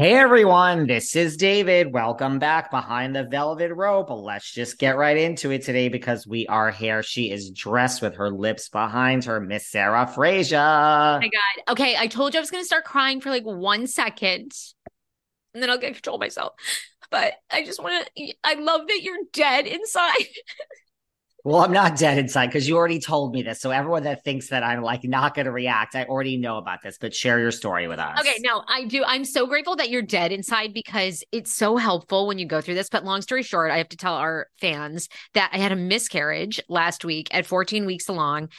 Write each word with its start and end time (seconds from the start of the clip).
Hey 0.00 0.14
everyone, 0.14 0.86
this 0.86 1.14
is 1.14 1.36
David. 1.36 1.92
Welcome 1.92 2.38
back 2.38 2.70
behind 2.70 3.14
the 3.14 3.24
velvet 3.24 3.70
rope. 3.74 4.08
Let's 4.08 4.50
just 4.50 4.78
get 4.78 4.96
right 4.96 5.18
into 5.18 5.50
it 5.50 5.60
today 5.60 5.90
because 5.90 6.26
we 6.26 6.46
are 6.46 6.70
here. 6.70 7.02
She 7.02 7.30
is 7.30 7.50
dressed 7.50 8.00
with 8.00 8.16
her 8.16 8.30
lips 8.30 8.70
behind 8.70 9.26
her, 9.26 9.40
Miss 9.40 9.66
Sarah 9.66 10.06
Fraser. 10.06 10.56
Oh 10.56 11.18
my 11.20 11.28
God. 11.28 11.72
Okay, 11.72 11.96
I 11.98 12.06
told 12.06 12.32
you 12.32 12.38
I 12.38 12.40
was 12.40 12.50
going 12.50 12.62
to 12.62 12.66
start 12.66 12.86
crying 12.86 13.20
for 13.20 13.28
like 13.28 13.42
one 13.42 13.86
second 13.86 14.52
and 15.52 15.62
then 15.62 15.68
I'll 15.68 15.76
get 15.76 15.92
control 15.92 16.16
myself. 16.16 16.54
But 17.10 17.34
I 17.50 17.62
just 17.62 17.82
want 17.82 18.08
to, 18.16 18.34
I 18.42 18.54
love 18.54 18.86
that 18.86 19.02
you're 19.02 19.18
dead 19.34 19.66
inside. 19.66 20.14
Well, 21.44 21.62
I'm 21.62 21.72
not 21.72 21.96
dead 21.96 22.18
inside 22.18 22.46
because 22.46 22.68
you 22.68 22.76
already 22.76 23.00
told 23.00 23.32
me 23.32 23.42
this. 23.42 23.60
So 23.60 23.70
everyone 23.70 24.02
that 24.02 24.24
thinks 24.24 24.48
that 24.48 24.62
I'm 24.62 24.82
like 24.82 25.04
not 25.04 25.34
going 25.34 25.46
to 25.46 25.52
react, 25.52 25.94
I 25.94 26.04
already 26.04 26.36
know 26.36 26.58
about 26.58 26.82
this. 26.82 26.98
But 26.98 27.14
share 27.14 27.38
your 27.38 27.50
story 27.50 27.88
with 27.88 27.98
us. 27.98 28.20
Okay, 28.20 28.36
no, 28.40 28.62
I 28.68 28.84
do. 28.84 29.02
I'm 29.06 29.24
so 29.24 29.46
grateful 29.46 29.76
that 29.76 29.90
you're 29.90 30.02
dead 30.02 30.32
inside 30.32 30.74
because 30.74 31.24
it's 31.32 31.54
so 31.54 31.76
helpful 31.76 32.26
when 32.26 32.38
you 32.38 32.46
go 32.46 32.60
through 32.60 32.74
this. 32.74 32.90
But 32.90 33.04
long 33.04 33.22
story 33.22 33.42
short, 33.42 33.70
I 33.70 33.78
have 33.78 33.88
to 33.90 33.96
tell 33.96 34.14
our 34.14 34.48
fans 34.60 35.08
that 35.34 35.50
I 35.52 35.58
had 35.58 35.72
a 35.72 35.76
miscarriage 35.76 36.60
last 36.68 37.04
week 37.04 37.28
at 37.32 37.46
14 37.46 37.86
weeks 37.86 38.08
along 38.08 38.50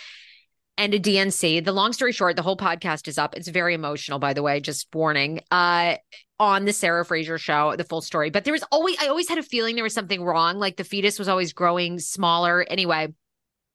and 0.78 0.94
a 0.94 1.00
D&C. 1.00 1.60
The 1.60 1.72
long 1.72 1.94
story 1.94 2.12
short, 2.12 2.36
the 2.36 2.42
whole 2.42 2.58
podcast 2.58 3.08
is 3.08 3.18
up. 3.18 3.36
It's 3.36 3.48
very 3.48 3.74
emotional, 3.74 4.20
by 4.20 4.34
the 4.34 4.44
way, 4.44 4.60
just 4.60 4.88
warning. 4.94 5.42
Uh 5.52 5.96
on 6.42 6.66
the 6.66 6.74
Sarah 6.74 7.06
Fraser 7.06 7.38
show, 7.38 7.76
the 7.76 7.84
full 7.84 8.02
story. 8.02 8.32
But 8.32 8.46
there 8.46 8.54
was 8.54 8.64
always 8.72 8.98
I 9.00 9.08
always 9.08 9.30
had 9.30 9.38
a 9.38 9.44
feeling 9.44 9.76
there 9.76 9.84
was 9.84 9.94
something 9.94 10.24
wrong. 10.24 10.58
Like 10.58 10.76
the 10.76 10.84
fetus 10.84 11.20
was 11.20 11.28
always 11.28 11.54
growing 11.54 12.00
smaller. 12.00 12.64
Anyway, 12.68 13.14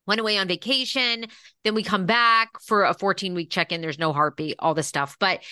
went 0.06 0.20
away 0.20 0.36
on 0.36 0.48
vacation. 0.48 1.26
Then 1.62 1.76
we 1.76 1.84
come 1.84 2.06
back 2.06 2.50
for 2.60 2.82
a 2.84 2.92
14 2.92 3.34
week 3.34 3.50
check 3.50 3.70
in. 3.70 3.80
There's 3.80 4.00
no 4.00 4.12
heartbeat, 4.12 4.56
all 4.58 4.74
this 4.74 4.88
stuff. 4.88 5.16
But 5.20 5.44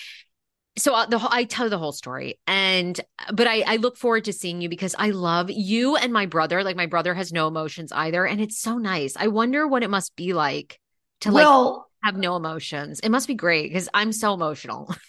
so 0.77 0.92
uh, 0.92 1.06
the 1.06 1.25
I 1.31 1.45
tell 1.45 1.69
the 1.69 1.79
whole 1.79 1.92
story, 1.92 2.41
and 2.48 3.01
but 3.33 3.47
I 3.47 3.62
I 3.64 3.77
look 3.77 3.97
forward 3.97 4.25
to 4.25 4.33
seeing 4.33 4.61
you 4.61 4.69
because 4.69 4.97
I 4.98 5.11
love 5.11 5.48
you 5.51 5.95
and 5.95 6.12
my 6.12 6.27
brother. 6.27 6.64
Like 6.64 6.75
my 6.75 6.86
brother 6.86 7.14
has 7.14 7.33
no 7.33 7.47
emotions 7.47 7.92
either, 7.92 8.27
and 8.27 8.41
it's 8.41 8.58
so 8.58 8.79
nice. 8.79 9.14
I 9.17 9.29
wonder 9.29 9.69
what 9.69 9.84
it 9.84 9.91
must 9.91 10.17
be 10.17 10.33
like 10.33 10.81
to 11.25 11.33
well, 11.33 11.89
like 12.03 12.12
have 12.12 12.17
no 12.17 12.36
emotions. 12.36 13.00
It 13.00 13.11
must 13.11 13.28
be 13.28 13.34
great 13.34 13.70
because 13.70 13.89
I'm 13.92 14.12
so 14.12 14.34
emotional. 14.34 14.94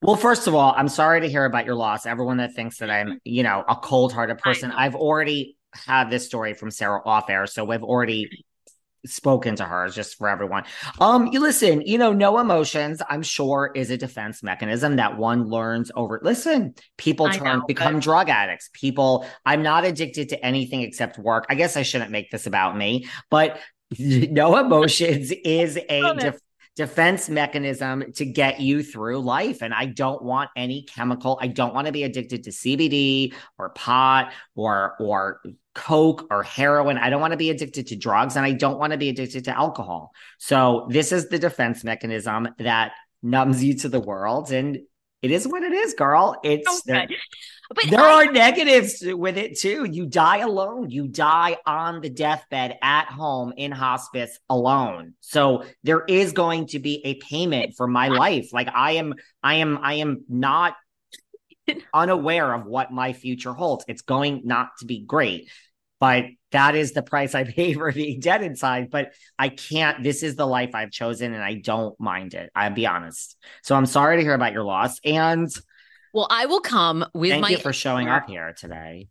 Well, 0.00 0.16
first 0.16 0.46
of 0.46 0.54
all, 0.54 0.72
I'm 0.76 0.88
sorry 0.88 1.22
to 1.22 1.28
hear 1.28 1.44
about 1.44 1.66
your 1.66 1.74
loss. 1.74 2.06
Everyone 2.06 2.36
that 2.36 2.54
thinks 2.54 2.78
that 2.78 2.88
I'm, 2.88 3.20
you 3.24 3.42
know, 3.42 3.64
a 3.68 3.76
cold 3.76 4.12
hearted 4.12 4.38
person, 4.38 4.70
I've 4.70 4.94
already 4.94 5.56
had 5.74 6.08
this 6.08 6.24
story 6.24 6.54
from 6.54 6.70
Sarah 6.70 7.02
off 7.04 7.28
air. 7.28 7.46
So 7.46 7.64
we've 7.64 7.82
already 7.82 8.44
spoken 9.06 9.56
to 9.56 9.64
her 9.64 9.88
just 9.88 10.16
for 10.16 10.28
everyone. 10.28 10.64
Um, 11.00 11.28
you 11.28 11.40
listen, 11.40 11.82
you 11.82 11.98
know, 11.98 12.12
no 12.12 12.38
emotions, 12.38 13.00
I'm 13.08 13.22
sure 13.22 13.70
is 13.74 13.90
a 13.90 13.96
defense 13.96 14.42
mechanism 14.42 14.96
that 14.96 15.16
one 15.16 15.44
learns 15.44 15.90
over. 15.94 16.20
Listen, 16.22 16.74
people 16.96 17.28
turn 17.30 17.58
know, 17.58 17.66
become 17.66 17.94
but... 17.94 18.02
drug 18.02 18.28
addicts. 18.28 18.70
People, 18.72 19.26
I'm 19.44 19.62
not 19.62 19.84
addicted 19.84 20.30
to 20.30 20.44
anything 20.44 20.82
except 20.82 21.18
work. 21.18 21.46
I 21.48 21.54
guess 21.54 21.76
I 21.76 21.82
shouldn't 21.82 22.10
make 22.10 22.30
this 22.30 22.46
about 22.46 22.76
me, 22.76 23.08
but 23.30 23.58
no 23.98 24.56
emotions 24.56 25.32
is 25.44 25.78
a 25.88 26.14
def- 26.14 26.40
defense 26.76 27.28
mechanism 27.28 28.12
to 28.12 28.24
get 28.24 28.60
you 28.60 28.82
through 28.82 29.18
life. 29.18 29.62
And 29.62 29.74
I 29.74 29.86
don't 29.86 30.22
want 30.22 30.50
any 30.56 30.82
chemical. 30.82 31.38
I 31.40 31.48
don't 31.48 31.74
want 31.74 31.86
to 31.86 31.92
be 31.92 32.04
addicted 32.04 32.44
to 32.44 32.50
CBD 32.50 33.34
or 33.58 33.70
pot 33.70 34.32
or 34.54 34.94
or 35.00 35.40
coke 35.74 36.26
or 36.30 36.42
heroin. 36.42 36.98
I 36.98 37.10
don't 37.10 37.20
want 37.20 37.32
to 37.32 37.36
be 37.36 37.50
addicted 37.50 37.88
to 37.88 37.96
drugs 37.96 38.36
and 38.36 38.46
I 38.46 38.52
don't 38.52 38.78
want 38.78 38.92
to 38.92 38.96
be 38.96 39.08
addicted 39.08 39.44
to 39.44 39.56
alcohol. 39.56 40.12
So 40.38 40.86
this 40.90 41.12
is 41.12 41.28
the 41.28 41.38
defense 41.38 41.82
mechanism 41.82 42.48
that 42.58 42.92
numbs 43.22 43.62
you 43.64 43.74
to 43.74 43.88
the 43.88 44.00
world 44.00 44.52
and 44.52 44.78
it 45.22 45.30
is 45.30 45.46
what 45.46 45.62
it 45.62 45.72
is, 45.72 45.94
girl. 45.94 46.38
It's 46.42 46.82
okay. 46.88 47.08
But 47.74 47.90
there 47.90 48.00
I, 48.00 48.26
are 48.26 48.32
negatives 48.32 49.02
with 49.04 49.36
it 49.36 49.58
too. 49.58 49.84
You 49.84 50.06
die 50.06 50.38
alone. 50.38 50.90
You 50.90 51.06
die 51.06 51.58
on 51.66 52.00
the 52.00 52.08
deathbed 52.08 52.78
at 52.82 53.06
home 53.08 53.52
in 53.56 53.72
hospice 53.72 54.38
alone. 54.48 55.14
So 55.20 55.64
there 55.82 56.02
is 56.08 56.32
going 56.32 56.68
to 56.68 56.78
be 56.78 57.02
a 57.04 57.14
payment 57.16 57.74
for 57.76 57.86
my 57.86 58.08
life. 58.08 58.52
Like 58.52 58.68
I 58.74 58.92
am, 58.92 59.14
I 59.42 59.54
am, 59.56 59.78
I 59.82 59.94
am 59.94 60.24
not 60.28 60.76
unaware 61.94 62.54
of 62.54 62.64
what 62.64 62.90
my 62.90 63.12
future 63.12 63.52
holds. 63.52 63.84
It's 63.86 64.02
going 64.02 64.42
not 64.44 64.70
to 64.78 64.86
be 64.86 65.04
great, 65.04 65.50
but 66.00 66.24
that 66.50 66.74
is 66.74 66.92
the 66.92 67.02
price 67.02 67.34
I 67.34 67.44
pay 67.44 67.74
for 67.74 67.92
being 67.92 68.20
dead 68.20 68.42
inside. 68.42 68.90
But 68.90 69.12
I 69.38 69.48
can't, 69.48 70.02
this 70.02 70.22
is 70.22 70.36
the 70.36 70.46
life 70.46 70.74
I've 70.74 70.90
chosen 70.90 71.34
and 71.34 71.42
I 71.42 71.54
don't 71.54 71.98
mind 72.00 72.34
it. 72.34 72.50
I'll 72.54 72.72
be 72.72 72.86
honest. 72.86 73.36
So 73.62 73.74
I'm 73.74 73.86
sorry 73.86 74.16
to 74.16 74.22
hear 74.22 74.34
about 74.34 74.52
your 74.52 74.64
loss. 74.64 74.98
And 75.04 75.48
well, 76.14 76.26
I 76.30 76.46
will 76.46 76.60
come 76.60 77.04
with 77.14 77.30
Thank 77.30 77.42
my. 77.42 77.50
you 77.50 77.58
for 77.58 77.72
showing 77.72 78.08
up 78.08 78.28
here 78.28 78.54
today. 78.56 79.08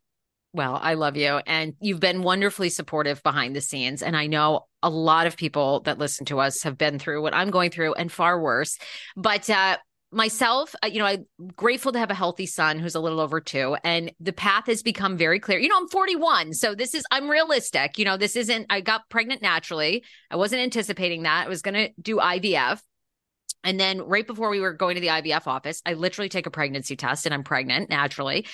Well, 0.53 0.79
I 0.81 0.95
love 0.95 1.17
you. 1.17 1.39
And 1.45 1.75
you've 1.79 1.99
been 1.99 2.23
wonderfully 2.23 2.69
supportive 2.69 3.21
behind 3.21 3.55
the 3.55 3.61
scenes. 3.61 4.01
And 4.01 4.17
I 4.17 4.25
know 4.25 4.65
a 4.81 4.89
lot 4.89 5.27
of 5.27 5.37
people 5.37 5.81
that 5.81 5.99
listen 5.99 6.25
to 6.27 6.39
us 6.39 6.63
have 6.63 6.77
been 6.77 6.97
through 6.97 7.21
what 7.21 7.35
I'm 7.35 7.51
going 7.51 7.69
through 7.69 7.93
and 7.93 8.11
far 8.11 8.41
worse. 8.41 8.79
But 9.15 9.47
uh, 9.49 9.77
myself, 10.11 10.73
uh, 10.83 10.87
you 10.87 10.99
know, 10.99 11.05
I'm 11.05 11.25
grateful 11.55 11.91
to 11.91 11.99
have 11.99 12.11
a 12.11 12.15
healthy 12.15 12.45
son 12.45 12.79
who's 12.79 12.95
a 12.95 12.99
little 12.99 13.19
over 13.19 13.41
two. 13.41 13.75
And 13.83 14.11
the 14.19 14.33
path 14.33 14.67
has 14.67 14.81
become 14.81 15.17
very 15.17 15.39
clear. 15.39 15.59
You 15.59 15.67
know, 15.67 15.77
I'm 15.77 15.89
41. 15.89 16.53
So 16.53 16.75
this 16.75 16.95
is, 16.95 17.03
I'm 17.11 17.29
realistic. 17.29 17.97
You 17.97 18.05
know, 18.05 18.17
this 18.17 18.35
isn't, 18.35 18.67
I 18.69 18.81
got 18.81 19.09
pregnant 19.09 19.41
naturally. 19.41 20.03
I 20.31 20.37
wasn't 20.37 20.61
anticipating 20.61 21.23
that. 21.23 21.45
I 21.45 21.49
was 21.49 21.61
going 21.61 21.75
to 21.75 21.89
do 22.01 22.17
IVF. 22.17 22.81
And 23.63 23.79
then 23.79 24.01
right 24.01 24.25
before 24.25 24.49
we 24.49 24.61
were 24.61 24.73
going 24.73 24.95
to 24.95 25.01
the 25.01 25.07
IVF 25.07 25.45
office, 25.45 25.81
I 25.85 25.93
literally 25.93 26.29
take 26.29 26.45
a 26.45 26.51
pregnancy 26.51 26.95
test 26.95 27.25
and 27.25 27.33
I'm 27.33 27.43
pregnant 27.43 27.89
naturally. 27.89 28.45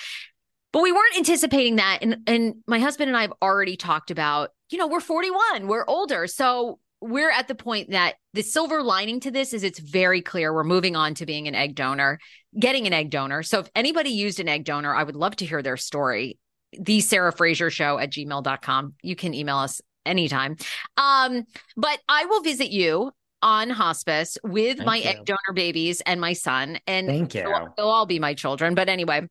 But 0.72 0.82
we 0.82 0.90
weren't 0.90 1.16
anticipating 1.16 1.76
that. 1.76 2.00
And 2.02 2.16
and 2.26 2.56
my 2.66 2.80
husband 2.80 3.08
and 3.08 3.16
I 3.16 3.22
have 3.22 3.32
already 3.40 3.76
talked 3.76 4.10
about, 4.10 4.50
you 4.70 4.78
know, 4.78 4.88
we're 4.88 4.98
41, 4.98 5.68
we're 5.68 5.84
older. 5.86 6.26
So 6.26 6.80
we're 7.04 7.30
at 7.30 7.48
the 7.48 7.54
point 7.54 7.90
that 7.90 8.14
the 8.32 8.42
silver 8.42 8.82
lining 8.82 9.20
to 9.20 9.30
this 9.30 9.52
is 9.52 9.62
it's 9.62 9.78
very 9.78 10.22
clear 10.22 10.54
we're 10.54 10.64
moving 10.64 10.96
on 10.96 11.14
to 11.14 11.26
being 11.26 11.46
an 11.46 11.54
egg 11.54 11.74
donor, 11.74 12.18
getting 12.58 12.86
an 12.86 12.94
egg 12.94 13.10
donor. 13.10 13.42
So 13.42 13.60
if 13.60 13.68
anybody 13.74 14.08
used 14.08 14.40
an 14.40 14.48
egg 14.48 14.64
donor, 14.64 14.94
I 14.94 15.02
would 15.02 15.14
love 15.14 15.36
to 15.36 15.44
hear 15.44 15.60
their 15.60 15.76
story. 15.76 16.38
The 16.72 17.00
Sarah 17.00 17.30
Fraser 17.30 17.68
show 17.68 17.98
at 17.98 18.10
gmail.com. 18.10 18.94
You 19.02 19.16
can 19.16 19.34
email 19.34 19.58
us 19.58 19.82
anytime. 20.06 20.56
Um, 20.96 21.44
but 21.76 22.00
I 22.08 22.24
will 22.24 22.40
visit 22.40 22.70
you 22.70 23.12
on 23.42 23.68
hospice 23.68 24.38
with 24.42 24.78
Thank 24.78 24.86
my 24.86 24.96
you. 24.96 25.04
egg 25.04 25.24
donor 25.26 25.52
babies 25.52 26.00
and 26.00 26.22
my 26.22 26.32
son. 26.32 26.78
And 26.86 27.06
Thank 27.06 27.34
you. 27.34 27.42
They'll, 27.42 27.74
they'll 27.76 27.86
all 27.86 28.06
be 28.06 28.18
my 28.18 28.32
children. 28.32 28.74
But 28.74 28.88
anyway, 28.88 29.28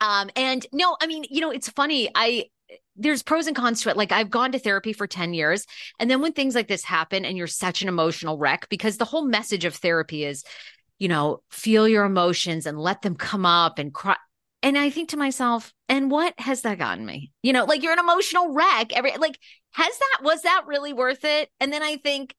um, 0.00 0.28
and 0.34 0.66
no, 0.72 0.96
I 1.00 1.06
mean, 1.06 1.24
you 1.30 1.40
know, 1.40 1.50
it's 1.50 1.68
funny. 1.70 2.10
I 2.16 2.46
there's 2.96 3.22
pros 3.22 3.46
and 3.46 3.56
cons 3.56 3.82
to 3.82 3.90
it. 3.90 3.96
Like 3.96 4.12
I've 4.12 4.30
gone 4.30 4.52
to 4.52 4.58
therapy 4.58 4.92
for 4.92 5.06
10 5.06 5.34
years. 5.34 5.66
And 5.98 6.10
then 6.10 6.20
when 6.20 6.32
things 6.32 6.54
like 6.54 6.68
this 6.68 6.84
happen 6.84 7.24
and 7.24 7.36
you're 7.36 7.46
such 7.46 7.82
an 7.82 7.88
emotional 7.88 8.38
wreck, 8.38 8.68
because 8.68 8.96
the 8.96 9.04
whole 9.04 9.26
message 9.26 9.64
of 9.64 9.74
therapy 9.74 10.24
is, 10.24 10.44
you 10.98 11.08
know, 11.08 11.42
feel 11.50 11.86
your 11.86 12.04
emotions 12.04 12.66
and 12.66 12.78
let 12.78 13.02
them 13.02 13.14
come 13.14 13.46
up 13.46 13.78
and 13.78 13.92
cry. 13.92 14.16
And 14.62 14.76
I 14.78 14.90
think 14.90 15.10
to 15.10 15.16
myself, 15.16 15.72
and 15.88 16.10
what 16.10 16.34
has 16.38 16.62
that 16.62 16.78
gotten 16.78 17.04
me? 17.04 17.30
You 17.42 17.52
know, 17.52 17.64
like 17.64 17.82
you're 17.82 17.92
an 17.92 17.98
emotional 17.98 18.52
wreck. 18.52 18.92
Every 18.94 19.16
like, 19.16 19.38
has 19.72 19.98
that 19.98 20.24
was 20.24 20.42
that 20.42 20.64
really 20.66 20.92
worth 20.92 21.24
it? 21.24 21.50
And 21.60 21.72
then 21.72 21.82
I 21.82 21.96
think, 21.96 22.34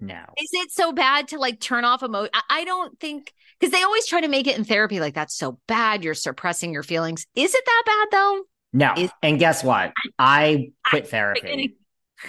no. 0.00 0.20
Is 0.36 0.50
it 0.52 0.72
so 0.72 0.92
bad 0.92 1.28
to 1.28 1.38
like 1.38 1.60
turn 1.60 1.84
off 1.84 2.02
emotion? 2.02 2.32
I 2.50 2.64
don't 2.64 2.98
think 2.98 3.32
because 3.60 3.72
they 3.72 3.84
always 3.84 4.04
try 4.04 4.20
to 4.20 4.26
make 4.26 4.48
it 4.48 4.58
in 4.58 4.64
therapy 4.64 4.98
like 4.98 5.14
that's 5.14 5.36
so 5.36 5.60
bad. 5.68 6.02
You're 6.02 6.14
suppressing 6.14 6.72
your 6.72 6.82
feelings. 6.82 7.24
Is 7.36 7.54
it 7.54 7.64
that 7.64 7.82
bad 7.86 8.08
though? 8.10 8.42
No. 8.72 8.94
Is- 8.96 9.10
and 9.22 9.38
guess 9.38 9.62
what? 9.62 9.92
I 10.18 10.72
quit 10.86 11.08
therapy. 11.10 11.76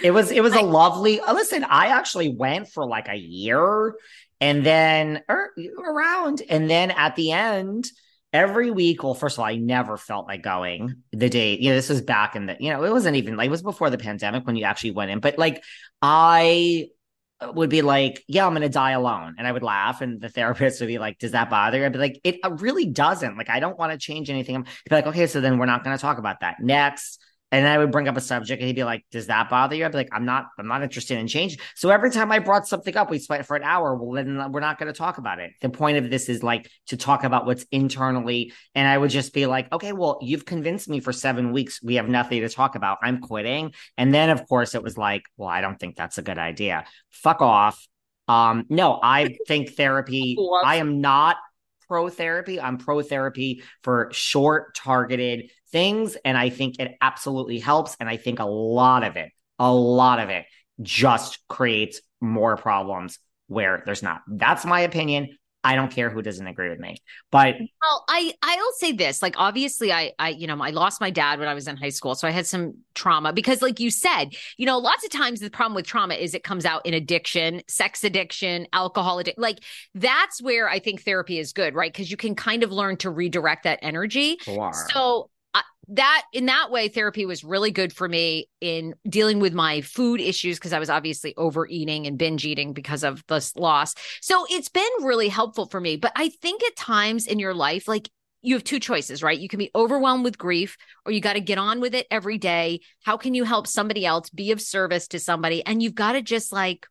It 0.02 0.10
was 0.10 0.30
it 0.30 0.42
was 0.42 0.54
a 0.54 0.60
lovely. 0.60 1.20
Uh, 1.20 1.34
listen, 1.34 1.64
I 1.64 1.86
actually 1.86 2.28
went 2.28 2.68
for 2.68 2.86
like 2.86 3.08
a 3.08 3.14
year, 3.16 3.94
and 4.40 4.66
then 4.66 5.22
er, 5.30 5.52
around, 5.78 6.42
and 6.48 6.68
then 6.68 6.90
at 6.90 7.14
the 7.14 7.30
end, 7.30 7.88
every 8.32 8.72
week. 8.72 9.04
Well, 9.04 9.14
first 9.14 9.36
of 9.36 9.40
all, 9.40 9.46
I 9.46 9.56
never 9.56 9.96
felt 9.96 10.26
like 10.26 10.42
going 10.42 11.02
the 11.12 11.30
day. 11.30 11.56
You 11.56 11.70
know, 11.70 11.76
this 11.76 11.88
was 11.88 12.02
back 12.02 12.34
in 12.34 12.46
the. 12.46 12.56
You 12.58 12.72
know, 12.72 12.82
it 12.82 12.90
wasn't 12.90 13.16
even 13.16 13.36
like 13.36 13.46
it 13.46 13.50
was 13.52 13.62
before 13.62 13.88
the 13.88 13.98
pandemic 13.98 14.46
when 14.46 14.56
you 14.56 14.64
actually 14.64 14.90
went 14.90 15.12
in, 15.12 15.20
but 15.20 15.38
like 15.38 15.62
I 16.02 16.88
would 17.52 17.70
be 17.70 17.82
like, 17.82 18.22
yeah, 18.28 18.46
I'm 18.46 18.52
going 18.52 18.62
to 18.62 18.68
die 18.68 18.92
alone. 18.92 19.34
And 19.38 19.46
I 19.46 19.52
would 19.52 19.62
laugh. 19.62 20.00
And 20.00 20.20
the 20.20 20.28
therapist 20.28 20.80
would 20.80 20.86
be 20.86 20.98
like, 20.98 21.18
does 21.18 21.32
that 21.32 21.50
bother 21.50 21.78
you? 21.78 21.84
I'd 21.84 21.92
be 21.92 21.98
like, 21.98 22.20
it 22.24 22.38
uh, 22.42 22.50
really 22.50 22.86
doesn't. 22.86 23.36
Like, 23.36 23.50
I 23.50 23.60
don't 23.60 23.78
want 23.78 23.92
to 23.92 23.98
change 23.98 24.30
anything. 24.30 24.56
I'd 24.56 24.64
be 24.64 24.94
like, 24.94 25.06
okay, 25.06 25.26
so 25.26 25.40
then 25.40 25.58
we're 25.58 25.66
not 25.66 25.84
going 25.84 25.96
to 25.96 26.00
talk 26.00 26.18
about 26.18 26.40
that. 26.40 26.56
Next. 26.60 27.20
And 27.54 27.68
I 27.68 27.78
would 27.78 27.92
bring 27.92 28.08
up 28.08 28.16
a 28.16 28.20
subject 28.20 28.60
and 28.60 28.66
he'd 28.66 28.74
be 28.74 28.82
like, 28.82 29.04
Does 29.12 29.28
that 29.28 29.48
bother 29.48 29.76
you? 29.76 29.84
I'd 29.84 29.92
be 29.92 29.98
like, 29.98 30.08
I'm 30.10 30.24
not, 30.24 30.46
I'm 30.58 30.66
not 30.66 30.82
interested 30.82 31.18
in 31.18 31.28
change. 31.28 31.56
So 31.76 31.88
every 31.90 32.10
time 32.10 32.32
I 32.32 32.40
brought 32.40 32.66
something 32.66 32.96
up, 32.96 33.10
we 33.10 33.20
spent 33.20 33.46
for 33.46 33.54
an 33.56 33.62
hour. 33.62 33.94
Well, 33.94 34.10
then 34.12 34.50
we're 34.50 34.58
not 34.58 34.76
going 34.76 34.92
to 34.92 34.98
talk 34.98 35.18
about 35.18 35.38
it. 35.38 35.52
The 35.62 35.68
point 35.68 35.98
of 35.98 36.10
this 36.10 36.28
is 36.28 36.42
like 36.42 36.68
to 36.88 36.96
talk 36.96 37.22
about 37.22 37.46
what's 37.46 37.64
internally. 37.70 38.52
And 38.74 38.88
I 38.88 38.98
would 38.98 39.10
just 39.10 39.32
be 39.32 39.46
like, 39.46 39.72
okay, 39.72 39.92
well, 39.92 40.18
you've 40.20 40.44
convinced 40.44 40.88
me 40.88 40.98
for 40.98 41.12
seven 41.12 41.52
weeks. 41.52 41.80
We 41.80 41.94
have 41.94 42.08
nothing 42.08 42.40
to 42.40 42.48
talk 42.48 42.74
about. 42.74 42.98
I'm 43.02 43.20
quitting. 43.20 43.72
And 43.96 44.12
then 44.12 44.30
of 44.30 44.48
course 44.48 44.74
it 44.74 44.82
was 44.82 44.98
like, 44.98 45.22
well, 45.36 45.48
I 45.48 45.60
don't 45.60 45.78
think 45.78 45.94
that's 45.94 46.18
a 46.18 46.22
good 46.22 46.38
idea. 46.38 46.86
Fuck 47.10 47.40
off. 47.40 47.86
Um, 48.26 48.64
no, 48.68 48.98
I 49.00 49.36
think 49.46 49.76
therapy, 49.76 50.36
I 50.64 50.76
am 50.76 51.00
not 51.00 51.36
pro 51.88 52.08
therapy. 52.08 52.60
I'm 52.60 52.78
pro 52.78 53.02
therapy 53.02 53.62
for 53.82 54.08
short, 54.12 54.74
targeted 54.74 55.50
things. 55.70 56.16
And 56.24 56.36
I 56.36 56.50
think 56.50 56.78
it 56.78 56.96
absolutely 57.00 57.58
helps. 57.58 57.96
And 58.00 58.08
I 58.08 58.16
think 58.16 58.38
a 58.38 58.44
lot 58.44 59.04
of 59.04 59.16
it, 59.16 59.30
a 59.58 59.72
lot 59.72 60.20
of 60.20 60.28
it 60.30 60.46
just 60.82 61.38
creates 61.48 62.00
more 62.20 62.56
problems 62.56 63.18
where 63.48 63.82
there's 63.84 64.02
not. 64.02 64.22
That's 64.28 64.64
my 64.64 64.80
opinion. 64.80 65.36
I 65.64 65.76
don't 65.76 65.90
care 65.90 66.10
who 66.10 66.20
doesn't 66.20 66.46
agree 66.46 66.68
with 66.68 66.78
me. 66.78 66.98
But 67.30 67.56
well, 67.82 68.04
I 68.08 68.34
I'll 68.42 68.72
say 68.78 68.92
this. 68.92 69.22
Like 69.22 69.34
obviously 69.38 69.92
I 69.92 70.12
I 70.18 70.28
you 70.28 70.46
know, 70.46 70.62
I 70.62 70.70
lost 70.70 71.00
my 71.00 71.10
dad 71.10 71.38
when 71.38 71.48
I 71.48 71.54
was 71.54 71.66
in 71.66 71.76
high 71.76 71.88
school. 71.88 72.14
So 72.14 72.28
I 72.28 72.30
had 72.30 72.46
some 72.46 72.74
trauma 72.94 73.32
because 73.32 73.62
like 73.62 73.80
you 73.80 73.90
said, 73.90 74.34
you 74.58 74.66
know, 74.66 74.78
lots 74.78 75.04
of 75.04 75.10
times 75.10 75.40
the 75.40 75.50
problem 75.50 75.74
with 75.74 75.86
trauma 75.86 76.14
is 76.14 76.34
it 76.34 76.44
comes 76.44 76.66
out 76.66 76.84
in 76.84 76.92
addiction, 76.92 77.62
sex 77.66 78.04
addiction, 78.04 78.66
alcohol 78.72 79.18
addiction. 79.18 79.42
Like 79.42 79.60
that's 79.94 80.42
where 80.42 80.68
I 80.68 80.78
think 80.78 81.02
therapy 81.02 81.38
is 81.38 81.52
good, 81.52 81.74
right? 81.74 81.92
Because 81.92 82.10
you 82.10 82.16
can 82.18 82.34
kind 82.34 82.62
of 82.62 82.70
learn 82.70 82.98
to 82.98 83.10
redirect 83.10 83.64
that 83.64 83.78
energy. 83.82 84.38
So 84.92 85.30
that 85.88 86.22
in 86.32 86.46
that 86.46 86.70
way 86.70 86.88
therapy 86.88 87.26
was 87.26 87.44
really 87.44 87.70
good 87.70 87.92
for 87.92 88.08
me 88.08 88.48
in 88.60 88.94
dealing 89.08 89.38
with 89.38 89.52
my 89.52 89.82
food 89.82 90.20
issues 90.20 90.58
because 90.58 90.72
i 90.72 90.78
was 90.78 90.88
obviously 90.88 91.34
overeating 91.36 92.06
and 92.06 92.16
binge 92.16 92.46
eating 92.46 92.72
because 92.72 93.04
of 93.04 93.22
this 93.28 93.54
loss. 93.54 93.94
So 94.22 94.46
it's 94.48 94.70
been 94.70 94.82
really 95.02 95.28
helpful 95.28 95.66
for 95.66 95.80
me 95.80 95.96
but 95.96 96.12
i 96.16 96.28
think 96.28 96.64
at 96.64 96.76
times 96.76 97.26
in 97.26 97.38
your 97.38 97.54
life 97.54 97.86
like 97.86 98.08
you 98.44 98.54
have 98.54 98.64
two 98.64 98.78
choices 98.78 99.22
right? 99.22 99.38
You 99.38 99.48
can 99.48 99.58
be 99.58 99.70
overwhelmed 99.74 100.22
with 100.22 100.38
grief 100.38 100.76
or 101.04 101.12
you 101.12 101.20
got 101.20 101.32
to 101.32 101.40
get 101.40 101.56
on 101.58 101.80
with 101.80 101.94
it 101.94 102.06
every 102.10 102.36
day. 102.36 102.80
How 103.02 103.16
can 103.16 103.32
you 103.34 103.44
help 103.44 103.66
somebody 103.66 104.04
else 104.04 104.28
be 104.28 104.52
of 104.52 104.60
service 104.60 105.08
to 105.08 105.18
somebody? 105.18 105.64
And 105.64 105.82
you've 105.82 105.94
got 105.94 106.12
to 106.12 106.20
just 106.20 106.52
like 106.52 106.86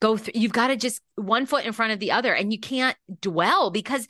go 0.00 0.16
through 0.16 0.32
you've 0.34 0.52
got 0.52 0.68
to 0.68 0.76
just 0.76 1.00
one 1.16 1.46
foot 1.46 1.64
in 1.64 1.72
front 1.72 1.92
of 1.92 2.00
the 2.00 2.12
other 2.12 2.34
and 2.34 2.52
you 2.52 2.58
can't 2.58 2.96
dwell 3.20 3.70
because 3.70 4.06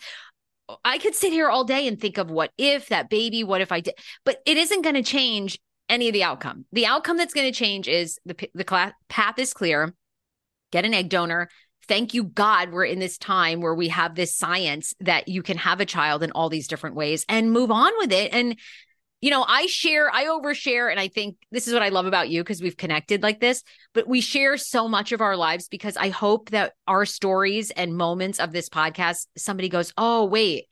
I 0.84 0.98
could 0.98 1.14
sit 1.14 1.32
here 1.32 1.48
all 1.48 1.64
day 1.64 1.88
and 1.88 2.00
think 2.00 2.18
of 2.18 2.30
what 2.30 2.52
if 2.58 2.88
that 2.88 3.10
baby, 3.10 3.44
what 3.44 3.60
if 3.60 3.72
I 3.72 3.80
did, 3.80 3.94
but 4.24 4.40
it 4.46 4.56
isn't 4.56 4.82
going 4.82 4.94
to 4.94 5.02
change 5.02 5.58
any 5.88 6.08
of 6.08 6.12
the 6.12 6.24
outcome. 6.24 6.66
The 6.72 6.86
outcome 6.86 7.16
that's 7.16 7.34
going 7.34 7.50
to 7.50 7.58
change 7.58 7.88
is 7.88 8.18
the 8.26 8.36
the 8.54 8.64
class, 8.64 8.92
path 9.08 9.38
is 9.38 9.54
clear. 9.54 9.94
Get 10.70 10.84
an 10.84 10.94
egg 10.94 11.08
donor. 11.08 11.48
Thank 11.86 12.12
you, 12.12 12.24
God, 12.24 12.70
we're 12.70 12.84
in 12.84 12.98
this 12.98 13.16
time 13.16 13.62
where 13.62 13.74
we 13.74 13.88
have 13.88 14.14
this 14.14 14.36
science 14.36 14.92
that 15.00 15.28
you 15.28 15.42
can 15.42 15.56
have 15.56 15.80
a 15.80 15.86
child 15.86 16.22
in 16.22 16.32
all 16.32 16.50
these 16.50 16.68
different 16.68 16.96
ways 16.96 17.24
and 17.30 17.50
move 17.50 17.70
on 17.70 17.92
with 17.96 18.12
it. 18.12 18.34
And 18.34 18.58
you 19.20 19.30
know, 19.30 19.44
I 19.46 19.66
share, 19.66 20.12
I 20.12 20.26
overshare, 20.26 20.90
and 20.90 21.00
I 21.00 21.08
think 21.08 21.36
this 21.50 21.66
is 21.66 21.74
what 21.74 21.82
I 21.82 21.88
love 21.88 22.06
about 22.06 22.28
you 22.28 22.42
because 22.42 22.62
we've 22.62 22.76
connected 22.76 23.22
like 23.22 23.40
this, 23.40 23.64
but 23.92 24.06
we 24.06 24.20
share 24.20 24.56
so 24.56 24.88
much 24.88 25.10
of 25.12 25.20
our 25.20 25.36
lives 25.36 25.68
because 25.68 25.96
I 25.96 26.10
hope 26.10 26.50
that 26.50 26.74
our 26.86 27.04
stories 27.04 27.70
and 27.72 27.96
moments 27.96 28.38
of 28.38 28.52
this 28.52 28.68
podcast, 28.68 29.26
somebody 29.36 29.68
goes, 29.68 29.92
Oh, 29.96 30.24
wait, 30.24 30.66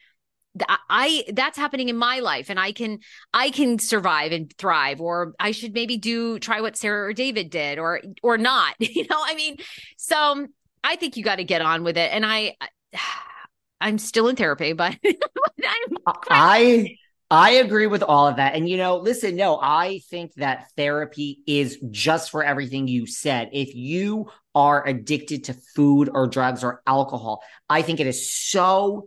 I 0.88 1.24
that's 1.32 1.58
happening 1.58 1.88
in 1.88 1.96
my 1.96 2.20
life 2.20 2.50
and 2.50 2.58
I 2.58 2.72
can 2.72 3.00
I 3.32 3.50
can 3.50 3.78
survive 3.78 4.32
and 4.32 4.52
thrive 4.56 5.00
or 5.00 5.34
I 5.38 5.50
should 5.50 5.74
maybe 5.74 5.96
do 5.96 6.38
try 6.38 6.60
what 6.60 6.76
Sarah 6.76 7.08
or 7.08 7.12
David 7.12 7.50
did 7.50 7.78
or 7.78 8.00
or 8.22 8.38
not 8.38 8.74
you 8.78 9.02
know 9.02 9.22
I 9.22 9.34
mean 9.34 9.58
so 9.96 10.46
I 10.82 10.96
think 10.96 11.16
you 11.16 11.24
got 11.24 11.36
to 11.36 11.44
get 11.44 11.62
on 11.62 11.82
with 11.82 11.96
it 11.96 12.10
and 12.12 12.24
I 12.24 12.56
I'm 13.80 13.98
still 13.98 14.28
in 14.28 14.36
therapy 14.36 14.72
but 14.72 14.96
I 16.30 16.96
I 17.30 17.52
agree 17.52 17.88
with 17.88 18.02
all 18.02 18.28
of 18.28 18.36
that. 18.36 18.54
And, 18.54 18.68
you 18.68 18.76
know, 18.76 18.98
listen, 18.98 19.34
no, 19.34 19.58
I 19.60 20.00
think 20.10 20.34
that 20.34 20.70
therapy 20.76 21.40
is 21.46 21.78
just 21.90 22.30
for 22.30 22.44
everything 22.44 22.86
you 22.86 23.06
said. 23.06 23.50
If 23.52 23.74
you 23.74 24.30
are 24.54 24.86
addicted 24.86 25.44
to 25.44 25.54
food 25.74 26.08
or 26.12 26.28
drugs 26.28 26.62
or 26.62 26.82
alcohol, 26.86 27.42
I 27.68 27.82
think 27.82 27.98
it 27.98 28.06
is 28.06 28.30
so 28.30 29.06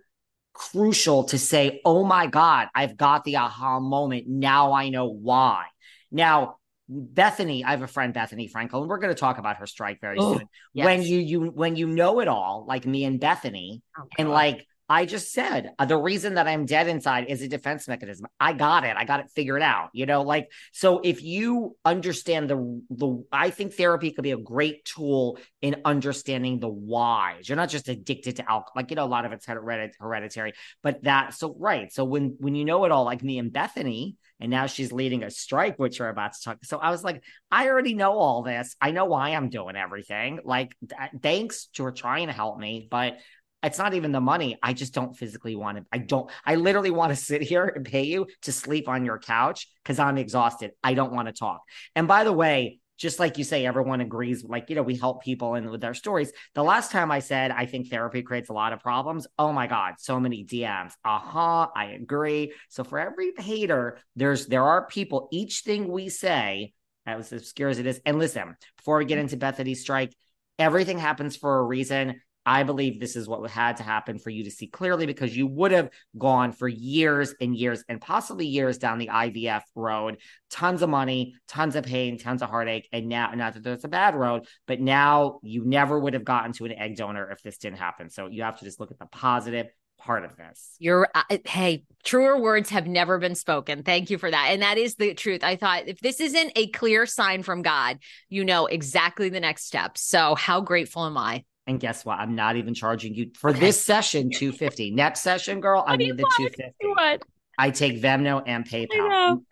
crucial 0.54 1.24
to 1.26 1.38
say, 1.38 1.80
oh 1.86 2.04
my 2.04 2.28
God, 2.28 2.68
I've 2.76 2.98
got 2.98 3.24
the 3.24 3.38
aha 3.38 3.80
moment. 3.80 4.28
Now 4.28 4.74
I 4.74 4.90
know 4.90 5.08
why. 5.08 5.68
Now, 6.12 6.58
Bethenny, 6.92 7.64
I 7.64 7.72
have 7.72 7.84
a 7.84 7.88
friend, 7.88 8.14
Bethenny 8.14 8.52
Frankel, 8.52 8.82
and 8.82 8.90
we're 8.90 8.98
going 8.98 9.14
to 9.14 9.20
talk 9.20 9.38
about 9.38 9.58
her 9.58 9.68
strike 9.68 10.02
very 10.02 10.18
oh, 10.20 10.38
soon. 10.40 10.48
Yes. 10.74 10.86
When 10.86 11.04
you 11.04 11.20
you 11.20 11.42
when 11.44 11.76
you 11.76 11.86
know 11.88 12.20
it 12.20 12.28
all, 12.28 12.66
like 12.68 12.86
me 12.86 13.06
and 13.06 13.22
Bethenny, 13.22 13.82
oh, 13.98 14.06
and 14.18 14.30
like 14.30 14.66
I 14.90 15.06
just 15.06 15.32
said 15.32 15.72
uh, 15.78 15.86
the 15.86 15.98
reason 15.98 16.34
that 16.34 16.48
I'm 16.48 16.66
dead 16.66 16.88
inside 16.88 17.26
is 17.30 17.44
a 17.44 17.48
defense 17.48 17.88
mechanism. 17.88 18.26
I 18.40 18.54
got 18.54 18.84
it. 18.84 18.96
I 18.98 19.06
got 19.06 19.20
it 19.20 19.30
figured 19.36 19.62
out. 19.62 19.90
You 19.94 20.08
know, 20.08 20.24
like 20.24 20.52
so 20.72 21.00
if 21.04 21.22
you 21.22 21.78
understand 21.86 22.50
the 22.50 22.82
the 22.90 23.24
I 23.32 23.52
think 23.52 23.74
therapy 23.74 24.12
could 24.12 24.24
be 24.24 24.32
a 24.32 24.38
great 24.38 24.86
tool 24.86 25.38
in 25.62 25.82
understanding 25.86 26.60
the 26.60 26.70
whys. 26.70 27.48
You're 27.48 27.56
not 27.56 27.70
just 27.70 27.88
addicted 27.88 28.38
to 28.38 28.50
alcohol. 28.50 28.74
Like, 28.76 28.90
you 28.90 28.96
know, 28.96 29.06
a 29.06 29.06
lot 29.06 29.26
of 29.26 29.32
it's 29.32 29.46
hereditary, 29.46 30.54
but 30.82 31.04
that 31.04 31.36
so 31.36 31.56
right. 31.60 31.94
So 31.94 32.04
when 32.04 32.36
when 32.40 32.56
you 32.56 32.66
know 32.66 32.86
it 32.86 32.92
all, 32.92 33.06
like 33.06 33.24
me 33.24 33.38
and 33.38 33.52
Bethenny 33.52 34.16
and 34.40 34.50
now 34.50 34.66
she's 34.68 34.92
leading 34.92 35.24
a 35.24 35.30
strike, 35.30 35.78
which 35.78 36.00
we're 36.00 36.10
about 36.10 36.34
to 36.34 36.42
talk. 36.42 36.64
So 36.64 36.78
I 36.78 36.92
was 36.92 37.04
like, 37.04 37.24
I 37.52 37.68
already 37.68 37.94
know 37.94 38.14
all 38.14 38.42
this. 38.42 38.76
I 38.80 38.92
know 38.92 39.06
why 39.06 39.30
I'm 39.30 39.50
doing 39.50 39.76
everything. 39.76 40.40
Like, 40.44 40.76
th- 40.88 41.22
thanks 41.22 41.68
for 41.74 41.92
trying 41.92 42.28
to 42.28 42.34
help 42.34 42.58
me, 42.58 42.88
but 42.90 43.18
it's 43.64 43.78
not 43.78 43.94
even 43.94 44.12
the 44.12 44.22
money. 44.22 44.58
I 44.62 44.74
just 44.74 44.94
don't 44.94 45.16
physically 45.16 45.56
want 45.56 45.78
to. 45.78 45.86
I 45.92 45.98
don't, 45.98 46.30
I 46.46 46.56
literally 46.56 46.92
want 46.92 47.12
to 47.12 47.16
sit 47.16 47.42
here 47.42 47.66
and 47.66 47.86
pay 47.86 48.04
you 48.04 48.28
to 48.44 48.52
sleep 48.52 48.88
on 48.88 49.06
your 49.06 49.20
couch 49.20 49.68
because 49.84 50.00
I'm 50.00 50.18
exhausted. 50.18 50.72
I 50.84 50.94
don't 50.94 51.14
want 51.14 51.28
to 51.28 51.34
talk. 51.34 51.62
And 51.96 52.08
by 52.08 52.24
the 52.24 52.34
way, 52.34 52.80
just 52.98 53.18
like 53.18 53.38
you 53.38 53.46
say, 53.46 53.66
everyone 53.66 54.02
agrees, 54.02 54.44
like, 54.44 54.70
you 54.70 54.76
know, 54.76 54.84
we 54.84 54.96
help 54.96 55.24
people 55.24 55.56
and 55.56 55.70
with 55.70 55.80
their 55.80 55.94
stories. 55.94 56.34
The 56.54 56.64
last 56.64 56.92
time 56.92 57.12
I 57.12 57.20
said, 57.20 57.50
I 57.50 57.66
think 57.66 57.88
therapy 57.88 58.22
creates 58.22 58.50
a 58.50 58.54
lot 58.54 58.74
of 58.74 58.82
problems. 58.82 59.26
Oh 59.38 59.54
my 59.54 59.68
God, 59.68 59.96
so 60.00 60.20
many 60.20 60.44
DMs. 60.44 60.92
Uh 61.06 61.20
huh. 61.20 61.68
I 61.74 61.96
agree. 61.96 62.54
So 62.68 62.84
for 62.84 63.00
every 63.00 63.32
hater, 63.38 64.00
there's, 64.18 64.48
there 64.48 64.66
are 64.66 64.86
people, 64.86 65.30
each 65.32 65.62
thing 65.62 65.88
we 65.88 66.10
say, 66.10 66.74
that 67.06 67.18
was 67.18 67.32
as 67.32 67.42
obscure 67.42 67.70
as 67.70 67.80
it 67.80 67.88
is. 67.88 68.02
And 68.06 68.20
listen, 68.20 68.56
before 68.78 68.98
we 68.98 69.06
get 69.06 69.18
into 69.18 69.38
Bethenny's 69.38 69.82
strike, 69.82 70.14
everything 70.60 71.00
happens 71.00 71.38
for 71.38 71.60
a 71.60 71.64
reason. 71.64 72.22
I 72.50 72.64
believe 72.64 73.00
this 73.00 73.16
is 73.16 73.28
what 73.28 73.48
had 73.48 73.78
to 73.78 73.84
happen 73.84 74.18
for 74.18 74.32
you 74.32 74.44
to 74.46 74.50
see 74.50 74.66
clearly 74.66 75.06
because 75.06 75.38
you 75.38 75.46
would 75.46 75.72
have 75.72 75.92
gone 76.18 76.52
for 76.52 76.68
years 76.68 77.36
and 77.40 77.56
years 77.56 77.84
and 77.88 78.02
possibly 78.02 78.48
years 78.48 78.80
down 78.80 78.98
the 78.98 79.10
IVF 79.10 79.62
road, 79.76 80.18
tons 80.50 80.82
of 80.82 80.90
money, 80.90 81.36
tons 81.48 81.76
of 81.76 81.84
pain, 81.84 82.18
tons 82.18 82.42
of 82.42 82.50
heartache. 82.50 82.90
And 82.92 83.08
now, 83.08 83.30
not 83.36 83.54
that 83.54 83.62
there's 83.62 83.84
a 83.84 83.88
bad 83.88 84.16
road, 84.16 84.48
but 84.66 84.82
now 84.82 85.40
you 85.44 85.64
never 85.64 86.00
would 86.00 86.16
have 86.16 86.24
gotten 86.24 86.52
to 86.54 86.66
an 86.66 86.72
egg 86.72 86.96
donor 86.96 87.30
if 87.30 87.44
this 87.44 87.60
didn't 87.60 87.78
happen. 87.78 88.10
So 88.10 88.26
you 88.26 88.42
have 88.42 88.58
to 88.58 88.66
just 88.66 88.80
look 88.80 88.90
at 88.90 88.98
the 88.98 89.06
positive 89.06 89.68
part 90.00 90.26
of 90.26 90.36
this. 90.36 90.76
You're 90.80 91.08
uh, 91.14 91.38
hey, 91.46 91.84
truer 92.04 92.42
words 92.42 92.72
have 92.72 92.88
never 92.88 93.20
been 93.20 93.36
spoken. 93.36 93.84
Thank 93.84 94.10
you 94.10 94.18
for 94.18 94.32
that. 94.32 94.48
And 94.50 94.64
that 94.64 94.80
is 94.80 94.96
the 94.96 95.14
truth. 95.14 95.44
I 95.44 95.56
thought 95.56 95.88
if 95.88 96.00
this 96.00 96.20
isn't 96.20 96.54
a 96.56 96.66
clear 96.70 97.06
sign 97.06 97.44
from 97.44 97.62
God, 97.62 98.00
you 98.28 98.44
know 98.44 98.66
exactly 98.66 99.30
the 99.30 99.40
next 99.40 99.66
step. 99.66 100.00
So 100.00 100.34
how 100.34 100.62
grateful 100.62 101.06
am 101.06 101.16
I? 101.16 101.44
And 101.70 101.80
guess 101.80 102.04
what? 102.04 102.18
I'm 102.18 102.34
not 102.34 102.56
even 102.56 102.74
charging 102.74 103.14
you 103.14 103.30
for 103.36 103.54
this 103.54 103.80
session 103.80 104.32
250. 104.32 104.90
Next 104.90 105.22
session, 105.22 105.62
girl, 105.62 105.84
I 105.86 105.98
need 105.98 106.18
the 106.18 106.24
250. 106.36 106.74
What? 106.88 107.22
I 107.60 107.70
take 107.70 108.02
Venmo 108.02 108.42
and 108.44 108.68
PayPal. 108.68 109.44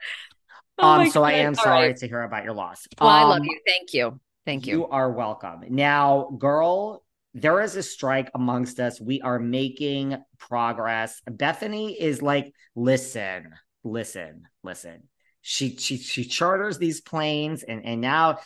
Oh 0.79 0.83
um, 0.83 1.11
so 1.11 1.19
God. 1.19 1.27
I 1.27 1.31
am 1.33 1.49
All 1.49 1.63
sorry 1.63 1.87
right. 1.89 1.97
to 1.97 2.07
hear 2.07 2.23
about 2.23 2.43
your 2.43 2.55
loss. 2.55 2.87
Well, 2.99 3.07
um, 3.07 3.15
I 3.15 3.23
love 3.23 3.41
um, 3.41 3.43
you. 3.43 3.59
Thank 3.67 3.93
you. 3.93 4.19
Thank 4.47 4.65
you. 4.65 4.79
You 4.79 4.87
are 4.87 5.11
welcome. 5.11 5.61
Now, 5.69 6.35
girl, 6.39 7.03
there 7.35 7.61
is 7.61 7.75
a 7.75 7.83
strike 7.83 8.31
amongst 8.33 8.79
us. 8.79 8.99
We 8.99 9.21
are 9.21 9.37
making 9.37 10.17
progress. 10.39 11.21
Bethenny 11.29 11.95
is 11.95 12.23
like, 12.23 12.51
listen, 12.75 13.51
listen, 13.83 14.45
listen. 14.63 15.03
She 15.41 15.75
she 15.75 15.97
she 15.97 16.23
charters 16.23 16.79
these 16.79 16.99
planes 16.99 17.61
and 17.61 17.85
and 17.85 18.01
now 18.01 18.39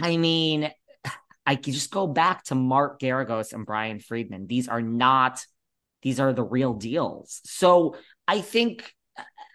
I 0.00 0.16
mean, 0.16 0.70
I 1.44 1.56
can 1.56 1.72
just 1.72 1.90
go 1.90 2.06
back 2.06 2.44
to 2.44 2.54
Mark 2.54 3.00
Geragos 3.00 3.52
and 3.52 3.66
Bryan 3.66 4.00
Freedman. 4.00 4.46
These 4.46 4.68
are 4.68 4.82
not, 4.82 5.44
these 6.02 6.20
are 6.20 6.32
the 6.32 6.44
real 6.44 6.74
deals. 6.74 7.40
So 7.44 7.96
I 8.28 8.40
think, 8.40 8.94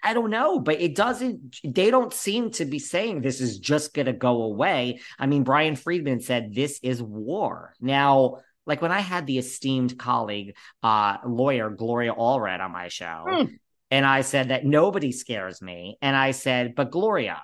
I 0.03 0.13
don't 0.13 0.29
know, 0.29 0.59
but 0.59 0.79
it 0.79 0.95
doesn't, 0.95 1.57
they 1.63 1.89
don't 1.89 2.13
seem 2.13 2.51
to 2.51 2.65
be 2.65 2.79
saying 2.79 3.21
this 3.21 3.41
is 3.41 3.59
just 3.59 3.93
going 3.93 4.05
to 4.05 4.13
go 4.13 4.43
away. 4.43 4.99
I 5.17 5.25
mean, 5.25 5.43
Bryan 5.43 5.75
Freedman 5.75 6.21
said 6.21 6.53
this 6.53 6.79
is 6.83 7.01
war. 7.01 7.73
Now, 7.81 8.37
like 8.65 8.81
when 8.81 8.91
I 8.91 8.99
had 8.99 9.25
the 9.25 9.37
esteemed 9.37 9.97
colleague, 9.97 10.55
uh, 10.83 11.17
lawyer 11.25 11.69
Gloria 11.69 12.13
Allred 12.13 12.59
on 12.59 12.71
my 12.71 12.89
show, 12.89 13.25
mm. 13.27 13.57
and 13.89 14.05
I 14.05 14.21
said 14.21 14.49
that 14.49 14.65
nobody 14.65 15.11
scares 15.11 15.61
me. 15.61 15.97
And 16.01 16.15
I 16.15 16.31
said, 16.31 16.75
but 16.75 16.91
Gloria, 16.91 17.41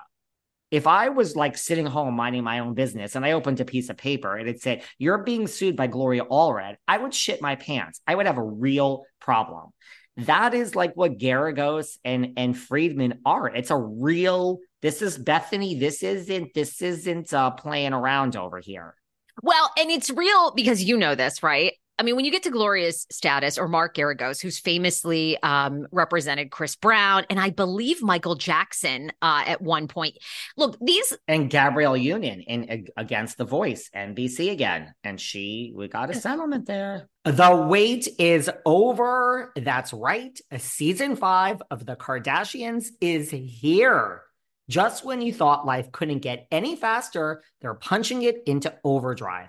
if 0.70 0.86
I 0.86 1.10
was 1.10 1.36
like 1.36 1.56
sitting 1.56 1.86
home 1.86 2.14
minding 2.14 2.44
my 2.44 2.58
own 2.58 2.74
business 2.74 3.14
and 3.14 3.24
I 3.24 3.32
opened 3.32 3.60
a 3.60 3.64
piece 3.64 3.90
of 3.90 3.96
paper 3.96 4.36
and 4.36 4.48
it 4.48 4.60
said, 4.60 4.82
You're 4.98 5.18
being 5.18 5.46
sued 5.46 5.76
by 5.76 5.86
Gloria 5.86 6.24
Allred, 6.24 6.76
I 6.88 6.98
would 6.98 7.14
shit 7.14 7.42
my 7.42 7.56
pants. 7.56 8.00
I 8.06 8.14
would 8.14 8.26
have 8.26 8.38
a 8.38 8.42
real 8.42 9.04
problem. 9.20 9.70
That 10.16 10.54
is 10.54 10.74
like 10.74 10.92
what 10.94 11.18
Geragos 11.18 11.98
and, 12.04 12.34
and 12.36 12.56
Freedman 12.56 13.20
are. 13.26 13.48
It's 13.48 13.70
a 13.70 13.76
real, 13.76 14.58
this 14.80 15.02
is 15.02 15.18
Bethenny. 15.18 15.78
This 15.78 16.02
isn't, 16.02 16.54
this 16.54 16.80
isn't 16.82 17.32
uh, 17.34 17.50
playing 17.52 17.92
around 17.92 18.36
over 18.36 18.60
here. 18.60 18.94
Well, 19.42 19.70
and 19.76 19.90
it's 19.90 20.10
real 20.10 20.52
because 20.54 20.84
you 20.84 20.96
know 20.96 21.14
this, 21.16 21.42
right? 21.42 21.72
I 21.96 22.02
mean, 22.02 22.16
when 22.16 22.24
you 22.24 22.32
get 22.32 22.42
to 22.42 22.50
Gloria's 22.50 23.06
status 23.10 23.56
or 23.56 23.68
Mark 23.68 23.94
Geragos, 23.94 24.42
who's 24.42 24.58
famously 24.58 25.40
um, 25.42 25.86
represented 25.92 26.50
Chris 26.50 26.74
Brown 26.74 27.24
and 27.30 27.38
I 27.38 27.50
believe 27.50 28.02
Michael 28.02 28.34
Jackson 28.34 29.12
uh, 29.22 29.44
at 29.46 29.62
one 29.62 29.86
point. 29.86 30.18
Look, 30.56 30.76
these 30.80 31.16
and 31.28 31.48
Gabrielle 31.48 31.96
Union 31.96 32.40
in 32.40 32.88
against 32.96 33.38
the 33.38 33.44
Voice, 33.44 33.90
NBC 33.94 34.50
again, 34.50 34.92
and 35.04 35.20
she 35.20 35.72
we 35.74 35.86
got 35.86 36.10
a 36.10 36.14
settlement 36.14 36.66
there. 36.66 37.08
The 37.24 37.66
wait 37.68 38.08
is 38.18 38.50
over. 38.66 39.52
That's 39.54 39.92
right. 39.92 40.38
Season 40.58 41.14
five 41.14 41.62
of 41.70 41.86
the 41.86 41.94
Kardashians 41.94 42.88
is 43.00 43.30
here. 43.30 44.22
Just 44.68 45.04
when 45.04 45.20
you 45.20 45.32
thought 45.32 45.66
life 45.66 45.92
couldn't 45.92 46.20
get 46.20 46.46
any 46.50 46.74
faster, 46.74 47.42
they're 47.60 47.74
punching 47.74 48.22
it 48.22 48.42
into 48.46 48.74
overdrive. 48.82 49.48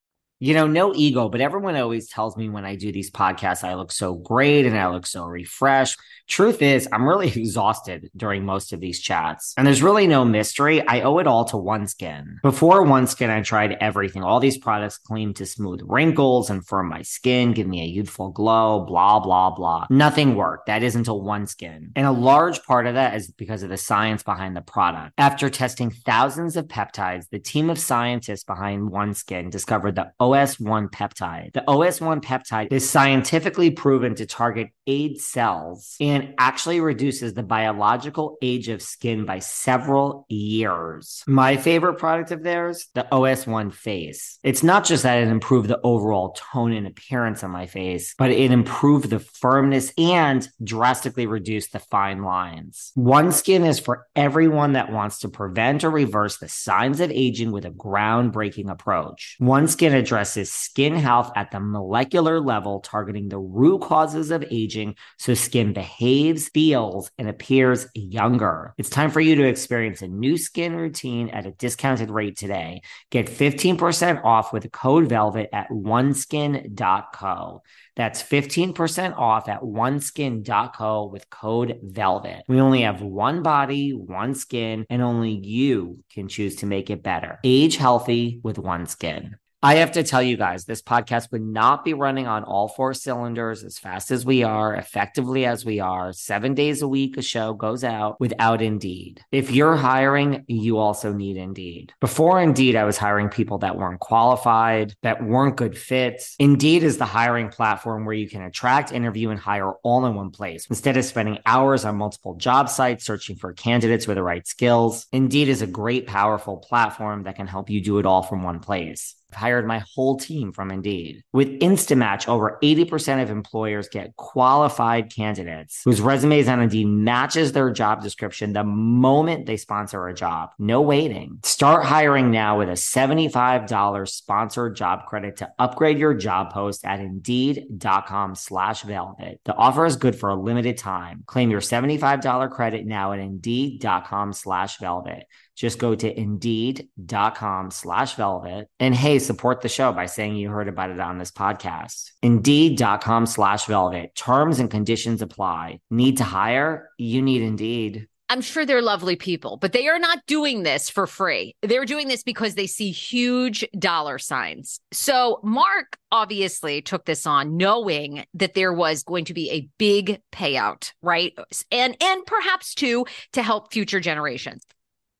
you 0.41 0.55
know, 0.55 0.65
no 0.65 0.91
ego, 0.95 1.29
but 1.29 1.39
everyone 1.39 1.75
always 1.75 2.09
tells 2.09 2.35
me 2.35 2.49
when 2.49 2.65
I 2.65 2.75
do 2.75 2.91
these 2.91 3.11
podcasts, 3.11 3.63
I 3.63 3.75
look 3.75 3.91
so 3.91 4.15
great 4.15 4.65
and 4.65 4.75
I 4.75 4.87
look 4.87 5.05
so 5.05 5.23
refreshed. 5.25 5.99
Truth 6.27 6.63
is, 6.63 6.87
I'm 6.91 7.07
really 7.07 7.27
exhausted 7.35 8.09
during 8.17 8.43
most 8.43 8.73
of 8.73 8.79
these 8.79 8.99
chats. 8.99 9.53
And 9.55 9.67
there's 9.67 9.83
really 9.83 10.07
no 10.07 10.25
mystery. 10.25 10.81
I 10.81 11.01
owe 11.01 11.19
it 11.19 11.27
all 11.27 11.45
to 11.45 11.57
OneSkin. 11.57 12.41
Before 12.41 12.83
OneSkin, 12.83 13.29
I 13.29 13.41
tried 13.41 13.77
everything. 13.79 14.23
All 14.23 14.39
these 14.39 14.57
products 14.57 14.97
claim 14.97 15.35
to 15.35 15.45
smooth 15.45 15.81
wrinkles 15.83 16.49
and 16.49 16.65
firm 16.65 16.89
my 16.89 17.03
skin, 17.03 17.53
give 17.53 17.67
me 17.67 17.83
a 17.83 17.85
youthful 17.85 18.31
glow, 18.31 18.83
blah, 18.83 19.19
blah, 19.19 19.51
blah. 19.51 19.85
Nothing 19.91 20.33
worked. 20.33 20.65
That 20.65 20.81
is 20.81 20.95
until 20.95 21.21
OneSkin. 21.21 21.91
And 21.95 22.07
a 22.07 22.11
large 22.11 22.63
part 22.63 22.87
of 22.87 22.95
that 22.95 23.13
is 23.13 23.29
because 23.29 23.61
of 23.61 23.69
the 23.69 23.77
science 23.77 24.23
behind 24.23 24.55
the 24.55 24.61
product. 24.61 25.13
After 25.19 25.51
testing 25.51 25.91
thousands 25.91 26.57
of 26.57 26.65
peptides, 26.65 27.29
the 27.29 27.37
team 27.37 27.69
of 27.69 27.77
scientists 27.77 28.43
behind 28.43 28.89
OneSkin 28.89 29.51
discovered 29.51 29.97
that 29.97 30.13
OS1 30.31 30.91
peptide. 30.91 31.53
The 31.53 31.63
OS1 31.67 32.23
peptide 32.23 32.71
is 32.71 32.89
scientifically 32.89 33.71
proven 33.71 34.15
to 34.15 34.25
target 34.25 34.69
age 34.87 35.19
cells 35.19 35.95
and 35.99 36.33
actually 36.37 36.79
reduces 36.81 37.33
the 37.33 37.43
biological 37.43 38.37
age 38.41 38.69
of 38.69 38.81
skin 38.81 39.25
by 39.25 39.39
several 39.39 40.25
years. 40.29 41.23
My 41.27 41.57
favorite 41.57 41.97
product 41.97 42.31
of 42.31 42.43
theirs, 42.43 42.87
the 42.93 43.07
OS1 43.11 43.73
face. 43.73 44.39
It's 44.43 44.63
not 44.63 44.85
just 44.85 45.03
that 45.03 45.21
it 45.21 45.27
improved 45.27 45.69
the 45.69 45.79
overall 45.83 46.35
tone 46.53 46.71
and 46.73 46.87
appearance 46.87 47.43
on 47.43 47.51
my 47.51 47.67
face, 47.67 48.15
but 48.17 48.31
it 48.31 48.51
improved 48.51 49.09
the 49.09 49.19
firmness 49.19 49.93
and 49.97 50.47
drastically 50.63 51.27
reduced 51.27 51.73
the 51.73 51.79
fine 51.79 52.23
lines. 52.23 52.91
One 52.95 53.31
Skin 53.31 53.63
is 53.63 53.79
for 53.79 54.07
everyone 54.15 54.73
that 54.73 54.91
wants 54.91 55.19
to 55.19 55.29
prevent 55.29 55.83
or 55.83 55.89
reverse 55.89 56.37
the 56.37 56.47
signs 56.47 56.99
of 56.99 57.11
aging 57.11 57.51
with 57.51 57.65
a 57.65 57.71
groundbreaking 57.71 58.69
approach. 58.69 59.35
One 59.39 59.67
Skin 59.67 59.93
addresses 59.93 60.51
skin 60.51 60.95
health 60.95 61.31
at 61.35 61.51
the 61.51 61.59
molecular 61.59 62.39
level, 62.39 62.79
targeting 62.79 63.29
the 63.29 63.39
root 63.39 63.81
causes 63.81 64.31
of 64.31 64.43
aging 64.49 64.80
so 65.17 65.33
skin 65.33 65.73
behaves, 65.73 66.49
feels, 66.49 67.11
and 67.17 67.29
appears 67.29 67.87
younger. 67.93 68.73
It's 68.77 68.89
time 68.89 69.11
for 69.11 69.21
you 69.21 69.35
to 69.35 69.47
experience 69.47 70.01
a 70.01 70.07
new 70.07 70.37
skin 70.37 70.75
routine 70.75 71.29
at 71.29 71.45
a 71.45 71.51
discounted 71.51 72.09
rate 72.09 72.37
today. 72.37 72.81
Get 73.09 73.27
15% 73.27 74.23
off 74.23 74.53
with 74.53 74.71
code 74.71 75.07
VELVET 75.07 75.49
at 75.53 75.69
oneskin.co. 75.69 77.61
That's 77.95 78.23
15% 78.23 79.17
off 79.17 79.49
at 79.49 79.61
oneskin.co 79.61 81.05
with 81.07 81.29
code 81.29 81.79
VELVET. 81.83 82.43
We 82.47 82.61
only 82.61 82.81
have 82.81 83.01
one 83.01 83.43
body, 83.43 83.91
one 83.91 84.33
skin, 84.33 84.85
and 84.89 85.01
only 85.01 85.31
you 85.31 86.03
can 86.11 86.27
choose 86.27 86.57
to 86.57 86.65
make 86.65 86.89
it 86.89 87.03
better. 87.03 87.39
Age 87.43 87.75
healthy 87.75 88.39
with 88.43 88.57
OneSkin. 88.57 89.33
I 89.63 89.75
have 89.75 89.91
to 89.91 90.01
tell 90.01 90.23
you 90.23 90.37
guys, 90.37 90.65
this 90.65 90.81
podcast 90.81 91.31
would 91.31 91.43
not 91.43 91.85
be 91.85 91.93
running 91.93 92.25
on 92.25 92.43
all 92.43 92.67
four 92.67 92.95
cylinders 92.95 93.63
as 93.63 93.77
fast 93.77 94.09
as 94.09 94.25
we 94.25 94.41
are, 94.41 94.73
effectively 94.73 95.45
as 95.45 95.63
we 95.63 95.79
are. 95.79 96.13
Seven 96.13 96.55
days 96.55 96.81
a 96.81 96.87
week, 96.87 97.15
a 97.15 97.21
show 97.21 97.53
goes 97.53 97.83
out 97.83 98.19
without 98.19 98.63
Indeed. 98.63 99.23
If 99.31 99.51
you're 99.51 99.75
hiring, 99.75 100.45
you 100.47 100.79
also 100.79 101.13
need 101.13 101.37
Indeed. 101.37 101.93
Before 101.99 102.41
Indeed, 102.41 102.75
I 102.75 102.85
was 102.85 102.97
hiring 102.97 103.29
people 103.29 103.59
that 103.59 103.77
weren't 103.77 103.99
qualified, 103.99 104.95
that 105.03 105.23
weren't 105.23 105.57
good 105.57 105.77
fits. 105.77 106.35
Indeed 106.39 106.81
is 106.81 106.97
the 106.97 107.05
hiring 107.05 107.49
platform 107.49 108.05
where 108.05 108.15
you 108.15 108.27
can 108.27 108.41
attract, 108.41 108.91
interview, 108.91 109.29
and 109.29 109.39
hire 109.39 109.73
all 109.83 110.07
in 110.07 110.15
one 110.15 110.31
place 110.31 110.65
instead 110.71 110.97
of 110.97 111.05
spending 111.05 111.37
hours 111.45 111.85
on 111.85 111.97
multiple 111.97 112.33
job 112.33 112.67
sites 112.67 113.05
searching 113.05 113.35
for 113.35 113.53
candidates 113.53 114.07
with 114.07 114.15
the 114.15 114.23
right 114.23 114.47
skills. 114.47 115.05
Indeed 115.11 115.49
is 115.49 115.61
a 115.61 115.67
great, 115.67 116.07
powerful 116.07 116.57
platform 116.57 117.25
that 117.25 117.35
can 117.35 117.45
help 117.45 117.69
you 117.69 117.79
do 117.79 117.99
it 117.99 118.07
all 118.07 118.23
from 118.23 118.41
one 118.41 118.59
place. 118.59 119.20
Hired 119.33 119.67
my 119.67 119.83
whole 119.95 120.17
team 120.17 120.51
from 120.51 120.71
Indeed. 120.71 121.23
With 121.33 121.57
Instant 121.61 121.99
Match, 121.99 122.27
over 122.27 122.59
80% 122.61 123.23
of 123.23 123.29
employers 123.29 123.89
get 123.89 124.15
qualified 124.15 125.13
candidates 125.13 125.81
whose 125.83 126.01
resumes 126.01 126.47
on 126.47 126.61
Indeed 126.61 126.87
matches 126.87 127.51
their 127.51 127.71
job 127.71 128.01
description 128.01 128.53
the 128.53 128.63
moment 128.63 129.45
they 129.45 129.57
sponsor 129.57 130.07
a 130.07 130.13
job. 130.13 130.51
No 130.59 130.81
waiting. 130.81 131.39
Start 131.43 131.85
hiring 131.85 132.31
now 132.31 132.59
with 132.59 132.69
a 132.69 132.73
$75 132.73 134.07
sponsored 134.09 134.75
job 134.75 135.05
credit 135.07 135.37
to 135.37 135.51
upgrade 135.59 135.99
your 135.99 136.13
job 136.13 136.53
post 136.53 136.85
at 136.85 136.99
Indeed.com 136.99 138.35
slash 138.35 138.83
Velvet. 138.83 139.39
The 139.45 139.55
offer 139.55 139.85
is 139.85 139.95
good 139.95 140.15
for 140.15 140.29
a 140.29 140.35
limited 140.35 140.77
time. 140.77 141.23
Claim 141.25 141.51
your 141.51 141.61
$75 141.61 142.51
credit 142.51 142.85
now 142.85 143.13
at 143.13 143.19
Indeed.com 143.19 144.33
slash 144.33 144.77
Velvet. 144.77 145.25
Just 145.55 145.79
go 145.79 145.95
to 145.95 146.19
Indeed.com 146.19 147.71
slash 147.71 148.15
Velvet. 148.15 148.67
And 148.79 148.95
hey, 148.95 149.19
support 149.19 149.61
the 149.61 149.69
show 149.69 149.91
by 149.91 150.05
saying 150.05 150.35
you 150.35 150.49
heard 150.49 150.67
about 150.67 150.89
it 150.89 150.99
on 150.99 151.17
this 151.17 151.31
podcast. 151.31 152.11
Indeed.com 152.21 153.25
slash 153.25 153.65
Velvet. 153.65 154.15
Terms 154.15 154.59
and 154.59 154.71
conditions 154.71 155.21
apply. 155.21 155.79
Need 155.89 156.17
to 156.17 156.23
hire? 156.23 156.89
You 156.97 157.21
need 157.21 157.41
Indeed. 157.41 158.07
I'm 158.31 158.39
sure 158.39 158.65
they're 158.65 158.81
lovely 158.81 159.17
people, 159.17 159.57
but 159.57 159.73
they 159.73 159.89
are 159.89 159.99
not 159.99 160.25
doing 160.25 160.63
this 160.63 160.89
for 160.89 161.05
free. 161.05 161.53
They're 161.63 161.83
doing 161.83 162.07
this 162.07 162.23
because 162.23 162.55
they 162.55 162.65
see 162.65 162.89
huge 162.91 163.67
dollar 163.77 164.19
signs. 164.19 164.79
So 164.93 165.41
Mark 165.43 165.97
obviously 166.13 166.81
took 166.81 167.03
this 167.03 167.27
on 167.27 167.57
knowing 167.57 168.23
that 168.35 168.53
there 168.53 168.71
was 168.71 169.03
going 169.03 169.25
to 169.25 169.33
be 169.33 169.51
a 169.51 169.67
big 169.77 170.21
payout, 170.31 170.93
right? 171.01 171.37
And 171.73 171.97
and 172.01 172.25
perhaps 172.25 172.73
too 172.73 173.05
to 173.33 173.43
help 173.43 173.73
future 173.73 173.99
generations. 173.99 174.65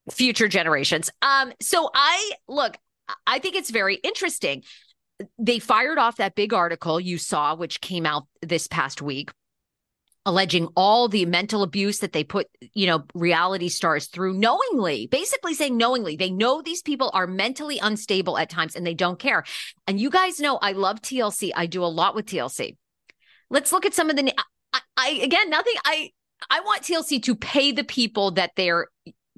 Future 0.09 0.47
generations. 0.47 1.09
Um 1.21 1.53
so 1.61 1.89
I 1.93 2.31
look, 2.47 2.77
I 3.27 3.39
think 3.39 3.55
it's 3.55 3.69
very 3.69 3.95
interesting. 3.95 4.63
They 5.37 5.59
fired 5.59 5.99
off 5.99 6.17
that 6.17 6.35
big 6.35 6.53
article 6.53 6.99
you 6.99 7.17
saw 7.17 7.55
which 7.55 7.81
came 7.81 8.05
out 8.05 8.27
this 8.41 8.67
past 8.67 9.01
week 9.01 9.31
alleging 10.25 10.67
all 10.75 11.07
the 11.07 11.25
mental 11.25 11.63
abuse 11.63 11.99
that 11.99 12.13
they 12.13 12.23
put, 12.23 12.47
you 12.73 12.85
know, 12.85 13.03
reality 13.13 13.69
stars 13.69 14.07
through 14.07 14.33
knowingly, 14.33 15.07
basically 15.07 15.53
saying 15.53 15.77
knowingly. 15.77 16.15
They 16.15 16.29
know 16.29 16.61
these 16.61 16.81
people 16.81 17.09
are 17.13 17.25
mentally 17.25 17.79
unstable 17.79 18.37
at 18.37 18.49
times 18.49 18.75
and 18.75 18.85
they 18.85 18.93
don't 18.93 19.19
care. 19.19 19.43
And 19.87 19.99
you 19.99 20.09
guys 20.09 20.39
know 20.39 20.57
I 20.57 20.73
love 20.73 21.01
TLC. 21.01 21.51
I 21.55 21.65
do 21.65 21.83
a 21.83 21.85
lot 21.85 22.15
with 22.15 22.27
TLC. 22.27 22.77
Let's 23.49 23.71
look 23.71 23.85
at 23.85 23.93
some 23.93 24.09
of 24.09 24.15
the 24.15 24.31
I, 24.73 24.79
I 24.95 25.09
again, 25.23 25.49
nothing 25.49 25.73
I 25.85 26.11
I 26.49 26.61
want 26.61 26.83
TLC 26.83 27.21
to 27.23 27.35
pay 27.35 27.71
the 27.71 27.83
people 27.83 28.31
that 28.31 28.51
they're 28.55 28.87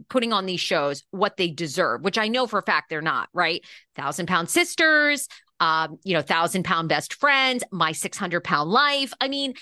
putting 0.09 0.33
on 0.33 0.45
these 0.45 0.59
shows 0.59 1.03
what 1.11 1.37
they 1.37 1.49
deserve, 1.49 2.01
which 2.01 2.17
I 2.17 2.27
know 2.27 2.47
for 2.47 2.59
a 2.59 2.63
fact 2.63 2.89
they're 2.89 3.01
not, 3.01 3.29
right? 3.33 3.63
Thousand 3.95 4.27
pound 4.27 4.49
sisters, 4.49 5.27
um, 5.59 5.97
you 6.03 6.13
know, 6.13 6.21
thousand 6.21 6.63
pound 6.63 6.89
best 6.89 7.13
friends, 7.13 7.63
my 7.71 7.91
600 7.91 8.43
pound 8.43 8.69
life. 8.69 9.13
I 9.21 9.27
mean, 9.27 9.53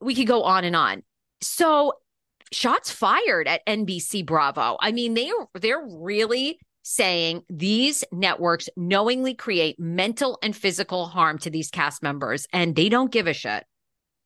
we 0.00 0.14
could 0.14 0.26
go 0.26 0.42
on 0.44 0.64
and 0.64 0.76
on. 0.76 1.02
So 1.40 1.94
shots 2.52 2.90
fired 2.90 3.48
at 3.48 3.66
NBC 3.66 4.24
Bravo. 4.24 4.76
I 4.80 4.92
mean, 4.92 5.14
they 5.14 5.30
they're 5.54 5.84
really 5.84 6.58
saying 6.82 7.42
these 7.50 8.02
networks 8.12 8.68
knowingly 8.76 9.34
create 9.34 9.78
mental 9.78 10.38
and 10.42 10.56
physical 10.56 11.06
harm 11.06 11.38
to 11.38 11.50
these 11.50 11.70
cast 11.70 12.02
members 12.02 12.46
and 12.52 12.74
they 12.74 12.88
don't 12.88 13.12
give 13.12 13.26
a 13.26 13.34
shit. 13.34 13.64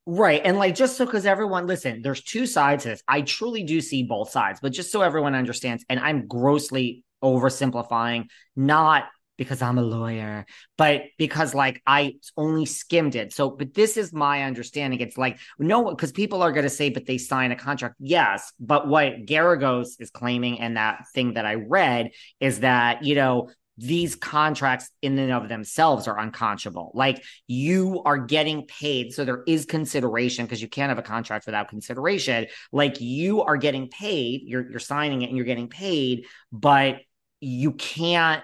Right. 0.05 0.41
And 0.45 0.59
like, 0.59 0.75
just 0.75 0.97
so 0.97 1.05
because 1.07 1.27
everyone, 1.27 1.67
listen, 1.67 2.03
there's 2.03 2.23
two 2.23 2.47
sides 2.47 2.83
to 2.83 2.91
this. 2.91 3.03
I 3.07 3.23
truly 3.23 3.63
do 3.63 3.81
see 3.81 4.03
both 4.03 4.31
sides, 4.31 4.59
but 4.61 4.73
just 4.73 4.91
so 4.91 5.01
everyone 5.01 5.35
understands, 5.35 5.85
and 5.89 6.01
I'm 6.01 6.27
grossly 6.27 7.05
oversimplifying, 7.23 8.27
not 8.57 9.05
because 9.39 9.63
I'm 9.63 9.79
a 9.79 9.83
lawyer, 9.83 10.45
but 10.77 11.03
because 11.19 11.55
like 11.55 11.83
I 11.87 12.17
only 12.37 12.67
skimmed 12.67 13.15
it. 13.15 13.33
So, 13.33 13.51
but 13.51 13.75
this 13.75 13.97
is 13.97 14.13
my 14.13 14.43
understanding. 14.43 15.01
It's 15.01 15.17
like, 15.17 15.39
no, 15.59 15.91
because 15.91 16.13
people 16.13 16.43
are 16.43 16.53
going 16.53 16.65
to 16.65 16.71
say, 16.71 16.91
but 16.91 17.07
they 17.07 17.19
sign 17.19 17.53
a 17.53 17.57
contract. 17.57 17.95
Yes. 17.99 18.53
But 18.61 18.89
what 18.89 19.25
Geragos 19.27 20.01
is 20.01 20.11
claiming 20.11 20.61
and 20.61 20.77
that 20.77 21.05
thing 21.15 21.35
that 21.35 21.47
I 21.47 21.55
read 21.55 22.11
is 22.41 22.61
that, 22.61 23.05
you 23.05 23.15
know, 23.15 23.51
these 23.79 24.15
contracts 24.15 24.91
in 25.01 25.19
and 25.19 25.33
of 25.33 25.49
themselves 25.49 26.07
are 26.07 26.19
unconscionable. 26.19 26.91
Like 26.95 27.25
you 27.47 28.03
are 28.05 28.19
getting 28.19 28.67
paid. 28.67 29.13
So 29.13 29.25
there 29.25 29.43
is 29.47 29.65
consideration 29.65 30.45
because 30.45 30.61
you 30.61 30.69
can't 30.69 30.91
have 30.91 30.99
a 30.99 31.03
contract 31.03 31.47
without 31.47 31.69
consideration. 31.69 32.47
Like 32.71 33.01
you 33.01 33.43
are 33.43 33.57
getting 33.57 33.89
paid, 33.89 34.43
you're, 34.45 34.71
you're 34.71 34.79
signing 34.79 35.23
it 35.23 35.29
and 35.29 35.37
you're 35.37 35.47
getting 35.47 35.69
paid, 35.69 36.27
but 36.51 37.01
you 37.41 37.73
can't 37.73 38.43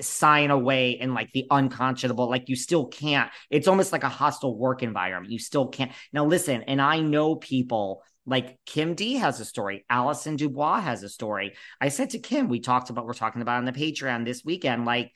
sign 0.00 0.50
away 0.50 0.90
in 0.92 1.12
like 1.12 1.32
the 1.32 1.46
unconscionable 1.50 2.30
like 2.30 2.48
you 2.48 2.54
still 2.54 2.86
can't 2.86 3.32
it's 3.50 3.66
almost 3.66 3.90
like 3.90 4.04
a 4.04 4.08
hostile 4.08 4.56
work 4.56 4.84
environment 4.84 5.32
you 5.32 5.40
still 5.40 5.66
can't 5.66 5.90
now 6.12 6.24
listen 6.24 6.62
and 6.62 6.80
i 6.80 7.00
know 7.00 7.34
people 7.34 8.04
like 8.28 8.58
kim 8.66 8.94
d 8.94 9.14
has 9.14 9.40
a 9.40 9.44
story. 9.44 9.84
Alison 9.88 10.36
dubois 10.36 10.80
has 10.80 11.02
a 11.02 11.08
story. 11.08 11.54
I 11.80 11.88
said 11.88 12.10
to 12.10 12.18
kim 12.18 12.48
we 12.48 12.60
talked 12.60 12.90
about 12.90 13.06
we're 13.06 13.14
talking 13.14 13.42
about 13.42 13.58
on 13.58 13.64
the 13.64 13.72
patreon 13.72 14.24
this 14.24 14.44
weekend 14.44 14.84
like 14.84 15.12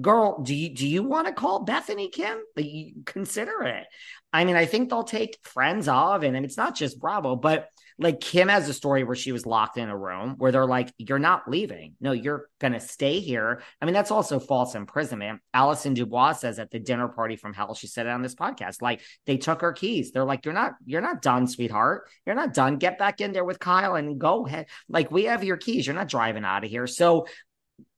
girl 0.00 0.42
do 0.42 0.54
you 0.54 0.74
do 0.74 0.88
you 0.88 1.02
want 1.02 1.26
to 1.26 1.32
call 1.32 1.64
Bethenny 1.64 2.10
kim? 2.10 2.38
Like, 2.56 3.04
consider 3.04 3.62
it. 3.62 3.86
I 4.32 4.44
mean 4.44 4.56
i 4.56 4.66
think 4.66 4.90
they'll 4.90 5.04
take 5.04 5.38
friends 5.42 5.86
of 5.88 6.22
and, 6.24 6.36
and 6.36 6.44
it's 6.44 6.56
not 6.56 6.74
just 6.74 6.98
bravo 6.98 7.36
but 7.36 7.68
like 7.98 8.20
Kim 8.20 8.48
has 8.48 8.68
a 8.68 8.74
story 8.74 9.04
where 9.04 9.14
she 9.14 9.32
was 9.32 9.46
locked 9.46 9.78
in 9.78 9.88
a 9.88 9.96
room 9.96 10.34
where 10.38 10.50
they're 10.50 10.66
like, 10.66 10.92
You're 10.98 11.18
not 11.18 11.48
leaving. 11.48 11.94
No, 12.00 12.12
you're 12.12 12.48
gonna 12.60 12.80
stay 12.80 13.20
here. 13.20 13.62
I 13.80 13.84
mean, 13.84 13.94
that's 13.94 14.10
also 14.10 14.40
false 14.40 14.74
imprisonment. 14.74 15.40
Allison 15.52 15.94
Dubois 15.94 16.32
says 16.32 16.58
at 16.58 16.70
the 16.70 16.80
dinner 16.80 17.08
party 17.08 17.36
from 17.36 17.54
hell, 17.54 17.74
she 17.74 17.86
said 17.86 18.06
it 18.06 18.10
on 18.10 18.22
this 18.22 18.34
podcast, 18.34 18.82
like 18.82 19.00
they 19.26 19.36
took 19.36 19.60
her 19.60 19.72
keys. 19.72 20.10
They're 20.10 20.24
like, 20.24 20.44
You're 20.44 20.54
not, 20.54 20.72
you're 20.84 21.00
not 21.00 21.22
done, 21.22 21.46
sweetheart. 21.46 22.08
You're 22.26 22.34
not 22.34 22.54
done. 22.54 22.78
Get 22.78 22.98
back 22.98 23.20
in 23.20 23.32
there 23.32 23.44
with 23.44 23.58
Kyle 23.58 23.94
and 23.94 24.18
go 24.18 24.46
ahead. 24.46 24.66
Like, 24.88 25.10
we 25.10 25.24
have 25.24 25.44
your 25.44 25.56
keys. 25.56 25.86
You're 25.86 25.94
not 25.94 26.08
driving 26.08 26.44
out 26.44 26.64
of 26.64 26.70
here. 26.70 26.86
So 26.86 27.26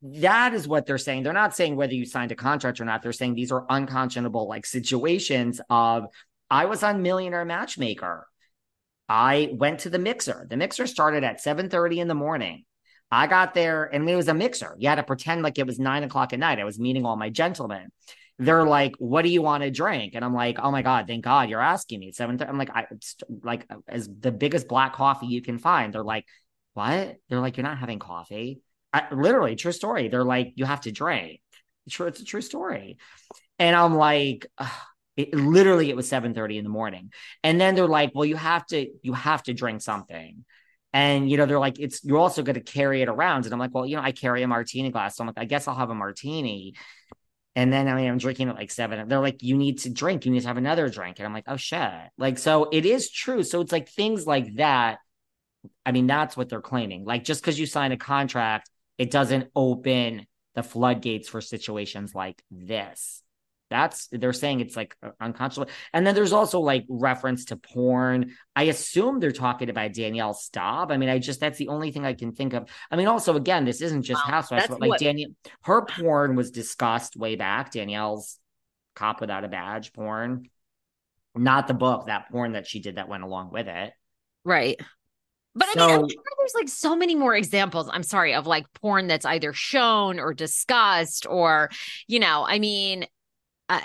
that 0.03 0.55
is 0.55 0.69
what 0.69 0.87
they're 0.87 0.99
saying. 0.99 1.23
They're 1.23 1.33
not 1.33 1.57
saying 1.57 1.77
whether 1.77 1.95
you 1.95 2.05
signed 2.05 2.33
a 2.33 2.37
contract 2.37 2.81
or 2.81 2.85
not. 2.85 3.03
They're 3.03 3.13
saying 3.13 3.35
these 3.35 3.53
are 3.53 3.67
unconscionable 3.69 4.49
like 4.49 4.67
situations 4.67 5.61
of 5.71 6.07
I 6.51 6.67
was 6.67 6.83
on 6.83 7.03
Millionaire 7.03 7.45
Matchmaker 7.45 8.27
I 9.09 9.51
went 9.53 9.81
to 9.81 9.90
the 9.90 9.99
mixer. 9.99 10.47
The 10.49 10.57
mixer 10.57 10.87
started 10.87 11.25
at 11.25 11.40
7:30 11.40 12.01
in 12.01 12.09
the 12.09 12.14
morning. 12.14 12.64
I 13.11 13.27
got 13.29 13.55
there 13.55 13.85
and 13.85 14.09
it 14.09 14.16
was 14.16 14.29
a 14.29 14.35
mixer. 14.35 14.75
You 14.79 14.88
had 14.88 14.97
to 14.97 15.05
pretend 15.05 15.42
like 15.42 15.59
it 15.59 15.66
was 15.66 15.79
nine 15.79 16.03
o'clock 16.03 16.33
at 16.33 16.40
night. 16.40 16.59
I 16.59 16.64
was 16.64 16.79
meeting 16.79 17.07
all 17.07 17.16
my 17.16 17.31
gentlemen. 17.31 17.90
They're 18.38 18.66
like, 18.66 18.95
"What 18.99 19.23
do 19.23 19.29
you 19.31 19.42
want 19.42 19.62
to 19.62 19.71
drink?" 19.71 20.14
And 20.14 20.25
I'm 20.25 20.35
like, 20.35 20.59
"Oh 20.61 20.71
my 20.71 20.83
god, 20.83 21.07
thank 21.07 21.25
God 21.25 21.49
you're 21.49 21.61
asking 21.61 22.01
me." 22.01 22.12
Seven. 22.12 22.40
I'm 22.42 22.59
like, 22.59 22.71
I 22.71 22.87
like 23.42 23.66
as 23.88 24.09
the 24.09 24.33
biggest 24.33 24.69
black 24.69 24.92
coffee 24.95 25.27
you 25.27 25.40
can 25.42 25.59
find. 25.59 25.95
They're 25.95 26.05
like, 26.05 26.27
"What?" 26.75 27.16
They're 27.29 27.40
like, 27.40 27.57
"You're 27.57 27.64
not 27.64 27.79
having 27.79 27.99
coffee." 27.99 28.61
I, 28.92 29.12
literally, 29.14 29.57
true 29.57 29.73
story. 29.73 30.09
They're 30.09 30.25
like, 30.25 30.53
"You 30.57 30.64
have 30.66 30.83
to 30.83 30.92
drink." 30.92 31.40
It's 31.87 32.21
a 32.21 32.25
true 32.25 32.40
story. 32.42 32.99
And 33.59 33.77
I'm 33.77 33.95
like, 33.95 34.47
it, 35.16 35.35
literally, 35.35 35.90
it 35.90 35.96
was 35.96 36.09
7:30 36.09 36.59
in 36.59 36.64
the 36.64 36.70
morning. 36.70 37.12
And 37.42 37.61
then 37.61 37.74
they're 37.74 37.87
like, 37.87 38.12
"Well, 38.14 38.24
you 38.24 38.37
have 38.37 38.66
to 38.66 38.88
you 39.02 39.12
have 39.14 39.42
to 39.44 39.55
drink 39.55 39.81
something." 39.83 40.44
And 40.92 41.31
you 41.31 41.37
know, 41.37 41.46
they're 41.46 41.59
like, 41.59 41.79
"It's 41.79 42.05
you're 42.05 42.18
also 42.18 42.42
going 42.42 42.55
to 42.55 42.61
carry 42.61 43.02
it 43.02 43.09
around." 43.09 43.44
And 43.44 43.52
I'm 43.52 43.59
like, 43.59 43.74
"Well, 43.74 43.87
you 43.87 43.96
know, 43.96 44.02
I 44.02 44.12
carry 44.12 44.42
a 44.42 44.48
martini 44.48 44.90
glass, 44.90 45.16
so 45.16 45.22
I'm 45.22 45.29
like, 45.29 45.38
I 45.38 45.44
guess 45.46 45.68
I'll 45.68 45.74
have 45.74 45.90
a 45.90 45.94
martini." 45.94 46.74
And 47.55 47.72
then 47.72 47.88
I 47.88 47.94
mean, 47.94 48.09
I'm 48.09 48.18
drinking 48.18 48.50
at 48.50 48.57
like 48.57 48.70
seven. 48.70 49.09
They're 49.09 49.20
like, 49.20 49.42
"You 49.42 49.57
need 49.57 49.79
to 49.81 49.90
drink. 49.90 50.26
You 50.26 50.33
need 50.33 50.42
to 50.42 50.48
have 50.48 50.59
another 50.59 50.88
drink." 50.88 51.18
And 51.18 51.26
I'm 51.26 51.33
like, 51.33 51.44
"Oh 51.48 51.57
shit!" 51.57 52.11
Like, 52.18 52.38
so 52.38 52.68
it 52.70 52.85
is 52.87 53.11
true. 53.11 53.42
So 53.42 53.61
it's 53.62 53.72
like 53.72 53.88
things 53.88 54.26
like 54.26 54.57
that. 54.57 54.98
I 55.85 55.92
mean, 55.92 56.07
that's 56.07 56.37
what 56.37 56.48
they're 56.48 56.61
claiming. 56.61 57.05
Like, 57.05 57.24
just 57.24 57.40
because 57.40 57.59
you 57.59 57.66
sign 57.66 57.92
a 57.92 57.96
contract, 57.96 58.70
it 58.98 59.11
doesn't 59.11 59.50
open 59.57 60.26
the 60.55 60.62
floodgates 60.62 61.29
for 61.29 61.40
situations 61.40 62.14
like 62.14 62.42
this. 62.50 63.22
That's 63.68 64.09
they're 64.12 64.33
saying 64.33 64.61
it's 64.61 64.76
like 64.76 64.96
unconscionable. 65.20 65.72
And 65.92 66.07
then 66.07 66.14
there's 66.14 66.33
also 66.33 66.61
like 66.61 66.85
reference 66.88 67.46
to 67.46 67.57
porn. 67.57 68.33
I 68.55 68.64
assume 68.64 69.18
they're 69.18 69.33
talking 69.33 69.70
about 69.70 69.92
Danielle 69.92 70.35
Staub. 70.35 70.92
I 70.92 70.96
mean, 70.96 71.09
I 71.09 71.18
just 71.18 71.40
that's 71.40 71.59
the 71.59 71.68
only 71.68 71.90
thing 71.90 72.07
I 72.07 72.14
can 72.14 72.33
think 72.33 72.52
of. 72.52 72.68
I 72.90 72.96
mean, 72.96 73.09
also 73.09 73.35
again, 73.35 73.64
this 73.64 73.81
isn't 73.81 74.02
just 74.02 74.24
wow, 74.24 74.35
Housewives, 74.35 74.68
but 74.68 74.81
like 74.81 74.90
what... 74.90 75.00
Danielle, 75.00 75.31
her 75.62 75.85
porn 75.85 76.37
was 76.37 76.52
discussed 76.52 77.16
way 77.16 77.35
back. 77.35 77.72
Danielle's 77.72 78.38
cop 78.94 79.20
without 79.20 79.44
a 79.44 79.48
badge 79.48 79.92
porn, 79.92 80.48
not 81.35 81.66
the 81.66 81.74
book, 81.74 82.07
that 82.07 82.31
porn 82.31 82.52
that 82.52 82.66
she 82.66 82.81
did 82.81 82.96
that 82.96 83.09
went 83.09 83.24
along 83.24 83.50
with 83.50 83.66
it. 83.66 83.92
Right. 84.44 84.81
But 85.57 85.68
so, 85.74 85.83
I 85.83 85.87
mean, 85.87 86.00
I'm 86.02 86.09
sure 86.09 86.22
there's 86.38 86.55
like 86.55 86.68
so 86.68 86.94
many 86.94 87.14
more 87.14 87.35
examples. 87.35 87.88
I'm 87.90 88.02
sorry 88.02 88.35
of 88.35 88.46
like 88.46 88.66
porn 88.74 89.07
that's 89.07 89.24
either 89.24 89.52
shown 89.52 90.20
or 90.20 90.35
discussed, 90.35 91.26
or 91.26 91.70
you 92.07 92.20
know, 92.20 92.44
I 92.46 92.59
mean, 92.59 93.07
uh, 93.68 93.81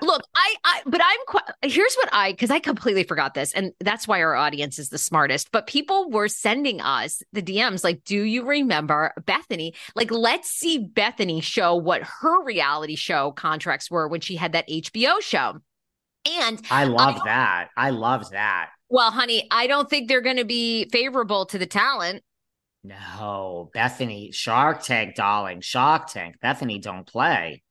look, 0.00 0.22
I, 0.34 0.54
I, 0.64 0.80
but 0.86 1.00
I'm 1.02 1.20
quite, 1.26 1.44
here's 1.62 1.94
what 1.94 2.08
I, 2.12 2.32
because 2.32 2.50
I 2.50 2.58
completely 2.58 3.04
forgot 3.04 3.34
this, 3.34 3.52
and 3.52 3.72
that's 3.80 4.08
why 4.08 4.22
our 4.22 4.34
audience 4.34 4.78
is 4.78 4.88
the 4.88 4.98
smartest. 4.98 5.52
But 5.52 5.66
people 5.66 6.10
were 6.10 6.28
sending 6.28 6.80
us 6.80 7.22
the 7.32 7.42
DMs 7.42 7.84
like, 7.84 8.04
do 8.04 8.22
you 8.22 8.44
remember 8.44 9.12
Bethenny? 9.20 9.74
Like, 9.94 10.10
let's 10.10 10.50
see 10.50 10.86
Bethenny 10.86 11.42
show 11.42 11.76
what 11.76 12.02
her 12.02 12.42
reality 12.44 12.96
show 12.96 13.32
contracts 13.32 13.90
were 13.90 14.08
when 14.08 14.20
she 14.20 14.36
had 14.36 14.52
that 14.52 14.68
HBO 14.68 15.20
show. 15.20 15.60
And 16.26 16.60
I 16.70 16.84
love 16.84 17.16
I, 17.16 17.24
that. 17.26 17.68
I 17.76 17.90
love 17.90 18.30
that. 18.30 18.70
Well, 18.88 19.10
honey, 19.10 19.46
I 19.50 19.66
don't 19.66 19.90
think 19.90 20.08
they're 20.08 20.22
going 20.22 20.38
to 20.38 20.44
be 20.44 20.88
favorable 20.90 21.46
to 21.46 21.58
the 21.58 21.66
talent. 21.66 22.22
No, 22.82 23.70
Bethenny, 23.74 24.34
Shark 24.34 24.82
Tank, 24.82 25.14
darling, 25.14 25.60
Shark 25.60 26.08
Tank. 26.08 26.36
Bethenny, 26.42 26.80
don't 26.80 27.06
play. 27.06 27.62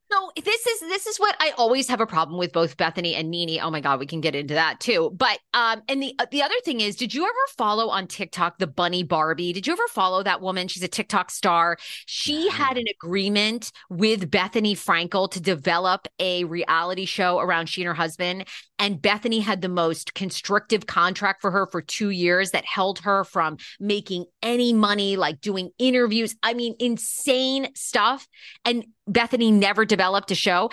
This 0.42 0.66
is 0.66 0.80
this 0.82 1.06
is 1.06 1.18
what 1.18 1.36
I 1.40 1.52
always 1.58 1.88
have 1.90 2.02
a 2.02 2.06
problem 2.06 2.38
with 2.38 2.52
both 2.54 2.78
Bethenny 2.78 3.14
and 3.14 3.30
NeNe. 3.30 3.60
Oh 3.62 3.70
my 3.70 3.82
god, 3.82 4.00
we 4.00 4.06
can 4.06 4.22
get 4.22 4.36
into 4.36 4.54
that 4.54 4.80
too. 4.80 5.12
But 5.16 5.40
um, 5.54 5.82
and 5.88 6.02
the 6.02 6.16
the 6.32 6.42
other 6.42 6.56
thing 6.64 6.82
is, 6.82 6.96
did 6.96 7.14
you 7.14 7.24
ever 7.24 7.34
follow 7.58 7.90
on 7.90 8.08
TikTok 8.08 8.58
the 8.58 8.68
Bunny 8.68 9.04
Barbie? 9.04 9.54
Did 9.54 9.68
you 9.68 9.74
ever 9.74 9.88
follow 9.90 10.24
that 10.24 10.42
woman? 10.42 10.68
She's 10.68 10.84
a 10.84 10.88
TikTok 10.88 11.32
star. 11.32 11.78
She 12.06 12.50
had 12.50 12.78
an 12.78 12.86
agreement 12.90 13.72
with 13.90 14.32
Bethenny 14.32 14.74
Frankel 14.74 15.30
to 15.32 15.40
develop 15.40 16.08
a 16.20 16.44
reality 16.46 17.06
show 17.06 17.40
around 17.40 17.68
she 17.68 17.82
and 17.82 17.88
her 17.88 17.94
husband. 17.94 18.46
And 18.80 19.02
Bethenny 19.02 19.42
had 19.42 19.62
the 19.62 19.70
most 19.70 20.14
constrictive 20.14 20.88
contract 20.88 21.42
for 21.42 21.52
her 21.52 21.68
for 21.68 21.82
two 21.82 22.10
years 22.10 22.52
that 22.52 22.66
held 22.66 23.00
her 23.00 23.24
from 23.24 23.58
making 23.80 24.26
any 24.42 24.74
money, 24.74 25.16
like 25.16 25.40
doing 25.40 25.70
interviews. 25.78 26.36
I 26.44 26.54
mean, 26.54 26.76
insane 26.80 27.70
stuff. 27.76 28.28
And 28.66 28.86
Bethenny 29.10 29.52
never 29.52 29.86
developed 29.86 30.32
a 30.32 30.36
show. 30.36 30.70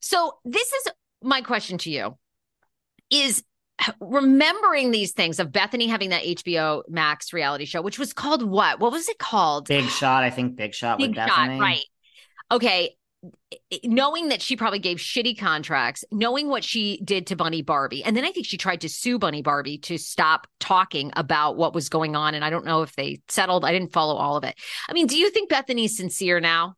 So 0.00 0.38
this 0.44 0.72
is 0.72 0.88
my 1.22 1.40
question 1.42 1.78
to 1.78 1.90
you 1.90 2.16
is 3.10 3.42
remembering 4.00 4.90
these 4.90 5.12
things 5.12 5.38
of 5.38 5.48
Bethenny 5.48 5.88
having 5.88 6.10
that 6.10 6.22
HBO 6.22 6.82
Max 6.88 7.32
reality 7.32 7.64
show, 7.64 7.82
which 7.82 7.98
was 7.98 8.12
called 8.12 8.42
what? 8.42 8.80
What 8.80 8.92
was 8.92 9.08
it 9.08 9.18
called? 9.18 9.68
Big 9.68 9.84
Shot, 9.86 10.24
I 10.24 10.30
think 10.30 10.56
Big 10.56 10.74
Shot 10.74 10.98
Big 10.98 11.14
Shot, 11.14 11.28
Bethenny. 11.28 11.60
right. 11.60 11.84
Okay, 12.50 12.96
knowing 13.84 14.28
that 14.28 14.42
she 14.42 14.56
probably 14.56 14.78
gave 14.78 14.98
shitty 14.98 15.38
contracts, 15.38 16.04
knowing 16.10 16.48
what 16.48 16.64
she 16.64 17.00
did 17.04 17.28
to 17.28 17.36
Bunny 17.36 17.62
Barbie. 17.62 18.02
And 18.02 18.16
then 18.16 18.24
I 18.24 18.32
think 18.32 18.46
she 18.46 18.56
tried 18.56 18.80
to 18.82 18.88
sue 18.88 19.18
Bunny 19.18 19.42
Barbie 19.42 19.78
to 19.78 19.96
stop 19.96 20.46
talking 20.58 21.12
about 21.14 21.56
what 21.56 21.74
was 21.74 21.88
going 21.88 22.16
on. 22.16 22.34
And 22.34 22.44
I 22.44 22.50
don't 22.50 22.64
know 22.64 22.82
if 22.82 22.94
they 22.96 23.20
settled. 23.28 23.64
I 23.64 23.72
didn't 23.72 23.92
follow 23.92 24.16
all 24.16 24.36
of 24.36 24.44
it. 24.44 24.58
I 24.88 24.92
mean, 24.92 25.06
do 25.06 25.16
you 25.16 25.30
think 25.30 25.50
Bethenny's 25.50 25.96
sincere 25.96 26.40
now? 26.40 26.74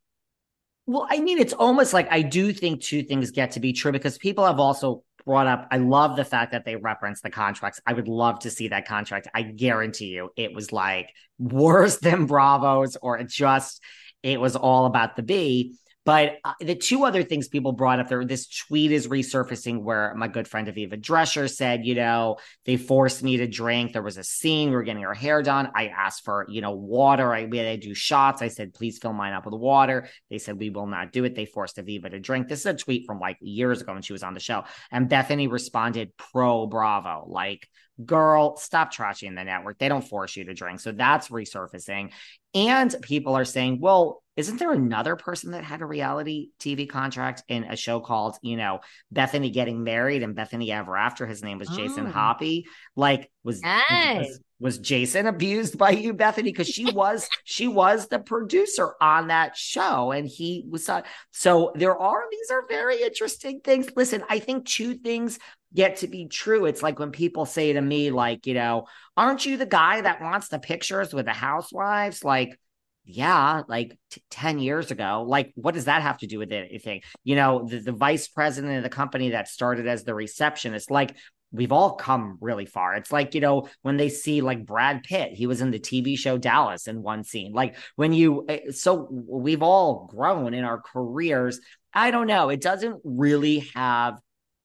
Well, 0.86 1.06
I 1.10 1.20
mean, 1.20 1.38
it's 1.38 1.54
almost 1.54 1.92
like 1.92 2.08
I 2.10 2.22
do 2.22 2.52
think 2.52 2.82
two 2.82 3.02
things 3.02 3.30
get 3.30 3.52
to 3.52 3.60
be 3.60 3.72
true 3.72 3.92
because 3.92 4.18
people 4.18 4.44
have 4.44 4.60
also 4.60 5.02
brought 5.24 5.46
up. 5.46 5.66
I 5.70 5.78
love 5.78 6.16
the 6.16 6.24
fact 6.24 6.52
that 6.52 6.66
they 6.66 6.76
reference 6.76 7.22
the 7.22 7.30
contracts. 7.30 7.80
I 7.86 7.94
would 7.94 8.08
love 8.08 8.40
to 8.40 8.50
see 8.50 8.68
that 8.68 8.86
contract. 8.86 9.28
I 9.34 9.42
guarantee 9.42 10.08
you 10.08 10.30
it 10.36 10.54
was 10.54 10.72
like 10.72 11.08
worse 11.38 11.96
than 11.98 12.26
Bravo's 12.26 12.96
or 13.00 13.18
it 13.18 13.30
just, 13.30 13.80
it 14.22 14.38
was 14.38 14.56
all 14.56 14.84
about 14.84 15.16
the 15.16 15.22
B. 15.22 15.76
But 16.04 16.36
uh, 16.44 16.52
the 16.60 16.74
two 16.74 17.04
other 17.04 17.22
things 17.22 17.48
people 17.48 17.72
brought 17.72 17.98
up 17.98 18.08
there, 18.08 18.24
this 18.24 18.46
tweet 18.46 18.92
is 18.92 19.08
resurfacing 19.08 19.82
where 19.82 20.14
my 20.14 20.28
good 20.28 20.46
friend 20.46 20.68
Aviva 20.68 21.00
Drescher 21.00 21.50
said, 21.50 21.86
you 21.86 21.94
know, 21.94 22.36
they 22.66 22.76
forced 22.76 23.22
me 23.22 23.38
to 23.38 23.46
drink. 23.46 23.92
There 23.92 24.02
was 24.02 24.18
a 24.18 24.24
scene, 24.24 24.68
we 24.68 24.76
were 24.76 24.82
getting 24.82 25.04
our 25.04 25.14
hair 25.14 25.42
done. 25.42 25.70
I 25.74 25.88
asked 25.88 26.24
for, 26.24 26.46
you 26.48 26.60
know, 26.60 26.72
water. 26.72 27.32
I 27.32 27.46
we 27.46 27.58
had 27.58 27.80
to 27.80 27.88
do 27.88 27.94
shots. 27.94 28.42
I 28.42 28.48
said, 28.48 28.74
please 28.74 28.98
fill 28.98 29.14
mine 29.14 29.32
up 29.32 29.46
with 29.46 29.54
water. 29.54 30.08
They 30.30 30.38
said, 30.38 30.58
we 30.58 30.70
will 30.70 30.86
not 30.86 31.12
do 31.12 31.24
it. 31.24 31.34
They 31.34 31.46
forced 31.46 31.76
Aviva 31.76 32.10
to 32.10 32.20
drink. 32.20 32.48
This 32.48 32.60
is 32.60 32.66
a 32.66 32.74
tweet 32.74 33.06
from 33.06 33.18
like 33.18 33.38
years 33.40 33.80
ago 33.80 33.94
when 33.94 34.02
she 34.02 34.12
was 34.12 34.22
on 34.22 34.34
the 34.34 34.40
show. 34.40 34.64
And 34.90 35.08
Bethenny 35.08 35.50
responded 35.50 36.16
pro 36.16 36.66
Bravo, 36.66 37.24
like, 37.28 37.68
girl, 38.04 38.56
stop 38.56 38.92
trashing 38.92 39.36
the 39.36 39.44
network. 39.44 39.78
They 39.78 39.88
don't 39.88 40.06
force 40.06 40.36
you 40.36 40.44
to 40.44 40.54
drink. 40.54 40.80
So 40.80 40.92
that's 40.92 41.28
resurfacing. 41.28 42.10
And 42.54 42.94
people 43.02 43.36
are 43.36 43.44
saying, 43.44 43.80
well, 43.80 44.23
isn't 44.36 44.58
there 44.58 44.72
another 44.72 45.16
person 45.16 45.52
that 45.52 45.64
had 45.64 45.80
a 45.80 45.86
reality 45.86 46.48
TV 46.58 46.88
contract 46.88 47.44
in 47.48 47.64
a 47.64 47.76
show 47.76 48.00
called, 48.00 48.36
you 48.42 48.56
know, 48.56 48.80
Bethenny 49.14 49.52
Getting 49.52 49.84
Married 49.84 50.22
and 50.22 50.36
Bethenny 50.36 50.70
Ever 50.70 50.96
After? 50.96 51.26
His 51.26 51.42
name 51.42 51.58
was 51.58 51.68
oh. 51.70 51.76
Jason 51.76 52.06
Hoppy. 52.06 52.66
Like, 52.96 53.30
was, 53.44 53.60
yes. 53.62 54.26
was 54.26 54.40
was 54.60 54.78
Jason 54.78 55.26
abused 55.26 55.76
by 55.76 55.90
you, 55.90 56.14
Bethenny? 56.14 56.44
Because 56.44 56.68
she 56.68 56.90
was 56.92 57.28
she 57.44 57.68
was 57.68 58.08
the 58.08 58.18
producer 58.18 58.94
on 59.00 59.28
that 59.28 59.56
show, 59.56 60.10
and 60.10 60.26
he 60.26 60.64
was 60.68 60.88
uh, 60.88 61.02
so 61.32 61.72
there 61.74 61.96
are 61.96 62.22
these 62.30 62.50
are 62.50 62.64
very 62.66 63.02
interesting 63.02 63.60
things. 63.60 63.88
Listen, 63.94 64.24
I 64.30 64.38
think 64.38 64.66
two 64.66 64.94
things 64.94 65.38
get 65.74 65.96
to 65.96 66.06
be 66.06 66.28
true. 66.28 66.64
It's 66.64 66.82
like 66.82 66.98
when 66.98 67.10
people 67.10 67.46
say 67.46 67.72
to 67.72 67.80
me, 67.80 68.10
like, 68.10 68.46
you 68.46 68.54
know, 68.54 68.86
aren't 69.16 69.44
you 69.44 69.56
the 69.56 69.66
guy 69.66 70.00
that 70.00 70.22
wants 70.22 70.48
the 70.48 70.58
pictures 70.58 71.12
with 71.12 71.26
the 71.26 71.32
housewives? 71.32 72.24
Like, 72.24 72.58
yeah, 73.04 73.62
like 73.68 73.96
t- 74.10 74.22
10 74.30 74.58
years 74.58 74.90
ago. 74.90 75.24
Like, 75.26 75.52
what 75.54 75.74
does 75.74 75.84
that 75.86 76.02
have 76.02 76.18
to 76.18 76.26
do 76.26 76.38
with 76.38 76.52
anything? 76.52 77.02
You 77.22 77.36
know, 77.36 77.66
the, 77.68 77.78
the 77.78 77.92
vice 77.92 78.28
president 78.28 78.76
of 78.78 78.82
the 78.82 78.88
company 78.88 79.30
that 79.30 79.48
started 79.48 79.86
as 79.86 80.04
the 80.04 80.14
receptionist, 80.14 80.90
like, 80.90 81.14
we've 81.52 81.72
all 81.72 81.94
come 81.94 82.36
really 82.40 82.66
far. 82.66 82.94
It's 82.94 83.12
like, 83.12 83.34
you 83.34 83.40
know, 83.40 83.68
when 83.82 83.96
they 83.96 84.08
see 84.08 84.40
like 84.40 84.66
Brad 84.66 85.04
Pitt, 85.04 85.32
he 85.32 85.46
was 85.46 85.60
in 85.60 85.70
the 85.70 85.78
TV 85.78 86.18
show 86.18 86.36
Dallas 86.36 86.88
in 86.88 87.02
one 87.02 87.22
scene. 87.24 87.52
Like, 87.52 87.76
when 87.96 88.12
you, 88.12 88.44
eh, 88.48 88.70
so 88.72 89.08
we've 89.10 89.62
all 89.62 90.06
grown 90.10 90.54
in 90.54 90.64
our 90.64 90.80
careers. 90.80 91.60
I 91.92 92.10
don't 92.10 92.26
know. 92.26 92.48
It 92.48 92.60
doesn't 92.60 93.00
really 93.04 93.70
have 93.74 94.18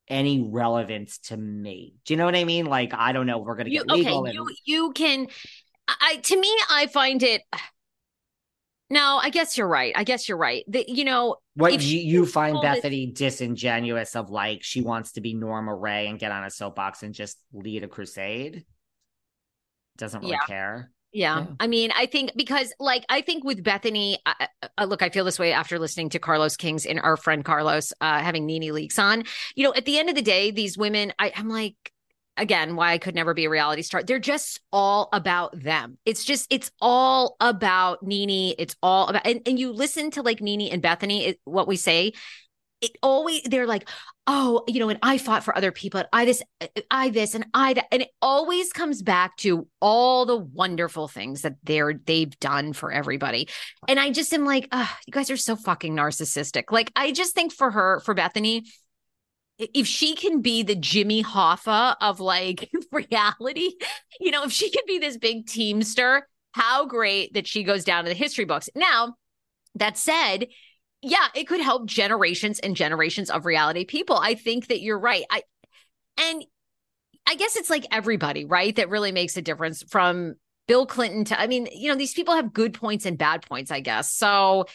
any 0.08 0.42
relevance 0.50 1.20
to 1.20 1.38
me. 1.38 1.94
Do 2.06 2.14
you 2.14 2.18
know 2.18 2.26
what 2.26 2.36
I 2.36 2.44
mean? 2.44 2.66
Like, 2.66 2.94
I 2.96 3.12
don't 3.12 3.28
know. 3.28 3.38
We're 3.38 3.56
going 3.56 3.66
to 3.66 3.72
get 3.72 3.88
legal. 3.88 4.22
Okay, 4.22 4.30
and- 4.30 4.34
you 4.34 4.56
you 4.66 4.92
can. 4.94 5.28
I 5.88 6.18
to 6.18 6.40
me, 6.40 6.56
I 6.72 6.88
find 6.88 7.22
it. 7.22 7.42
No, 8.90 9.20
I 9.22 9.30
guess 9.30 9.58
you're 9.58 9.68
right. 9.68 9.94
I 9.96 10.04
guess 10.04 10.28
you're 10.28 10.38
right. 10.38 10.64
That 10.68 10.90
you 10.90 11.04
know, 11.04 11.38
what 11.56 11.82
you, 11.82 12.00
you 12.00 12.26
find 12.26 12.58
Bethenny 12.58 13.14
disingenuous 13.14 14.16
of 14.16 14.30
like 14.30 14.64
she 14.64 14.82
wants 14.82 15.12
to 15.14 15.22
be 15.22 15.34
Norma 15.34 15.76
Rae 15.76 16.08
and 16.08 16.18
get 16.18 16.32
on 16.32 16.44
a 16.44 16.50
soapbox 16.50 17.04
and 17.04 17.14
just 17.14 17.38
lead 17.54 17.84
a 17.84 17.88
crusade. 17.88 18.66
Doesn't 19.98 20.22
really 20.22 20.32
yeah. 20.32 20.46
care. 20.48 20.92
Yeah. 21.12 21.40
yeah. 21.40 21.46
I 21.60 21.68
mean, 21.68 21.92
I 21.96 22.06
think 22.06 22.32
because, 22.36 22.74
like, 22.80 23.04
I 23.10 23.22
think 23.22 23.44
with 23.44 23.64
Bethenny, 23.64 24.18
I, 24.26 24.48
I, 24.78 24.86
look, 24.86 25.02
I 25.02 25.10
feel 25.10 25.26
this 25.26 25.40
way 25.40 25.52
after 25.54 25.80
listening 25.80 26.10
to 26.10 26.20
Carlos 26.20 26.56
King's 26.56 26.86
and 26.86 27.00
our 27.00 27.18
friend 27.18 27.44
Carlos 27.44 27.94
uh, 28.00 28.20
having 28.20 28.46
NeNe 28.46 28.72
Leakes 28.74 29.00
on. 29.00 29.24
You 29.56 29.66
know, 29.66 29.74
at 29.74 29.86
the 29.86 29.98
end 29.98 30.10
of 30.10 30.16
the 30.16 30.22
day, 30.22 30.52
these 30.52 30.78
women, 30.78 31.14
I, 31.20 31.32
I'm 31.36 31.50
like, 31.50 31.76
again, 32.40 32.76
why 32.76 32.94
I 32.94 32.98
could 32.98 33.16
never 33.16 33.34
be 33.34 33.46
a 33.46 33.50
reality 33.50 33.82
star. 33.82 34.04
They're 34.04 34.20
just 34.20 34.60
all 34.72 35.10
about 35.14 35.60
them. 35.60 35.98
It's 36.06 36.24
just, 36.24 36.48
it's 36.50 36.72
all 36.82 37.36
about 37.40 38.04
NeNe. 38.04 38.56
It's 38.58 38.76
all 38.82 39.08
about, 39.08 39.26
and, 39.26 39.42
and 39.46 39.60
you 39.60 39.72
listen 39.72 40.12
to 40.12 40.22
like 40.22 40.42
NeNe 40.42 40.72
and 40.72 40.82
Bethenny, 40.82 41.28
it, 41.28 41.40
what 41.44 41.68
we 41.68 41.76
say, 41.76 42.14
it 42.82 42.92
always 43.04 43.42
they're 43.44 43.68
like 43.68 43.90
oh 44.28 44.64
you 44.68 44.80
know 44.80 44.90
and 44.90 45.00
i 45.04 45.18
fought 45.18 45.44
for 45.44 45.56
other 45.58 45.72
people 45.72 46.00
and 46.00 46.10
i 46.14 46.26
this 46.26 46.42
i 46.90 47.10
this 47.10 47.36
and 47.36 47.46
i 47.54 47.74
that 47.74 47.86
and 47.92 48.04
it 48.04 48.10
always 48.22 48.72
comes 48.72 49.02
back 49.02 49.36
to 49.38 49.68
all 49.82 50.26
the 50.26 50.38
wonderful 50.38 51.08
things 51.08 51.42
that 51.42 51.56
they're 51.64 51.94
they've 51.94 52.40
done 52.40 52.74
for 52.74 52.92
everybody 52.92 53.50
and 53.88 54.00
i 54.00 54.12
just 54.12 54.34
am 54.34 54.46
like 54.46 54.68
you 54.74 55.12
guys 55.12 55.30
are 55.30 55.38
so 55.38 55.56
fucking 55.56 55.96
narcissistic 55.96 56.72
like 56.72 56.92
i 56.96 57.12
just 57.12 57.36
think 57.36 57.52
for 57.52 57.72
her 57.72 58.00
for 58.02 58.16
bethenny 58.16 58.64
if 59.60 59.86
she 59.86 60.16
can 60.16 60.42
be 60.42 60.64
the 60.64 60.76
Jimmy 60.76 61.24
Hoffa 61.24 61.96
of 62.02 62.20
like 62.20 62.70
reality, 62.92 63.74
you 64.20 64.32
know, 64.32 64.44
if 64.44 64.52
she 64.52 64.70
can 64.70 64.84
be 64.88 65.00
this 65.00 65.18
big 65.18 65.48
teamster, 65.48 66.28
how 66.54 66.86
great 66.86 67.34
that 67.34 67.46
she 67.46 67.64
goes 67.64 67.84
down 67.84 68.06
to 68.06 68.10
the 68.10 68.16
history 68.16 68.46
books. 68.46 68.70
Now, 68.74 69.16
that 69.76 69.98
said, 69.98 70.48
yeah, 71.02 71.28
it 71.36 71.48
could 71.48 71.62
help 71.62 71.86
generations 71.86 72.60
and 72.60 72.76
generations 72.76 73.30
of 73.30 73.46
reality 73.46 73.86
people. 73.86 74.18
I 74.18 74.36
think 74.36 74.68
that 74.68 74.82
you're 74.82 75.00
right. 75.00 75.24
I 75.30 75.44
and 76.18 76.44
I 77.28 77.36
guess 77.36 77.56
it's 77.56 77.70
like 77.70 77.86
everybody, 77.92 78.46
right? 78.46 78.76
That 78.76 78.90
really 78.90 79.12
makes 79.12 79.38
a 79.38 79.42
difference 79.42 79.84
from 79.84 80.36
Bill 80.68 80.86
Clinton 80.86 81.26
to 81.26 81.40
I 81.40 81.48
mean, 81.48 81.68
you 81.72 81.90
know, 81.90 81.96
these 81.96 82.14
people 82.14 82.36
have 82.36 82.54
good 82.54 82.74
points 82.74 83.06
and 83.06 83.18
bad 83.18 83.48
points, 83.48 83.72
I 83.72 83.80
guess. 83.80 84.14
So 84.14 84.66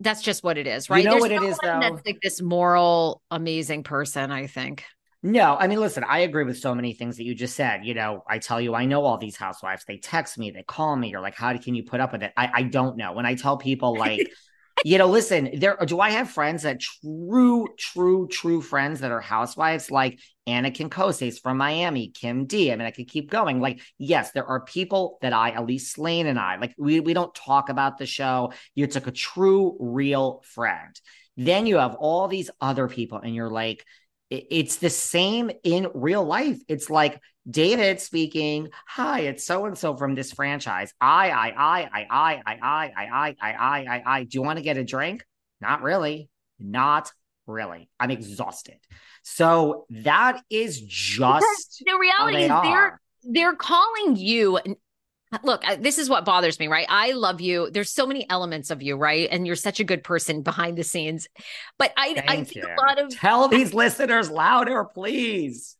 that's 0.00 0.22
just 0.22 0.44
what 0.44 0.58
it 0.58 0.66
is, 0.66 0.90
right? 0.90 0.98
You 0.98 1.04
know 1.04 1.12
There's 1.12 1.22
what 1.22 1.30
no 1.30 1.42
it 1.42 1.50
is 1.50 1.58
though? 1.62 1.80
That's 1.80 2.04
like 2.04 2.20
this 2.22 2.42
moral, 2.42 3.22
amazing 3.30 3.82
person, 3.82 4.30
I 4.30 4.46
think. 4.46 4.84
No, 5.22 5.56
I 5.56 5.66
mean, 5.66 5.80
listen, 5.80 6.04
I 6.04 6.20
agree 6.20 6.44
with 6.44 6.58
so 6.58 6.74
many 6.74 6.92
things 6.92 7.16
that 7.16 7.24
you 7.24 7.34
just 7.34 7.56
said. 7.56 7.84
You 7.84 7.94
know, 7.94 8.22
I 8.28 8.38
tell 8.38 8.60
you, 8.60 8.74
I 8.74 8.84
know 8.84 9.04
all 9.04 9.18
these 9.18 9.36
housewives. 9.36 9.84
They 9.86 9.96
text 9.96 10.38
me, 10.38 10.50
they 10.50 10.62
call 10.62 10.94
me. 10.94 11.08
You're 11.08 11.20
like, 11.20 11.34
how 11.34 11.56
can 11.56 11.74
you 11.74 11.82
put 11.82 12.00
up 12.00 12.12
with 12.12 12.22
it? 12.22 12.32
I, 12.36 12.50
I 12.54 12.62
don't 12.62 12.96
know. 12.96 13.12
When 13.12 13.26
I 13.26 13.34
tell 13.34 13.56
people, 13.56 13.96
like, 13.96 14.30
you 14.84 14.98
know, 14.98 15.06
listen, 15.06 15.50
there 15.58 15.76
do 15.86 16.00
I 16.00 16.10
have 16.10 16.30
friends 16.30 16.62
that 16.62 16.80
true, 16.80 17.68
true, 17.78 18.28
true 18.28 18.60
friends 18.60 19.00
that 19.00 19.10
are 19.10 19.20
housewives 19.20 19.90
like 19.90 20.20
Anna 20.46 20.70
Kinkoses 20.70 21.40
from 21.40 21.56
Miami, 21.56 22.08
Kim 22.08 22.46
D. 22.46 22.70
I 22.70 22.76
mean, 22.76 22.86
I 22.86 22.90
could 22.90 23.08
keep 23.08 23.30
going. 23.30 23.60
Like, 23.60 23.80
yes, 23.98 24.32
there 24.32 24.46
are 24.46 24.60
people 24.64 25.18
that 25.22 25.32
I, 25.32 25.50
at 25.50 25.66
least 25.66 25.92
Slane 25.92 26.26
and 26.26 26.38
I, 26.38 26.56
like 26.56 26.74
we 26.78 27.00
we 27.00 27.14
don't 27.14 27.34
talk 27.34 27.68
about 27.68 27.98
the 27.98 28.06
show. 28.06 28.52
You 28.74 28.86
took 28.86 29.06
a 29.06 29.12
true, 29.12 29.76
real 29.80 30.42
friend. 30.44 30.98
Then 31.36 31.66
you 31.66 31.76
have 31.76 31.94
all 31.96 32.28
these 32.28 32.50
other 32.60 32.88
people, 32.88 33.18
and 33.18 33.34
you're 33.34 33.50
like, 33.50 33.84
it's 34.30 34.76
the 34.76 34.90
same 34.90 35.50
in 35.62 35.88
real 35.94 36.24
life. 36.24 36.58
It's 36.68 36.90
like 36.90 37.20
David 37.48 38.00
speaking, 38.00 38.70
hi, 38.86 39.20
it's 39.20 39.46
so 39.46 39.66
and 39.66 39.78
so 39.78 39.96
from 39.96 40.14
this 40.14 40.32
franchise. 40.32 40.92
I, 41.00 41.30
I, 41.30 41.48
I, 41.48 41.80
I, 41.82 42.06
I, 42.10 42.42
I, 42.44 42.58
I, 42.62 42.62
I, 42.62 42.92
I, 43.06 43.34
I, 43.40 43.52
I, 43.52 43.86
I, 43.86 44.02
I. 44.06 44.24
Do 44.24 44.38
you 44.38 44.42
want 44.42 44.58
to 44.58 44.64
get 44.64 44.76
a 44.76 44.84
drink? 44.84 45.24
Not 45.60 45.82
really. 45.82 46.28
Not 46.58 47.12
really. 47.46 47.88
I'm 48.00 48.10
exhausted. 48.10 48.78
So 49.22 49.86
that 49.90 50.40
is 50.50 50.80
just 50.80 51.82
the 51.84 51.98
reality 51.98 52.42
is 52.42 52.48
they're 52.48 53.00
they're 53.24 53.56
calling 53.56 54.16
you 54.16 54.58
look 55.42 55.62
this 55.78 55.98
is 55.98 56.08
what 56.08 56.24
bothers 56.24 56.58
me 56.58 56.68
right? 56.68 56.86
I 56.88 57.12
love 57.12 57.40
you. 57.40 57.70
There's 57.70 57.90
so 57.90 58.06
many 58.06 58.28
elements 58.30 58.70
of 58.70 58.82
you 58.82 58.96
right? 58.96 59.28
And 59.30 59.46
you're 59.46 59.56
such 59.56 59.80
a 59.80 59.84
good 59.84 60.02
person 60.02 60.42
behind 60.42 60.76
the 60.76 60.84
scenes. 60.84 61.28
But 61.78 61.92
i 61.96 62.14
Thank 62.14 62.30
i 62.30 62.44
think 62.44 62.54
you. 62.56 62.64
a 62.64 62.74
lot 62.80 62.98
of 62.98 63.10
tell 63.10 63.48
these 63.48 63.74
listeners 63.74 64.30
louder 64.30 64.84
please 64.84 65.76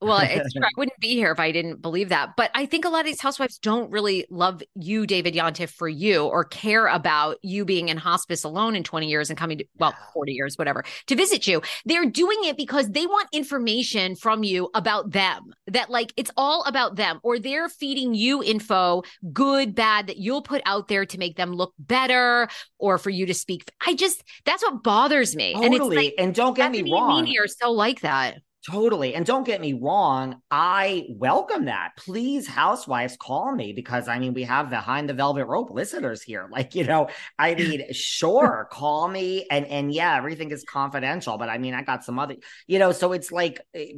well, 0.00 0.18
it's 0.22 0.52
true. 0.52 0.62
I 0.62 0.70
wouldn't 0.76 0.98
be 1.00 1.14
here 1.14 1.32
if 1.32 1.40
I 1.40 1.52
didn't 1.52 1.82
believe 1.82 2.10
that. 2.10 2.30
But 2.36 2.50
I 2.54 2.66
think 2.66 2.84
a 2.84 2.88
lot 2.88 3.00
of 3.00 3.06
these 3.06 3.20
housewives 3.20 3.58
don't 3.58 3.90
really 3.90 4.26
love 4.30 4.62
you, 4.74 5.06
David 5.06 5.34
Yontef, 5.34 5.70
for 5.70 5.88
you 5.88 6.24
or 6.24 6.44
care 6.44 6.86
about 6.86 7.36
you 7.42 7.64
being 7.64 7.88
in 7.88 7.96
hospice 7.96 8.44
alone 8.44 8.76
in 8.76 8.84
20 8.84 9.08
years 9.08 9.30
and 9.30 9.38
coming 9.38 9.58
to, 9.58 9.64
well, 9.78 9.94
40 10.14 10.32
years, 10.32 10.56
whatever, 10.56 10.84
to 11.06 11.16
visit 11.16 11.46
you. 11.46 11.62
They're 11.84 12.06
doing 12.06 12.38
it 12.42 12.56
because 12.56 12.90
they 12.90 13.06
want 13.06 13.28
information 13.32 14.14
from 14.14 14.44
you 14.44 14.70
about 14.74 15.10
them, 15.10 15.52
that 15.66 15.90
like 15.90 16.12
it's 16.16 16.30
all 16.36 16.62
about 16.64 16.96
them, 16.96 17.20
or 17.22 17.38
they're 17.38 17.68
feeding 17.68 18.14
you 18.14 18.42
info, 18.42 19.02
good, 19.32 19.74
bad, 19.74 20.06
that 20.06 20.18
you'll 20.18 20.42
put 20.42 20.62
out 20.64 20.88
there 20.88 21.06
to 21.06 21.18
make 21.18 21.36
them 21.36 21.52
look 21.52 21.72
better 21.78 22.48
or 22.78 22.98
for 22.98 23.10
you 23.10 23.26
to 23.26 23.34
speak. 23.34 23.70
I 23.84 23.94
just, 23.94 24.22
that's 24.44 24.62
what 24.62 24.82
bothers 24.82 25.34
me. 25.34 25.54
Totally. 25.54 25.66
And, 25.66 25.74
it's 25.74 25.96
like, 25.96 26.14
and 26.18 26.34
don't 26.34 26.54
get 26.54 26.70
me 26.70 26.90
wrong. 26.92 27.28
Are 27.38 27.46
so 27.46 27.72
like 27.72 28.00
that. 28.00 28.38
Totally. 28.66 29.14
And 29.14 29.24
don't 29.24 29.46
get 29.46 29.60
me 29.60 29.72
wrong, 29.72 30.42
I 30.50 31.06
welcome 31.10 31.66
that. 31.66 31.92
Please, 31.96 32.46
housewives, 32.48 33.16
call 33.16 33.54
me 33.54 33.72
because 33.72 34.08
I 34.08 34.18
mean, 34.18 34.34
we 34.34 34.42
have 34.42 34.68
behind 34.68 35.08
the 35.08 35.14
velvet 35.14 35.46
rope 35.46 35.70
listeners 35.70 36.22
here. 36.22 36.48
Like, 36.58 36.74
you 36.74 36.82
know, 36.84 37.08
I 37.38 37.54
mean, 37.54 37.92
sure, 37.92 38.66
call 38.72 39.06
me. 39.06 39.46
And 39.48 39.64
and 39.66 39.92
yeah, 39.92 40.16
everything 40.16 40.50
is 40.50 40.64
confidential, 40.64 41.38
but 41.38 41.48
I 41.48 41.58
mean, 41.58 41.72
I 41.72 41.82
got 41.82 42.02
some 42.02 42.18
other, 42.18 42.34
you 42.66 42.80
know, 42.80 42.90
so 42.90 43.12
it's 43.12 43.30
like 43.30 43.60
eh, 43.74 43.92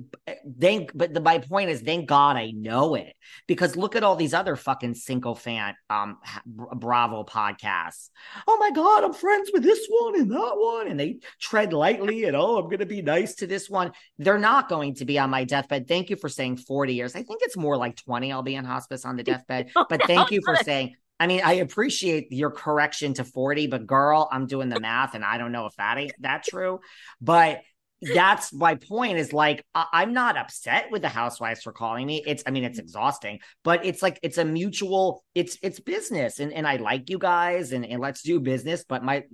thank 0.60 0.90
but 0.94 1.14
the 1.14 1.20
my 1.20 1.38
point 1.38 1.70
is 1.70 1.80
thank 1.80 2.06
God 2.06 2.36
I 2.36 2.50
know 2.50 2.96
it. 2.96 3.14
Because 3.46 3.76
look 3.76 3.96
at 3.96 4.02
all 4.02 4.14
these 4.14 4.34
other 4.34 4.56
fucking 4.56 4.94
sycophant 4.94 5.76
um 5.88 6.18
Bravo 6.44 7.24
podcasts. 7.24 8.10
Oh 8.46 8.58
my 8.60 8.72
God, 8.72 9.04
I'm 9.04 9.14
friends 9.14 9.50
with 9.54 9.62
this 9.62 9.86
one 9.88 10.20
and 10.20 10.30
that 10.30 10.54
one. 10.56 10.86
And 10.88 11.00
they 11.00 11.20
tread 11.40 11.72
lightly 11.72 12.24
and 12.24 12.36
oh, 12.36 12.58
I'm 12.58 12.68
gonna 12.68 12.84
be 12.84 13.00
nice 13.00 13.36
to 13.36 13.46
this 13.46 13.70
one. 13.70 13.92
They're 14.18 14.38
not 14.38 14.49
not 14.50 14.68
going 14.68 14.94
to 14.96 15.04
be 15.04 15.18
on 15.18 15.30
my 15.30 15.44
deathbed. 15.44 15.86
Thank 15.86 16.10
you 16.10 16.16
for 16.16 16.28
saying 16.28 16.56
40 16.56 16.94
years. 16.94 17.14
I 17.14 17.22
think 17.22 17.40
it's 17.42 17.56
more 17.56 17.76
like 17.76 17.96
20 17.96 18.32
I'll 18.32 18.42
be 18.42 18.56
in 18.56 18.64
hospice 18.64 19.04
on 19.04 19.16
the 19.16 19.22
deathbed. 19.30 19.70
Oh, 19.76 19.86
but 19.88 20.02
thank 20.06 20.30
you 20.30 20.40
for 20.44 20.56
saying 20.56 20.96
I 21.20 21.26
mean, 21.26 21.42
I 21.44 21.54
appreciate 21.54 22.32
your 22.32 22.50
correction 22.50 23.12
to 23.14 23.24
40, 23.24 23.66
but 23.66 23.86
girl, 23.86 24.26
I'm 24.32 24.46
doing 24.46 24.70
the 24.70 24.80
math 24.80 25.14
and 25.14 25.22
I 25.22 25.36
don't 25.36 25.52
know 25.52 25.66
if 25.66 25.76
that 25.76 25.98
ain't 25.98 26.14
that 26.20 26.44
true. 26.44 26.80
But 27.20 27.60
that's 28.00 28.52
my 28.52 28.74
point 28.74 29.18
is 29.18 29.32
like 29.32 29.64
I- 29.74 30.02
am 30.02 30.12
not 30.12 30.36
upset 30.36 30.90
with 30.90 31.02
the 31.02 31.08
housewives 31.08 31.62
for 31.62 31.72
calling 31.72 32.06
me 32.06 32.22
it's 32.26 32.42
i 32.46 32.50
mean 32.50 32.64
it's 32.64 32.78
exhausting 32.78 33.40
but 33.62 33.84
it's 33.84 34.02
like 34.02 34.18
it's 34.22 34.38
a 34.38 34.44
mutual 34.44 35.24
it's 35.34 35.58
it's 35.62 35.80
business 35.80 36.40
and 36.40 36.52
and 36.52 36.66
i 36.66 36.76
like 36.76 37.10
you 37.10 37.18
guys 37.18 37.72
and, 37.72 37.84
and 37.84 38.00
let's 38.00 38.22
do 38.22 38.40
business 38.40 38.84
but 38.88 39.04
my 39.04 39.24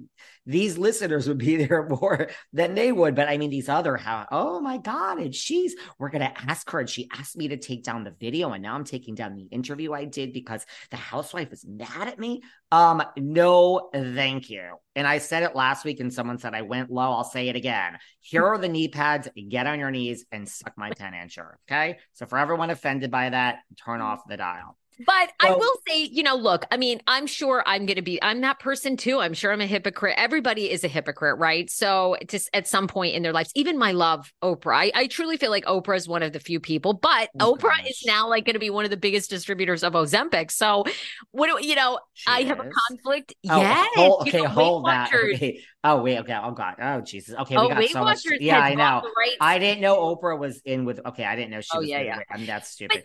these 0.46 0.78
listeners 0.78 1.28
would 1.28 1.38
be 1.38 1.56
there 1.64 1.88
more 1.88 2.28
than 2.52 2.74
they 2.74 2.90
would 2.90 3.14
but 3.14 3.28
i 3.28 3.38
mean 3.38 3.50
these 3.50 3.68
other 3.68 3.96
how 3.96 4.26
oh 4.32 4.60
my 4.60 4.78
god 4.78 5.18
and 5.18 5.34
she's 5.34 5.76
we're 5.98 6.10
gonna 6.10 6.32
ask 6.48 6.68
her 6.70 6.80
and 6.80 6.90
she 6.90 7.08
asked 7.12 7.36
me 7.36 7.48
to 7.48 7.56
take 7.56 7.84
down 7.84 8.04
the 8.04 8.14
video 8.18 8.50
and 8.52 8.62
now 8.62 8.74
i'm 8.74 8.84
taking 8.84 9.14
down 9.14 9.36
the 9.36 9.46
interview 9.52 9.92
i 9.92 10.04
did 10.04 10.32
because 10.32 10.64
the 10.90 10.96
housewife 10.96 11.52
is 11.52 11.64
mad 11.66 12.08
at 12.08 12.18
me 12.18 12.42
um 12.72 13.02
no 13.16 13.90
thank 13.92 14.50
you 14.50 14.76
and 14.96 15.06
I 15.06 15.18
said 15.18 15.42
it 15.42 15.54
last 15.54 15.84
week 15.84 16.00
and 16.00 16.12
someone 16.12 16.38
said 16.38 16.54
I 16.54 16.62
went 16.62 16.90
low. 16.90 17.12
I'll 17.12 17.22
say 17.22 17.48
it 17.48 17.54
again. 17.54 17.98
Here 18.20 18.55
the 18.56 18.68
knee 18.68 18.88
pads. 18.88 19.28
Get 19.48 19.66
on 19.66 19.78
your 19.78 19.90
knees 19.90 20.24
and 20.32 20.48
suck 20.48 20.72
my 20.76 20.90
10 20.90 21.12
incher. 21.12 21.54
Okay. 21.68 21.98
So 22.12 22.26
for 22.26 22.38
everyone 22.38 22.70
offended 22.70 23.10
by 23.10 23.30
that, 23.30 23.58
turn 23.84 24.00
mm-hmm. 24.00 24.08
off 24.08 24.20
the 24.28 24.36
dial. 24.36 24.76
But 25.04 25.32
I 25.40 25.50
will 25.50 25.74
say, 25.86 26.04
you 26.04 26.22
know, 26.22 26.36
look, 26.36 26.64
I 26.70 26.78
mean, 26.78 27.02
I'm 27.06 27.26
sure 27.26 27.62
I'm 27.66 27.84
going 27.84 27.96
to 27.96 28.02
be, 28.02 28.22
I'm 28.22 28.40
that 28.40 28.60
person 28.60 28.96
too. 28.96 29.20
I'm 29.20 29.34
sure 29.34 29.52
I'm 29.52 29.60
a 29.60 29.66
hypocrite. 29.66 30.14
Everybody 30.16 30.70
is 30.70 30.84
a 30.84 30.88
hypocrite, 30.88 31.38
right? 31.38 31.68
So 31.68 32.16
just 32.28 32.48
at 32.54 32.66
some 32.66 32.88
point 32.88 33.14
in 33.14 33.22
their 33.22 33.32
lives, 33.32 33.50
even 33.54 33.78
my 33.78 33.92
love, 33.92 34.32
Oprah, 34.42 34.74
I, 34.74 34.92
I 34.94 35.06
truly 35.08 35.36
feel 35.36 35.50
like 35.50 35.66
Oprah 35.66 35.96
is 35.96 36.08
one 36.08 36.22
of 36.22 36.32
the 36.32 36.40
few 36.40 36.60
people, 36.60 36.94
but 36.94 37.28
oh, 37.38 37.54
Oprah 37.54 37.76
gosh. 37.76 37.90
is 37.90 38.02
now 38.06 38.28
like 38.28 38.46
going 38.46 38.54
to 38.54 38.60
be 38.60 38.70
one 38.70 38.84
of 38.84 38.90
the 38.90 38.96
biggest 38.96 39.28
distributors 39.28 39.82
of 39.82 39.92
Ozempic. 39.92 40.50
So 40.50 40.84
what 41.30 41.48
do 41.48 41.66
you 41.66 41.74
know? 41.74 41.98
She 42.14 42.30
I 42.30 42.40
is. 42.40 42.48
have 42.48 42.60
a 42.60 42.70
conflict. 42.88 43.34
Oh, 43.50 43.60
yes. 43.60 43.88
Hold, 43.96 44.20
okay, 44.22 44.38
you 44.38 44.44
know, 44.44 44.50
hold 44.50 44.86
that. 44.86 45.12
Okay. 45.12 45.60
Oh, 45.84 46.00
wait. 46.02 46.18
Okay. 46.20 46.38
Oh, 46.42 46.52
God. 46.52 46.76
Oh, 46.80 47.00
Jesus. 47.02 47.34
Okay. 47.40 47.56
Oh, 47.56 47.68
we 47.68 47.88
got 47.88 47.90
so 47.90 48.02
much. 48.02 48.40
Yeah, 48.40 48.60
I 48.60 48.74
know. 48.74 49.02
Right 49.16 49.36
I 49.40 49.58
didn't 49.58 49.82
know 49.82 49.98
Oprah 49.98 50.38
was 50.38 50.62
in 50.64 50.84
with, 50.84 51.00
okay. 51.04 51.24
I 51.24 51.36
didn't 51.36 51.50
know 51.50 51.60
she 51.60 51.68
oh, 51.74 51.80
was. 51.80 51.88
Yeah, 51.88 52.00
yeah. 52.00 52.20
I 52.30 52.38
mean, 52.38 52.46
that's 52.46 52.70
stupid. 52.70 53.04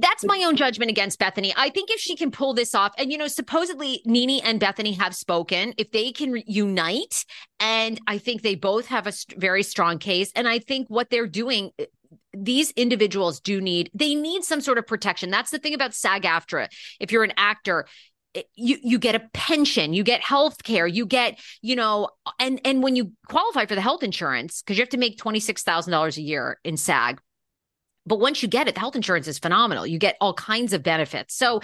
that's 0.00 0.24
my 0.24 0.42
own 0.46 0.56
judgment 0.56 0.90
against 0.90 1.18
Bethenny. 1.18 1.52
I 1.56 1.70
think 1.70 1.90
if 1.90 2.00
she 2.00 2.16
can 2.16 2.30
pull 2.30 2.54
this 2.54 2.74
off, 2.74 2.92
and 2.98 3.12
you 3.12 3.18
know, 3.18 3.28
supposedly 3.28 4.02
NeNe 4.04 4.40
and 4.42 4.60
Bethenny 4.60 4.96
have 4.98 5.14
spoken, 5.14 5.74
if 5.76 5.90
they 5.90 6.12
can 6.12 6.32
re- 6.32 6.44
unite, 6.46 7.24
and 7.58 8.00
I 8.06 8.18
think 8.18 8.42
they 8.42 8.54
both 8.54 8.86
have 8.86 9.06
a 9.06 9.12
st- 9.12 9.40
very 9.40 9.62
strong 9.62 9.98
case. 9.98 10.32
And 10.34 10.48
I 10.48 10.58
think 10.58 10.88
what 10.88 11.10
they're 11.10 11.26
doing, 11.26 11.70
eh, 11.78 11.86
these 12.32 12.70
individuals 12.72 13.40
do 13.40 13.60
need, 13.60 13.90
they 13.92 14.14
need 14.14 14.44
some 14.44 14.60
sort 14.60 14.78
of 14.78 14.86
protection. 14.86 15.30
That's 15.30 15.50
the 15.50 15.58
thing 15.58 15.74
about 15.74 15.94
SAG 15.94 16.22
AFTRA. 16.22 16.68
If 16.98 17.12
you're 17.12 17.24
an 17.24 17.34
actor, 17.36 17.86
eh, 18.34 18.42
you 18.54 18.78
you 18.82 18.98
get 18.98 19.14
a 19.14 19.22
pension 19.34 19.92
you 19.92 20.04
get 20.04 20.22
health 20.22 20.62
care 20.62 20.86
you 20.86 21.04
get 21.04 21.38
you 21.62 21.74
know 21.74 22.08
and 22.38 22.60
and 22.64 22.80
when 22.80 22.94
you 22.94 23.12
qualify 23.28 23.66
for 23.66 23.74
the 23.74 23.80
health 23.80 24.04
insurance 24.04 24.62
because 24.62 24.78
you 24.78 24.82
have 24.82 24.88
to 24.88 24.98
make 24.98 25.18
$26000 25.18 26.16
a 26.16 26.22
year 26.22 26.60
in 26.62 26.76
sag 26.76 27.20
but 28.06 28.20
once 28.20 28.42
you 28.42 28.48
get 28.48 28.68
it, 28.68 28.74
the 28.74 28.80
health 28.80 28.96
insurance 28.96 29.28
is 29.28 29.38
phenomenal. 29.38 29.86
You 29.86 29.98
get 29.98 30.16
all 30.20 30.34
kinds 30.34 30.72
of 30.72 30.82
benefits. 30.82 31.34
So 31.34 31.60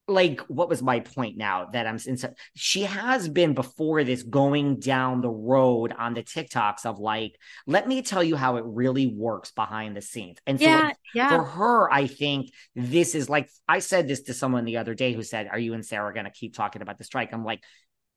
like 0.07 0.41
what 0.43 0.69
was 0.69 0.83
my 0.83 1.01
point 1.01 1.37
now 1.37 1.67
that 1.73 1.87
I'm 1.87 1.99
in 2.07 2.19
she 2.55 2.83
has 2.83 3.27
been 3.27 3.55
before 3.55 4.05
this 4.05 4.23
going 4.23 4.79
down 4.79 5.23
the 5.23 5.31
road 5.31 5.95
on 5.97 6.13
the 6.13 6.23
TikToks 6.23 6.85
of 6.85 6.99
like 6.99 7.39
let 7.67 7.89
me 7.89 8.03
tell 8.03 8.23
you 8.23 8.37
how 8.37 8.57
it 8.57 8.65
really 8.67 9.07
works 9.07 9.51
behind 9.53 9.97
the 9.97 10.03
scenes. 10.03 10.39
And 10.47 10.61
so 10.61 10.67
yeah, 10.67 10.91
yeah. 11.15 11.29
for 11.31 11.45
her 11.45 11.93
I 11.93 12.07
think 12.07 12.51
this 12.75 13.15
is 13.15 13.31
like 13.31 13.49
I 13.67 13.79
said 13.79 14.07
this 14.07 14.23
to 14.23 14.35
someone 14.35 14.67
the 14.67 14.77
other 14.77 14.95
day 14.95 15.15
who 15.15 15.23
said 15.23 15.49
are 15.51 15.59
you 15.59 15.73
and 15.73 15.85
Sarah 15.85 16.13
going 16.13 16.27
to 16.27 16.31
keep 16.31 16.55
talking 16.55 16.83
about 16.83 16.99
the 16.99 17.05
strike? 17.05 17.33
I'm 17.33 17.45
like 17.45 17.63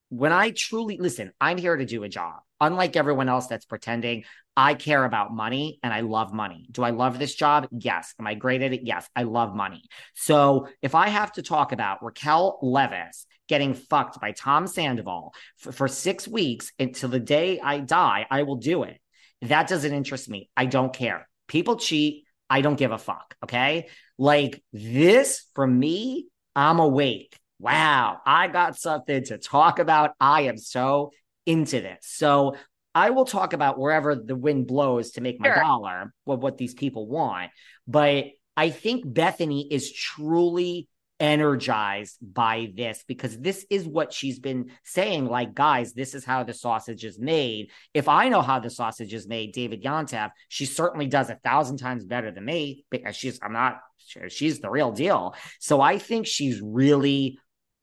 when 0.09 0.31
I 0.31 0.51
truly 0.51 0.97
listen, 0.97 1.31
I'm 1.39 1.57
here 1.57 1.75
to 1.75 1.85
do 1.85 2.03
a 2.03 2.09
job. 2.09 2.39
Unlike 2.59 2.95
everyone 2.95 3.29
else 3.29 3.47
that's 3.47 3.65
pretending, 3.65 4.23
I 4.55 4.73
care 4.73 5.05
about 5.05 5.33
money 5.33 5.79
and 5.83 5.93
I 5.93 5.99
love 5.99 6.33
money. 6.33 6.67
Do 6.71 6.83
I 6.83 6.89
love 6.89 7.19
this 7.19 7.35
job? 7.35 7.67
Yes. 7.71 8.15
Am 8.19 8.25
I 8.25 8.33
great 8.33 8.63
at 8.63 8.73
it? 8.73 8.81
Yes. 8.83 9.07
I 9.15 9.23
love 9.23 9.53
money. 9.53 9.83
So 10.15 10.67
if 10.81 10.95
I 10.95 11.09
have 11.09 11.33
to 11.33 11.43
talk 11.43 11.71
about 11.71 12.03
Raquel 12.03 12.57
Leviss 12.63 13.25
getting 13.47 13.73
fucked 13.75 14.19
by 14.19 14.31
Tom 14.31 14.65
Sandoval 14.65 15.33
for, 15.57 15.71
for 15.71 15.87
six 15.87 16.27
weeks 16.27 16.71
until 16.79 17.09
the 17.09 17.19
day 17.19 17.59
I 17.59 17.79
die, 17.79 18.25
I 18.31 18.43
will 18.43 18.55
do 18.55 18.83
it. 18.83 18.99
That 19.43 19.67
doesn't 19.67 19.93
interest 19.93 20.27
me. 20.27 20.49
I 20.57 20.65
don't 20.65 20.91
care. 20.91 21.29
People 21.47 21.75
cheat. 21.75 22.23
I 22.49 22.61
don't 22.61 22.79
give 22.79 22.91
a 22.91 22.97
fuck. 22.97 23.35
Okay. 23.43 23.89
Like 24.17 24.63
this 24.73 25.45
for 25.53 25.67
me, 25.67 26.27
I'm 26.55 26.79
awake 26.79 27.37
wow, 27.59 28.19
I 28.25 28.47
got 28.47 28.77
something 28.77 29.23
to 29.25 29.37
talk 29.37 29.79
about. 29.79 30.11
I 30.19 30.43
am 30.43 30.57
so 30.57 31.11
into 31.45 31.81
this. 31.81 31.99
So 32.01 32.55
I 32.93 33.11
will 33.11 33.25
talk 33.25 33.53
about 33.53 33.79
wherever 33.79 34.15
the 34.15 34.35
wind 34.35 34.67
blows 34.67 35.11
to 35.11 35.21
make 35.21 35.39
my 35.39 35.49
sure. 35.49 35.55
dollar, 35.55 36.13
what, 36.25 36.39
what 36.39 36.57
these 36.57 36.73
people 36.73 37.07
want. 37.07 37.51
But 37.87 38.25
I 38.55 38.69
think 38.69 39.05
Bethenny 39.05 39.67
is 39.69 39.91
truly 39.91 40.89
energized 41.19 42.17
by 42.21 42.71
this 42.75 43.03
because 43.07 43.37
this 43.39 43.65
is 43.71 43.87
what 43.87 44.13
she's 44.13 44.37
been 44.37 44.69
saying 44.83 45.25
like 45.25 45.55
guys 45.55 45.93
this 45.93 46.13
is 46.13 46.23
how 46.23 46.43
the 46.43 46.53
sausage 46.53 47.03
is 47.03 47.17
made 47.17 47.71
if 47.95 48.07
i 48.07 48.29
know 48.29 48.43
how 48.43 48.59
the 48.59 48.69
sausage 48.69 49.15
is 49.15 49.27
made 49.27 49.51
david 49.51 49.81
yontef 49.81 50.29
she 50.47 50.63
certainly 50.63 51.07
does 51.07 51.31
a 51.31 51.39
thousand 51.43 51.77
times 51.77 52.05
better 52.05 52.29
than 52.29 52.45
me 52.45 52.85
because 52.91 53.15
she's 53.15 53.39
i'm 53.41 53.51
not 53.51 53.79
she's 54.27 54.59
the 54.59 54.69
real 54.69 54.91
deal 54.91 55.33
so 55.59 55.81
i 55.81 55.97
think 55.97 56.27
she's 56.27 56.61
really 56.61 57.39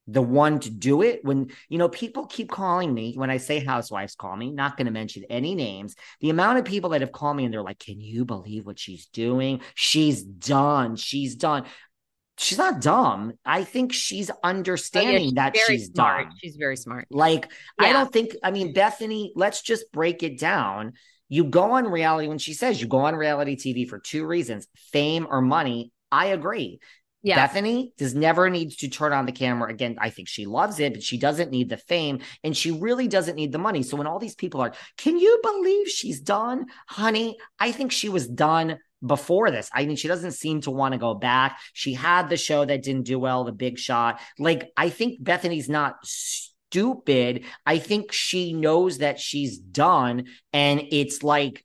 the 0.06 0.22
one 0.22 0.60
to 0.60 0.70
do 0.70 1.02
it. 1.02 1.24
When 1.24 1.50
you 1.68 1.78
know 1.78 1.88
people 1.88 2.26
keep 2.26 2.50
calling 2.50 2.92
me 2.92 3.14
when 3.14 3.30
i 3.30 3.36
say 3.36 3.64
housewives 3.64 4.14
call 4.14 4.36
me 4.36 4.50
not 4.50 4.76
going 4.76 4.86
to 4.86 4.92
mention 4.92 5.24
any 5.30 5.54
names 5.54 5.94
the 6.20 6.30
amount 6.30 6.58
of 6.58 6.64
people 6.64 6.90
that 6.90 7.00
have 7.00 7.12
called 7.12 7.36
me 7.36 7.44
and 7.44 7.52
they're 7.54 7.62
like 7.62 7.78
can 7.78 8.00
you 8.00 8.24
believe 8.24 8.66
what 8.66 8.78
she's 8.78 9.06
doing? 9.06 9.60
She's 9.74 10.22
done 10.22 10.96
she's 10.96 11.36
done. 11.36 11.64
She's 12.36 12.58
not 12.58 12.80
dumb. 12.80 13.34
I 13.44 13.62
think 13.62 13.92
she's 13.92 14.28
understanding 14.42 15.14
oh, 15.14 15.18
yeah, 15.18 15.22
she's 15.22 15.34
that 15.34 15.56
she's 15.66 15.86
smart. 15.92 16.26
dumb. 16.26 16.36
She's 16.40 16.56
very 16.56 16.76
smart. 16.76 17.06
Like 17.10 17.48
yeah. 17.80 17.88
i 17.88 17.92
don't 17.92 18.12
think 18.12 18.36
i 18.42 18.50
mean 18.50 18.74
Bethenny 18.74 19.30
let's 19.34 19.62
just 19.62 19.90
break 19.92 20.22
it 20.22 20.38
down. 20.38 20.92
You 21.28 21.44
go 21.44 21.72
on 21.72 21.86
reality 21.86 22.28
when 22.28 22.38
she 22.38 22.52
says 22.54 22.80
you 22.80 22.88
go 22.88 22.98
on 22.98 23.14
reality 23.14 23.56
tv 23.56 23.88
for 23.88 23.98
two 23.98 24.26
reasons 24.26 24.66
fame 24.92 25.26
or 25.28 25.40
money 25.40 25.92
I 26.14 26.26
agree. 26.26 26.78
Yeah. 27.24 27.48
Bethenny 27.48 27.96
does 27.96 28.14
never 28.14 28.50
needs 28.50 28.76
to 28.76 28.88
turn 28.88 29.14
on 29.14 29.24
the 29.24 29.32
camera 29.32 29.70
again. 29.70 29.96
I 29.98 30.10
think 30.10 30.28
she 30.28 30.44
loves 30.44 30.78
it, 30.78 30.92
but 30.92 31.02
she 31.02 31.16
doesn't 31.16 31.50
need 31.50 31.70
the 31.70 31.78
fame 31.78 32.20
and 32.44 32.54
she 32.54 32.70
really 32.70 33.08
doesn't 33.08 33.34
need 33.34 33.50
the 33.50 33.58
money. 33.58 33.82
So 33.82 33.96
when 33.96 34.06
all 34.06 34.18
these 34.18 34.34
people 34.34 34.60
are, 34.60 34.74
can 34.98 35.18
you 35.18 35.40
believe 35.42 35.88
she's 35.88 36.20
done, 36.20 36.66
honey? 36.86 37.38
I 37.58 37.72
think 37.72 37.92
she 37.92 38.10
was 38.10 38.28
done 38.28 38.78
before 39.04 39.50
this. 39.50 39.70
I 39.72 39.86
mean, 39.86 39.96
she 39.96 40.06
doesn't 40.06 40.32
seem 40.32 40.60
to 40.62 40.70
want 40.70 40.92
to 40.92 40.98
go 40.98 41.14
back. 41.14 41.58
She 41.72 41.94
had 41.94 42.28
the 42.28 42.36
show 42.36 42.62
that 42.62 42.82
didn't 42.82 43.06
do 43.06 43.18
well, 43.18 43.44
the 43.44 43.52
big 43.52 43.78
shot. 43.78 44.20
Like, 44.38 44.70
I 44.76 44.90
think 44.90 45.22
Bethenny's 45.22 45.70
not 45.70 45.96
stupid. 46.04 47.44
I 47.64 47.78
think 47.78 48.12
she 48.12 48.52
knows 48.52 48.98
that 48.98 49.18
she's 49.18 49.56
done. 49.56 50.26
And 50.52 50.82
it's 50.90 51.22
like, 51.22 51.64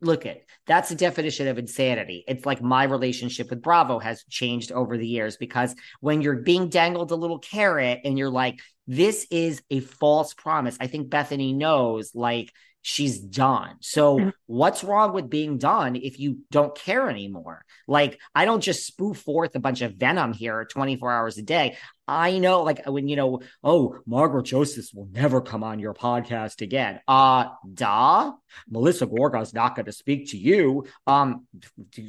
look 0.00 0.26
at 0.26 0.42
that's 0.66 0.88
the 0.88 0.94
definition 0.94 1.48
of 1.48 1.58
insanity. 1.58 2.24
It's 2.28 2.46
like 2.46 2.62
my 2.62 2.84
relationship 2.84 3.50
with 3.50 3.62
Bravo 3.62 3.98
has 3.98 4.24
changed 4.30 4.72
over 4.72 4.96
the 4.96 5.06
years 5.06 5.36
because 5.36 5.74
when 6.00 6.20
you're 6.20 6.42
being 6.42 6.68
dangled 6.68 7.10
a 7.10 7.16
little 7.16 7.38
carrot 7.38 8.00
and 8.04 8.18
you're 8.18 8.30
like, 8.30 8.60
this 8.86 9.26
is 9.30 9.62
a 9.70 9.80
false 9.80 10.34
promise, 10.34 10.76
I 10.80 10.86
think 10.86 11.08
Bethenny 11.08 11.54
knows 11.54 12.12
like 12.14 12.52
she's 12.82 13.18
done. 13.18 13.76
So 13.80 14.32
what's 14.46 14.84
wrong 14.84 15.14
with 15.14 15.30
being 15.30 15.56
done 15.56 15.96
if 15.96 16.20
you 16.20 16.40
don't 16.50 16.74
care 16.74 17.08
anymore? 17.08 17.64
Like 17.88 18.20
I 18.34 18.44
don't 18.44 18.60
just 18.60 18.86
spoof 18.86 19.18
forth 19.18 19.56
a 19.56 19.60
bunch 19.60 19.80
of 19.80 19.94
venom 19.94 20.34
here 20.34 20.64
24 20.66 21.10
hours 21.10 21.38
a 21.38 21.42
day. 21.42 21.76
I 22.06 22.38
know, 22.38 22.62
like 22.62 22.84
when 22.86 23.08
you 23.08 23.16
know, 23.16 23.40
oh, 23.62 23.96
Margaret 24.06 24.44
Joseph 24.44 24.86
will 24.94 25.08
never 25.10 25.40
come 25.40 25.64
on 25.64 25.78
your 25.78 25.94
podcast 25.94 26.60
again. 26.60 27.00
Uh, 27.08 27.46
da, 27.72 28.32
Melissa 28.68 29.06
Gorga's 29.06 29.54
not 29.54 29.74
going 29.74 29.86
to 29.86 29.92
speak 29.92 30.30
to 30.30 30.36
you. 30.36 30.84
Um, 31.06 31.46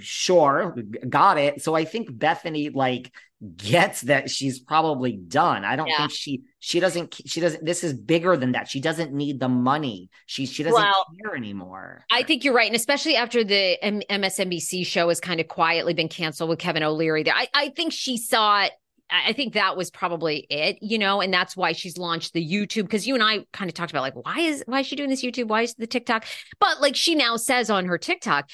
sure, 0.02 0.76
got 1.08 1.38
it. 1.38 1.62
So 1.62 1.76
I 1.76 1.86
think 1.86 2.12
Bethenny 2.12 2.76
like 2.76 3.14
gets 3.56 4.02
that 4.02 4.30
she's 4.30 4.60
probably 4.60 5.14
done. 5.14 5.64
I 5.64 5.76
don't 5.76 5.88
yeah. 5.88 5.98
think 5.98 6.12
she 6.12 6.42
she 6.60 6.80
doesn't 6.80 7.16
she 7.26 7.40
doesn't. 7.40 7.64
This 7.64 7.84
is 7.84 7.94
bigger 7.94 8.36
than 8.36 8.52
that. 8.52 8.68
She 8.68 8.82
doesn't 8.82 9.14
need 9.14 9.40
the 9.40 9.50
money. 9.50 10.10
She 10.26 10.46
she 10.46 10.64
doesn't 10.64 10.82
well, 10.82 11.06
care 11.24 11.36
anymore. 11.36 12.04
I 12.12 12.24
think 12.24 12.44
you're 12.44 12.54
right, 12.54 12.68
and 12.68 12.76
especially 12.76 13.16
after 13.16 13.46
the 13.46 13.82
M- 13.82 14.02
MSNBC 14.10 14.86
show 14.86 15.08
has 15.10 15.22
kind 15.22 15.40
of 15.40 15.48
quietly 15.48 15.94
been 15.94 16.10
canceled 16.10 16.50
with 16.50 16.60
Kevin 16.60 16.84
O'Leary. 16.84 17.24
There, 17.24 17.36
I 17.36 17.48
I 17.54 17.70
think 17.70 17.94
she 17.94 18.18
saw 18.18 18.64
it 18.64 18.72
I 19.10 19.34
think 19.34 19.54
that 19.54 19.78
was 19.78 19.92
probably 19.92 20.48
it, 20.50 20.78
you 20.82 20.98
know, 20.98 21.22
and 21.22 21.34
that's 21.34 21.56
why 21.56 21.74
she's 21.74 21.98
launched 21.98 22.34
the 22.34 22.46
YouTube 22.46 22.84
because 22.84 23.08
you 23.08 23.14
and 23.14 23.24
I 23.24 23.46
kind 23.54 23.70
of 23.70 23.76
talked 23.76 23.92
about 23.92 24.02
like 24.02 24.16
why 24.16 24.40
is 24.40 24.64
why 24.66 24.80
is 24.80 24.88
she 24.88 24.96
doing 24.96 25.10
this 25.10 25.24
YouTube? 25.24 25.48
Why 25.48 25.62
is 25.62 25.76
the 25.76 25.88
TikTok? 25.88 26.26
But 26.60 26.82
like 26.82 26.96
she 26.96 27.16
now 27.16 27.38
says 27.38 27.70
on 27.70 27.86
her 27.86 27.98
TikTok, 27.98 28.50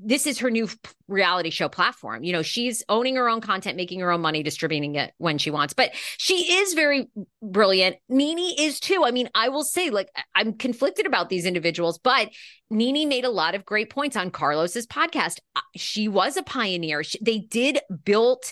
this 0.00 0.26
is 0.26 0.38
her 0.38 0.50
new 0.50 0.68
reality 1.08 1.50
show 1.50 1.68
platform. 1.68 2.22
You 2.22 2.32
know, 2.32 2.42
she's 2.42 2.84
owning 2.88 3.16
her 3.16 3.28
own 3.28 3.40
content, 3.40 3.76
making 3.76 4.00
her 4.00 4.12
own 4.12 4.20
money, 4.20 4.42
distributing 4.42 4.94
it 4.94 5.12
when 5.18 5.38
she 5.38 5.50
wants. 5.50 5.74
But 5.74 5.90
she 6.18 6.52
is 6.58 6.74
very 6.74 7.08
brilliant. 7.42 7.96
NeNe 8.08 8.54
is 8.58 8.78
too. 8.78 9.02
I 9.04 9.10
mean, 9.10 9.28
I 9.34 9.48
will 9.48 9.64
say, 9.64 9.90
like, 9.90 10.10
I'm 10.34 10.52
conflicted 10.54 11.06
about 11.06 11.28
these 11.28 11.46
individuals, 11.46 11.98
but 11.98 12.30
NeNe 12.70 13.08
made 13.08 13.24
a 13.24 13.30
lot 13.30 13.54
of 13.54 13.64
great 13.64 13.90
points 13.90 14.16
on 14.16 14.30
Carlos's 14.30 14.86
podcast. 14.86 15.38
She 15.76 16.06
was 16.06 16.36
a 16.36 16.42
pioneer. 16.42 17.02
She, 17.02 17.18
they 17.20 17.38
did 17.38 17.80
build 18.04 18.44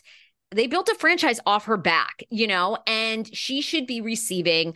they 0.50 0.66
built 0.66 0.88
a 0.88 0.94
franchise 0.94 1.40
off 1.46 1.64
her 1.66 1.76
back, 1.76 2.22
you 2.30 2.46
know, 2.46 2.78
and 2.86 3.34
she 3.34 3.60
should 3.60 3.86
be 3.86 4.00
receiving, 4.00 4.74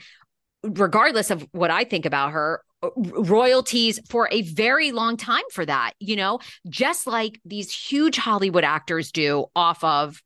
regardless 0.62 1.30
of 1.30 1.46
what 1.52 1.70
I 1.70 1.84
think 1.84 2.06
about 2.06 2.32
her, 2.32 2.62
royalties 2.96 4.00
for 4.08 4.28
a 4.32 4.42
very 4.42 4.90
long 4.92 5.16
time 5.16 5.42
for 5.52 5.66
that, 5.66 5.92
you 6.00 6.16
know, 6.16 6.40
just 6.68 7.06
like 7.06 7.40
these 7.44 7.72
huge 7.72 8.16
Hollywood 8.16 8.64
actors 8.64 9.12
do 9.12 9.46
off 9.54 9.84
of 9.84 10.22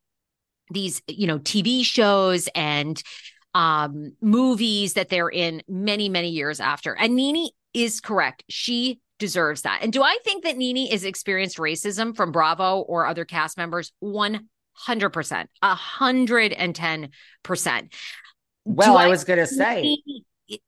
these, 0.71 1.03
you 1.09 1.27
know, 1.27 1.39
TV 1.39 1.85
shows 1.85 2.49
and 2.55 3.03
um 3.55 4.13
movies 4.21 4.95
that 4.95 5.11
they're 5.11 5.29
in 5.29 5.63
many, 5.69 6.09
many 6.09 6.31
years 6.31 6.59
after. 6.59 6.95
And 6.97 7.15
NeNe 7.15 7.51
is 7.73 8.01
correct. 8.01 8.45
She 8.49 9.01
deserves 9.19 9.63
that. 9.63 9.81
And 9.83 9.93
do 9.93 10.03
I 10.03 10.19
think 10.25 10.45
that 10.45 10.57
NeNe 10.57 10.91
is 10.91 11.05
experienced 11.05 11.59
racism 11.59 12.17
from 12.17 12.33
Bravo 12.33 12.81
or 12.81 13.07
other 13.07 13.25
cast 13.25 13.57
members? 13.57 13.93
One 14.01 14.49
hundred 14.75 15.11
percent, 15.11 15.51
a 15.63 15.75
hundred 15.75 16.53
and 16.53 16.75
ten 16.75 17.11
percent. 17.43 17.95
Well, 18.65 18.97
I, 18.97 19.05
I, 19.05 19.09
was 19.09 19.25
gonna 19.25 19.47
say 19.47 19.97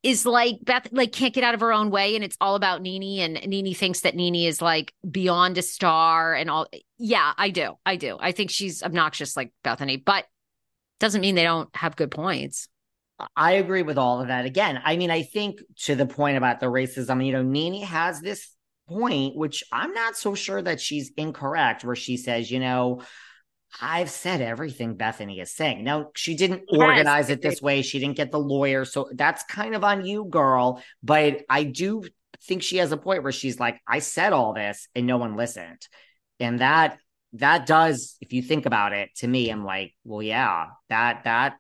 is 0.03 0.25
like 0.25 0.57
Beth 0.63 0.89
like 0.93 1.13
can't 1.13 1.35
get 1.35 1.45
out 1.45 1.55
of 1.55 1.61
her 1.61 1.73
own 1.73 1.91
way, 1.91 2.15
and 2.15 2.25
it's 2.25 2.37
all 2.41 2.55
about 2.55 2.83
NeNe 2.83 3.21
and 3.21 3.35
NeNe 3.47 3.75
thinks 3.75 4.01
that 4.01 4.15
NeNe 4.15 4.47
is 4.47 4.63
like 4.63 4.95
beyond 5.09 5.59
a 5.59 5.63
star 5.63 6.35
and 6.35 6.51
all. 6.51 6.67
Yeah, 6.99 7.33
I 7.37 7.51
do, 7.51 7.75
I 7.85 7.97
do. 7.97 8.17
I 8.19 8.33
think 8.33 8.51
she's 8.51 8.83
obnoxious 8.83 9.37
like 9.37 9.53
Bethenny, 9.65 10.03
but 10.03 10.25
doesn't 10.99 11.21
mean 11.21 11.35
they 11.35 11.43
don't 11.43 11.75
have 11.77 11.97
good 11.97 12.11
points. 12.11 12.69
I 13.35 13.53
agree 13.53 13.83
with 13.83 13.99
all 13.99 14.21
of 14.21 14.29
that. 14.29 14.45
Again, 14.45 14.81
I 14.85 14.97
mean, 14.97 15.11
I 15.11 15.23
think 15.23 15.61
to 15.85 15.95
the 15.95 16.07
point 16.07 16.37
about 16.37 16.61
the 16.61 16.67
racism, 16.67 17.25
you 17.25 17.33
know, 17.33 17.43
NeNe 17.43 17.83
has 17.83 18.21
this 18.21 18.51
point, 18.89 19.37
which 19.37 19.65
I'm 19.73 19.93
not 19.93 20.17
so 20.17 20.35
sure 20.35 20.61
that 20.61 20.81
she's 20.81 21.13
incorrect, 21.17 21.85
where 21.85 21.97
she 21.97 22.17
says, 22.17 22.51
you 22.51 22.61
know, 22.61 23.03
I've 23.81 24.11
said 24.11 24.41
everything 24.41 24.97
Bethenny 24.97 25.41
is 25.41 25.53
saying. 25.53 25.85
Now, 25.85 26.11
she 26.15 26.35
didn't 26.35 26.65
organize 26.69 27.31
it 27.31 27.43
this 27.43 27.61
way. 27.61 27.83
She 27.83 27.99
didn't 27.99 28.17
get 28.17 28.31
the 28.31 28.39
lawyer. 28.39 28.85
So 28.85 29.11
that's 29.13 29.43
kind 29.45 29.75
of 29.75 29.85
on 29.85 30.05
you, 30.05 30.25
girl. 30.25 30.83
But 31.03 31.43
I 31.49 31.65
do 31.65 32.05
think 32.45 32.63
she 32.63 32.79
has 32.79 32.93
a 32.93 32.97
point 32.97 33.23
where 33.23 33.33
she's 33.33 33.61
like, 33.61 33.81
I 33.87 33.99
said 33.99 34.33
all 34.33 34.55
this 34.55 34.89
and 34.95 35.07
no 35.07 35.19
one 35.19 35.37
listened. 35.37 35.87
And 36.41 36.61
that, 36.61 36.99
that 37.35 37.67
does, 37.67 38.17
if 38.21 38.33
you 38.33 38.43
think 38.43 38.67
about 38.67 38.93
it, 38.93 39.11
to 39.17 39.29
me, 39.29 39.51
I'm 39.51 39.65
like, 39.65 39.95
well, 40.05 40.23
yeah, 40.23 40.67
that, 40.89 41.25
that 41.25 41.57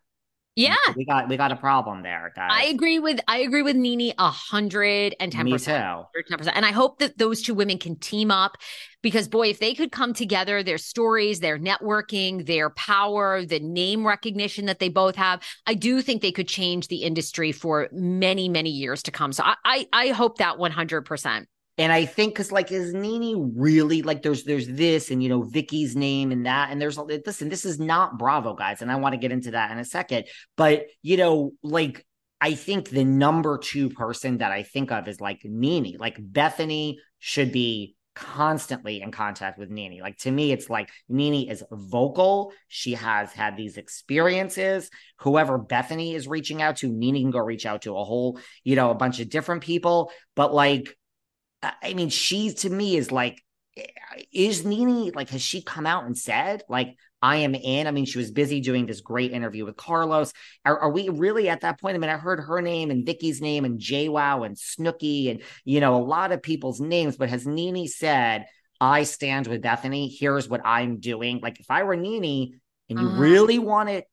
yeah. 0.57 0.75
We 0.97 1.05
got 1.05 1.29
we 1.29 1.37
got 1.37 1.53
a 1.53 1.57
problem 1.57 2.03
there, 2.03 2.33
guys. 2.35 2.49
I 2.51 2.65
agree 2.65 2.99
with 2.99 3.21
I 3.29 3.39
agree 3.39 3.61
with 3.61 3.77
NeNe 3.77 4.15
a 4.19 4.31
hundred 4.31 5.15
and 5.21 5.31
ten 5.31 5.49
percent. 5.51 6.07
And 6.55 6.65
I 6.65 6.73
hope 6.73 6.99
that 7.01 7.19
those 7.19 7.43
two 7.43 7.55
women 7.55 7.79
can 7.79 7.97
team 7.97 8.31
up 8.31 8.57
because 9.03 9.29
boy, 9.29 9.49
if 9.49 9.59
they 9.59 9.75
could 9.75 9.93
come 9.93 10.15
together, 10.15 10.63
their 10.63 10.79
stories, 10.79 11.41
their 11.41 11.59
networking, 11.59 12.47
their 12.47 12.71
power, 12.71 13.45
the 13.45 13.61
name 13.61 14.07
recognition 14.07 14.65
that 14.67 14.79
they 14.79 14.89
both 14.89 15.17
have, 15.17 15.43
I 15.67 15.75
do 15.75 16.01
think 16.01 16.23
they 16.23 16.33
could 16.33 16.49
change 16.49 16.89
the 16.89 17.03
industry 17.03 17.53
for 17.53 17.89
many, 17.93 18.49
many 18.49 18.71
years 18.71 19.03
to 19.05 19.11
come. 19.11 19.35
So 19.35 19.45
I 19.45 19.57
I, 19.65 19.89
I 19.93 20.09
hope 20.09 20.39
that 20.39 20.59
one 20.59 20.73
hundred 20.73 21.03
percent. 21.03 21.49
And 21.79 21.93
I 21.93 22.07
think 22.07 22.35
because 22.35 22.51
like 22.51 22.73
is 22.73 22.95
NeNe 22.95 23.53
really 23.55 24.03
like 24.03 24.23
there's 24.23 24.45
there's 24.45 24.67
this 24.67 25.11
and 25.11 25.23
you 25.23 25.29
know 25.29 25.43
Vicki's 25.43 25.95
name 25.95 26.33
and 26.33 26.47
that 26.47 26.71
and 26.71 26.81
there's 26.81 26.99
eh, 26.99 27.19
listen 27.25 27.49
this 27.49 27.65
is 27.65 27.79
not 27.79 28.19
Bravo 28.19 28.55
guys 28.55 28.83
and 28.83 28.91
I 28.91 28.97
want 28.97 29.13
to 29.13 29.19
get 29.19 29.33
into 29.33 29.51
that 29.53 29.71
in 29.71 29.79
a 29.79 29.85
second 29.85 30.25
but 30.57 30.87
you 31.03 31.17
know 31.17 31.53
like 31.63 32.07
I 32.41 32.55
think 32.55 32.89
the 32.89 33.05
number 33.05 33.59
two 33.59 33.91
person 33.91 34.39
that 34.39 34.53
I 34.53 34.63
think 34.63 34.91
of 34.91 35.07
is 35.07 35.21
like 35.21 35.43
NeNe 35.45 35.97
like 35.99 36.17
Bethenny 36.17 36.97
should 37.19 37.53
be 37.53 37.95
constantly 38.15 39.03
in 39.03 39.13
contact 39.13 39.59
with 39.59 39.69
NeNe. 39.69 40.01
like 40.01 40.17
to 40.19 40.31
me 40.31 40.51
it's 40.51 40.71
like 40.71 40.89
NeNe 41.11 41.51
is 41.51 41.63
vocal 41.71 42.55
she 42.69 42.95
has 42.95 43.35
had 43.35 43.59
these 43.59 43.77
experiences 43.77 44.89
whoever 45.19 45.59
Bethenny 45.59 46.15
is 46.15 46.27
reaching 46.27 46.63
out 46.63 46.77
to 46.77 46.91
NeNe 46.91 47.21
can 47.21 47.31
go 47.31 47.41
reach 47.41 47.67
out 47.67 47.83
to 47.83 47.95
a 47.99 48.03
whole 48.03 48.41
you 48.65 48.77
know 48.77 48.91
a 48.91 48.95
bunch 48.95 49.21
of 49.21 49.29
different 49.29 49.63
people 49.63 50.11
but 50.35 50.55
like 50.55 50.97
I 51.83 51.95
mean, 51.95 52.09
she 52.09 52.53
to 52.55 52.71
me 52.71 52.97
is 52.97 53.11
like, 53.11 53.43
is 54.33 54.65
NeNe 54.65 55.13
like, 55.15 55.31
has 55.31 55.43
she 55.43 55.63
come 55.63 55.87
out 55.87 56.05
and 56.05 56.17
said, 56.17 56.63
like, 56.69 56.97
I 57.21 57.37
am 57.39 57.55
in? 57.55 57.87
I 57.87 57.91
mean, 57.91 58.05
she 58.05 58.19
was 58.19 58.31
busy 58.31 58.61
doing 58.61 58.87
this 58.87 59.01
great 59.01 59.33
interview 59.33 59.65
with 59.65 59.77
Carlos. 59.77 60.33
Are, 60.65 60.79
are 60.79 60.91
we 60.91 61.09
really 61.09 61.49
at 61.49 61.63
that 61.63 61.81
point? 61.81 61.95
I 61.95 61.99
mean, 61.99 62.11
I 62.11 62.17
heard 62.17 62.41
her 62.41 62.61
name 62.63 62.91
and 62.91 63.07
Vicki's 63.07 63.41
name 63.41 63.65
and 63.65 63.81
JWoww 63.81 64.47
and 64.47 64.57
Snooki 64.57 65.31
and, 65.31 65.43
you 65.65 65.81
know, 65.81 65.97
a 65.97 66.05
lot 66.05 66.33
of 66.33 66.43
people's 66.43 66.81
names, 66.81 67.17
but 67.17 67.29
has 67.29 67.47
NeNe 67.47 67.89
said, 67.89 68.47
I 68.81 69.05
stand 69.05 69.47
with 69.47 69.63
Bethenny. 69.63 70.15
Here's 70.17 70.49
what 70.49 70.61
I'm 70.65 71.01
doing. 71.01 71.41
Like, 71.43 71.61
if 71.61 71.71
I 71.71 71.83
were 71.83 71.97
NeNe 71.97 72.53
and 72.89 72.99
you 73.01 73.09
uh-huh. 73.09 73.19
really 73.19 73.59
want 73.59 73.89
it 73.89 74.05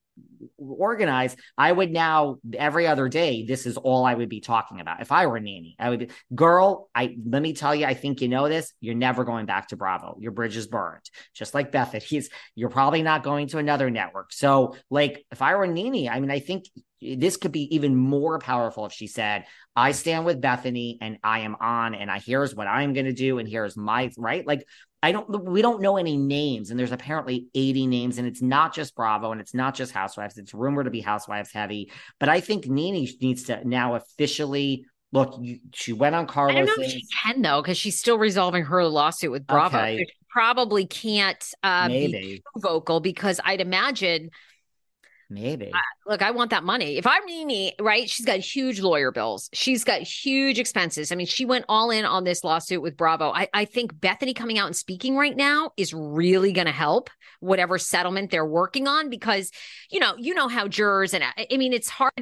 organized, 0.57 1.37
I 1.57 1.71
would 1.71 1.91
now 1.91 2.37
every 2.57 2.87
other 2.87 3.09
day, 3.09 3.45
this 3.45 3.65
is 3.65 3.77
all 3.77 4.05
I 4.05 4.13
would 4.13 4.29
be 4.29 4.39
talking 4.39 4.79
about. 4.79 5.01
If 5.01 5.11
I 5.11 5.27
were 5.27 5.39
NeNe, 5.39 5.75
I 5.79 5.89
would 5.89 5.99
be, 5.99 6.09
girl, 6.33 6.89
I 6.93 7.15
let 7.25 7.41
me 7.41 7.53
tell 7.53 7.73
you, 7.73 7.85
I 7.85 7.93
think 7.93 8.21
you 8.21 8.27
know 8.27 8.47
this. 8.47 8.73
You're 8.79 8.95
never 8.95 9.23
going 9.23 9.45
back 9.45 9.69
to 9.69 9.75
Bravo. 9.75 10.17
Your 10.19 10.31
bridge 10.31 10.57
is 10.57 10.67
burned. 10.67 11.09
Just 11.33 11.53
like 11.53 11.71
Beth, 11.71 11.93
he's 12.03 12.29
you're 12.55 12.69
probably 12.69 13.03
not 13.03 13.23
going 13.23 13.47
to 13.47 13.57
another 13.57 13.89
network. 13.89 14.33
So, 14.33 14.75
like, 14.89 15.25
if 15.31 15.41
I 15.41 15.55
were 15.55 15.67
NeNe, 15.67 16.09
I 16.09 16.19
mean, 16.19 16.31
I 16.31 16.39
think 16.39 16.65
this 17.01 17.37
could 17.37 17.51
be 17.51 17.75
even 17.75 17.95
more 17.95 18.39
powerful 18.39 18.85
if 18.85 18.93
she 18.93 19.07
said, 19.07 19.45
I 19.75 19.91
stand 19.91 20.25
with 20.25 20.41
Bethenny 20.41 20.97
and 21.01 21.17
I 21.23 21.39
am 21.39 21.55
on 21.59 21.95
and 21.95 22.09
I 22.09 22.19
here's 22.19 22.55
what 22.55 22.67
I'm 22.67 22.93
gonna 22.93 23.13
do, 23.13 23.39
and 23.39 23.47
here's 23.47 23.75
my 23.75 24.11
right. 24.17 24.45
Like 24.45 24.65
I 25.03 25.11
don't 25.11 25.43
we 25.43 25.61
don't 25.61 25.81
know 25.81 25.97
any 25.97 26.15
names, 26.15 26.71
and 26.71 26.79
there's 26.79 26.93
apparently 26.93 27.47
80 27.53 27.87
names, 27.87 28.17
and 28.17 28.25
it's 28.25 28.41
not 28.41 28.73
just 28.73 28.95
Bravo 28.95 29.33
and 29.33 29.41
it's 29.41 29.53
not 29.53 29.75
just 29.75 29.91
Housewives. 29.91 30.37
It's 30.37 30.53
rumored 30.53 30.85
to 30.85 30.91
be 30.91 31.01
Housewives 31.01 31.51
heavy. 31.51 31.91
But 32.21 32.29
I 32.29 32.39
think 32.39 32.67
NeNe 32.67 33.09
needs 33.19 33.43
to 33.43 33.67
now 33.67 33.95
officially 33.95 34.85
look. 35.11 35.37
You, 35.41 35.59
she 35.73 35.91
went 35.91 36.15
on 36.15 36.25
Carlos. 36.25 36.55
I 36.55 36.63
don't 36.63 36.79
know 36.79 36.85
if 36.85 36.91
she 36.91 37.05
can 37.21 37.41
though, 37.41 37.61
because 37.61 37.77
she's 37.77 37.99
still 37.99 38.17
resolving 38.17 38.63
her 38.63 38.85
lawsuit 38.85 39.29
with 39.29 39.45
Bravo. 39.45 39.77
Okay. 39.77 39.97
She 39.97 40.05
probably 40.29 40.85
can't 40.85 41.53
uh, 41.63 41.89
be 41.89 42.41
vocal 42.55 43.01
because 43.01 43.41
I'd 43.43 43.59
imagine 43.59 44.29
Maybe. 45.33 45.71
Uh, 45.73 45.79
look, 46.05 46.21
I 46.21 46.31
want 46.31 46.51
that 46.51 46.63
money. 46.63 46.97
If 46.97 47.07
I'm 47.07 47.25
NeNe, 47.25 47.71
right? 47.79 48.07
She's 48.07 48.25
got 48.25 48.39
huge 48.39 48.79
lawyer 48.79 49.11
bills. 49.11 49.49
She's 49.51 49.83
got 49.83 50.01
huge 50.01 50.59
expenses. 50.59 51.11
I 51.11 51.15
mean, 51.15 51.25
she 51.25 51.45
went 51.45 51.65
all 51.67 51.89
in 51.89 52.05
on 52.05 52.23
this 52.23 52.43
lawsuit 52.43 52.83
with 52.83 52.95
Bravo. 52.95 53.31
I, 53.31 53.47
I 53.53 53.65
think 53.65 53.95
Bethenny 53.95 54.35
coming 54.35 54.59
out 54.59 54.67
and 54.67 54.75
speaking 54.75 55.15
right 55.15 55.35
now 55.35 55.71
is 55.75 55.93
really 55.93 56.51
going 56.51 56.67
to 56.67 56.71
help 56.71 57.09
whatever 57.39 57.79
settlement 57.79 58.29
they're 58.29 58.45
working 58.45 58.87
on 58.87 59.09
because, 59.09 59.49
you 59.89 59.99
know, 59.99 60.15
you 60.17 60.35
know 60.35 60.47
how 60.47 60.67
jurors 60.67 61.13
and 61.15 61.23
I 61.23 61.57
mean, 61.57 61.73
it's 61.73 61.89
hard. 61.89 62.13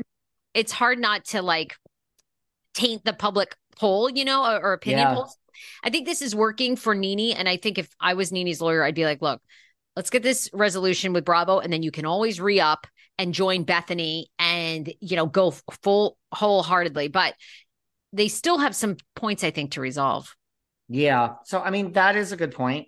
It's 0.53 0.71
hard 0.71 0.99
not 0.99 1.25
to 1.25 1.41
like 1.41 1.75
taint 2.73 3.03
the 3.03 3.13
public 3.13 3.55
poll, 3.77 4.09
you 4.09 4.23
know, 4.23 4.45
or, 4.45 4.61
or 4.61 4.73
opinion 4.73 5.07
yeah. 5.07 5.13
polls. 5.15 5.37
I 5.83 5.89
think 5.89 6.05
this 6.05 6.21
is 6.21 6.33
working 6.33 6.75
for 6.75 6.95
NeNe, 6.95 7.35
and 7.35 7.47
I 7.47 7.57
think 7.57 7.77
if 7.77 7.89
I 7.99 8.15
was 8.15 8.31
NeNe's 8.31 8.61
lawyer, 8.61 8.83
I'd 8.83 8.95
be 8.95 9.05
like, 9.05 9.21
look 9.21 9.41
let's 9.95 10.09
get 10.09 10.23
this 10.23 10.49
resolution 10.53 11.13
with 11.13 11.25
Bravo, 11.25 11.59
and 11.59 11.71
then 11.71 11.83
you 11.83 11.91
can 11.91 12.05
always 12.05 12.39
re 12.39 12.59
up 12.59 12.87
and 13.17 13.33
join 13.33 13.65
Bethenny 13.65 14.25
and, 14.39 14.91
you 14.99 15.15
know, 15.15 15.25
go 15.25 15.51
full 15.83 16.17
wholeheartedly. 16.33 17.09
But 17.09 17.35
they 18.13 18.27
still 18.27 18.57
have 18.57 18.75
some 18.75 18.97
points, 19.15 19.43
I 19.43 19.51
think, 19.51 19.71
to 19.71 19.81
resolve. 19.81 20.35
Yeah. 20.89 21.35
So, 21.45 21.61
I 21.61 21.69
mean, 21.69 21.93
that 21.93 22.15
is 22.15 22.31
a 22.31 22.37
good 22.37 22.51
point. 22.51 22.87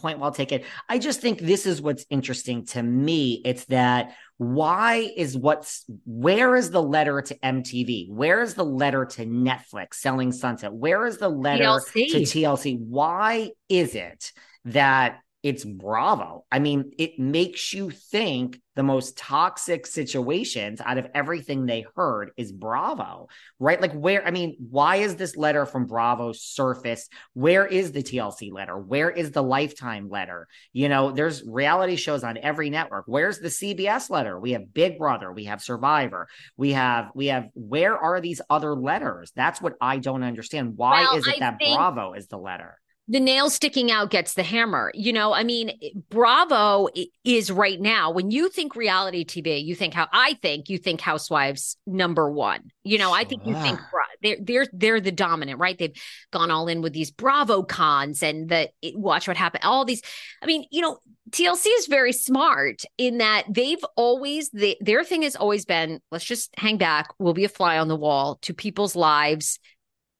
point 0.00 0.18
well 0.18 0.32
taken. 0.32 0.62
I 0.88 0.98
just 0.98 1.20
think 1.20 1.40
this 1.40 1.64
is 1.64 1.80
what's 1.80 2.04
interesting 2.10 2.66
to 2.66 2.82
me. 2.82 3.40
It's 3.44 3.64
that 3.66 4.14
why 4.36 5.10
is 5.16 5.36
what's 5.36 5.84
where 6.04 6.54
is 6.56 6.70
the 6.70 6.82
letter 6.82 7.20
to 7.22 7.34
MTV? 7.38 8.10
Where 8.10 8.42
is 8.42 8.54
the 8.54 8.64
letter 8.64 9.04
to 9.04 9.26
Netflix 9.26 9.94
selling 9.94 10.32
Sunset? 10.32 10.72
Where 10.72 11.06
is 11.06 11.18
the 11.18 11.28
letter 11.28 11.64
TLC. 11.64 12.12
to 12.12 12.18
TLC? 12.20 12.78
Why 12.78 13.50
is 13.68 13.94
it 13.94 14.32
that 14.66 15.20
it's 15.42 15.64
Bravo. 15.64 16.44
I 16.50 16.58
mean, 16.58 16.92
it 16.98 17.18
makes 17.18 17.72
you 17.72 17.90
think 17.90 18.60
the 18.74 18.82
most 18.82 19.16
toxic 19.16 19.86
situations 19.86 20.80
out 20.84 20.98
of 20.98 21.06
everything 21.14 21.64
they 21.64 21.84
heard 21.94 22.32
is 22.36 22.50
Bravo, 22.50 23.28
right? 23.60 23.80
Like, 23.80 23.92
where, 23.92 24.26
I 24.26 24.32
mean, 24.32 24.56
why 24.58 24.96
is 24.96 25.14
this 25.14 25.36
letter 25.36 25.64
from 25.64 25.86
Bravo 25.86 26.32
surface? 26.32 27.08
Where 27.34 27.66
is 27.66 27.92
the 27.92 28.02
TLC 28.02 28.52
letter? 28.52 28.76
Where 28.76 29.10
is 29.10 29.30
the 29.30 29.42
Lifetime 29.42 30.08
letter? 30.08 30.48
You 30.72 30.88
know, 30.88 31.12
there's 31.12 31.44
reality 31.44 31.94
shows 31.94 32.24
on 32.24 32.36
every 32.38 32.68
network. 32.68 33.04
Where's 33.06 33.38
the 33.38 33.48
CBS 33.48 34.10
letter? 34.10 34.38
We 34.40 34.52
have 34.52 34.74
Big 34.74 34.98
Brother, 34.98 35.32
we 35.32 35.44
have 35.44 35.62
Survivor, 35.62 36.28
we 36.56 36.72
have, 36.72 37.10
we 37.14 37.26
have, 37.26 37.46
where 37.54 37.96
are 37.96 38.20
these 38.20 38.40
other 38.50 38.74
letters? 38.74 39.32
That's 39.36 39.62
what 39.62 39.74
I 39.80 39.98
don't 39.98 40.24
understand. 40.24 40.76
Why 40.76 41.02
well, 41.02 41.16
is 41.16 41.26
it 41.28 41.36
I 41.36 41.38
that 41.40 41.58
think- 41.58 41.76
Bravo 41.76 42.14
is 42.14 42.26
the 42.26 42.38
letter? 42.38 42.78
The 43.08 43.20
nail 43.20 43.48
sticking 43.48 43.90
out 43.90 44.10
gets 44.10 44.34
the 44.34 44.42
hammer. 44.42 44.92
You 44.94 45.14
know, 45.14 45.32
I 45.32 45.42
mean, 45.42 45.72
Bravo 46.10 46.88
is 47.24 47.50
right 47.50 47.80
now, 47.80 48.10
when 48.10 48.30
you 48.30 48.50
think 48.50 48.76
reality 48.76 49.24
TV, 49.24 49.64
you 49.64 49.74
think 49.74 49.94
how 49.94 50.08
I 50.12 50.34
think 50.34 50.68
you 50.68 50.76
think 50.76 51.00
Housewives 51.00 51.78
number 51.86 52.30
one. 52.30 52.70
You 52.84 52.98
know, 52.98 53.12
I 53.12 53.24
think 53.24 53.46
you 53.46 53.54
think 53.54 53.80
they're 54.22 54.36
they're 54.40 54.66
they're 54.72 55.00
the 55.00 55.12
dominant, 55.12 55.58
right? 55.58 55.78
They've 55.78 55.96
gone 56.32 56.50
all 56.50 56.68
in 56.68 56.82
with 56.82 56.92
these 56.92 57.10
Bravo 57.10 57.62
cons 57.62 58.22
and 58.22 58.48
the 58.48 58.70
watch 58.94 59.26
what 59.26 59.36
happened. 59.38 59.64
All 59.64 59.86
these, 59.86 60.02
I 60.42 60.46
mean, 60.46 60.66
you 60.70 60.82
know, 60.82 60.98
TLC 61.30 61.66
is 61.78 61.86
very 61.86 62.12
smart 62.12 62.82
in 62.98 63.18
that 63.18 63.44
they've 63.48 63.84
always 63.96 64.50
they, 64.50 64.76
their 64.80 65.02
thing 65.02 65.22
has 65.22 65.36
always 65.36 65.64
been 65.64 66.00
let's 66.10 66.24
just 66.24 66.50
hang 66.58 66.76
back. 66.76 67.08
We'll 67.18 67.34
be 67.34 67.44
a 67.44 67.48
fly 67.48 67.78
on 67.78 67.88
the 67.88 67.96
wall 67.96 68.38
to 68.42 68.52
people's 68.52 68.94
lives 68.94 69.58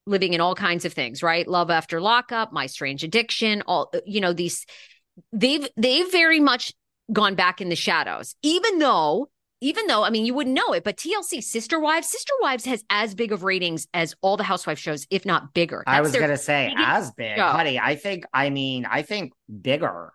living 0.08 0.32
in 0.32 0.40
all 0.40 0.54
kinds 0.54 0.84
of 0.84 0.92
things, 0.92 1.22
right? 1.22 1.46
Love 1.46 1.70
after 1.70 2.00
lockup, 2.00 2.52
my 2.52 2.66
strange 2.66 3.04
addiction, 3.04 3.62
all 3.66 3.92
you 4.06 4.20
know, 4.20 4.32
these 4.32 4.66
they've 5.32 5.68
they've 5.76 6.10
very 6.10 6.40
much 6.40 6.72
gone 7.12 7.34
back 7.34 7.60
in 7.60 7.68
the 7.68 7.76
shadows. 7.76 8.34
Even 8.42 8.78
though 8.78 9.28
even 9.60 9.86
though 9.86 10.04
I 10.04 10.10
mean 10.10 10.24
you 10.24 10.34
wouldn't 10.34 10.54
know 10.54 10.72
it, 10.72 10.84
but 10.84 10.96
TLC 10.96 11.42
Sister 11.42 11.78
Wives, 11.78 12.08
Sister 12.08 12.32
Wives 12.40 12.64
has 12.64 12.84
as 12.90 13.14
big 13.14 13.32
of 13.32 13.44
ratings 13.44 13.86
as 13.92 14.14
all 14.20 14.36
the 14.36 14.44
housewife 14.44 14.78
shows, 14.78 15.06
if 15.10 15.26
not 15.26 15.52
bigger. 15.54 15.82
That's 15.86 15.98
I 15.98 16.00
was 16.00 16.12
gonna 16.12 16.36
say 16.36 16.72
as 16.76 17.10
big, 17.12 17.36
show. 17.36 17.46
honey. 17.46 17.78
I 17.78 17.96
think 17.96 18.24
I 18.32 18.50
mean 18.50 18.86
I 18.86 19.02
think 19.02 19.32
bigger. 19.60 20.12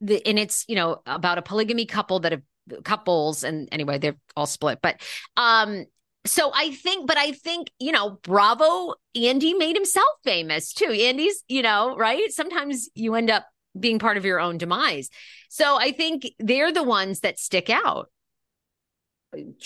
The, 0.00 0.24
and 0.26 0.38
it's 0.38 0.64
you 0.68 0.76
know 0.76 1.02
about 1.06 1.38
a 1.38 1.42
polygamy 1.42 1.86
couple 1.86 2.20
that 2.20 2.32
have 2.32 2.42
couples 2.84 3.44
and 3.44 3.68
anyway 3.72 3.96
they're 3.96 4.16
all 4.36 4.44
split 4.44 4.80
but 4.82 5.00
um 5.38 5.86
so 6.28 6.52
I 6.54 6.72
think, 6.72 7.06
but 7.06 7.16
I 7.16 7.32
think, 7.32 7.70
you 7.78 7.92
know, 7.92 8.18
bravo, 8.22 8.94
Andy 9.14 9.54
made 9.54 9.76
himself 9.76 10.08
famous 10.24 10.72
too. 10.72 10.90
Andy's, 10.90 11.42
you 11.48 11.62
know, 11.62 11.96
right? 11.96 12.30
Sometimes 12.30 12.88
you 12.94 13.14
end 13.14 13.30
up 13.30 13.46
being 13.78 13.98
part 13.98 14.16
of 14.16 14.24
your 14.24 14.40
own 14.40 14.58
demise. 14.58 15.08
So 15.48 15.76
I 15.78 15.92
think 15.92 16.26
they're 16.38 16.72
the 16.72 16.82
ones 16.82 17.20
that 17.20 17.38
stick 17.38 17.70
out. 17.70 18.10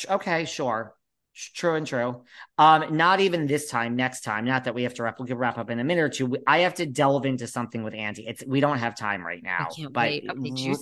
Okay, 0.08 0.44
sure. 0.44 0.94
True 1.34 1.76
and 1.76 1.86
true. 1.86 2.24
Um, 2.58 2.94
not 2.94 3.20
even 3.20 3.46
this 3.46 3.70
time. 3.70 3.96
Next 3.96 4.20
time. 4.20 4.44
Not 4.44 4.64
that 4.64 4.74
we 4.74 4.82
have 4.82 4.92
to 4.94 5.02
wrap. 5.02 5.18
We 5.18 5.26
can 5.26 5.38
wrap 5.38 5.56
up 5.56 5.70
in 5.70 5.78
a 5.78 5.84
minute 5.84 6.02
or 6.02 6.08
two. 6.10 6.36
I 6.46 6.58
have 6.58 6.74
to 6.74 6.84
delve 6.84 7.24
into 7.24 7.46
something 7.46 7.82
with 7.82 7.94
Andy. 7.94 8.26
It's 8.26 8.44
we 8.46 8.60
don't 8.60 8.78
have 8.78 8.94
time 8.94 9.24
right 9.24 9.42
now. 9.42 9.68
but 9.90 10.12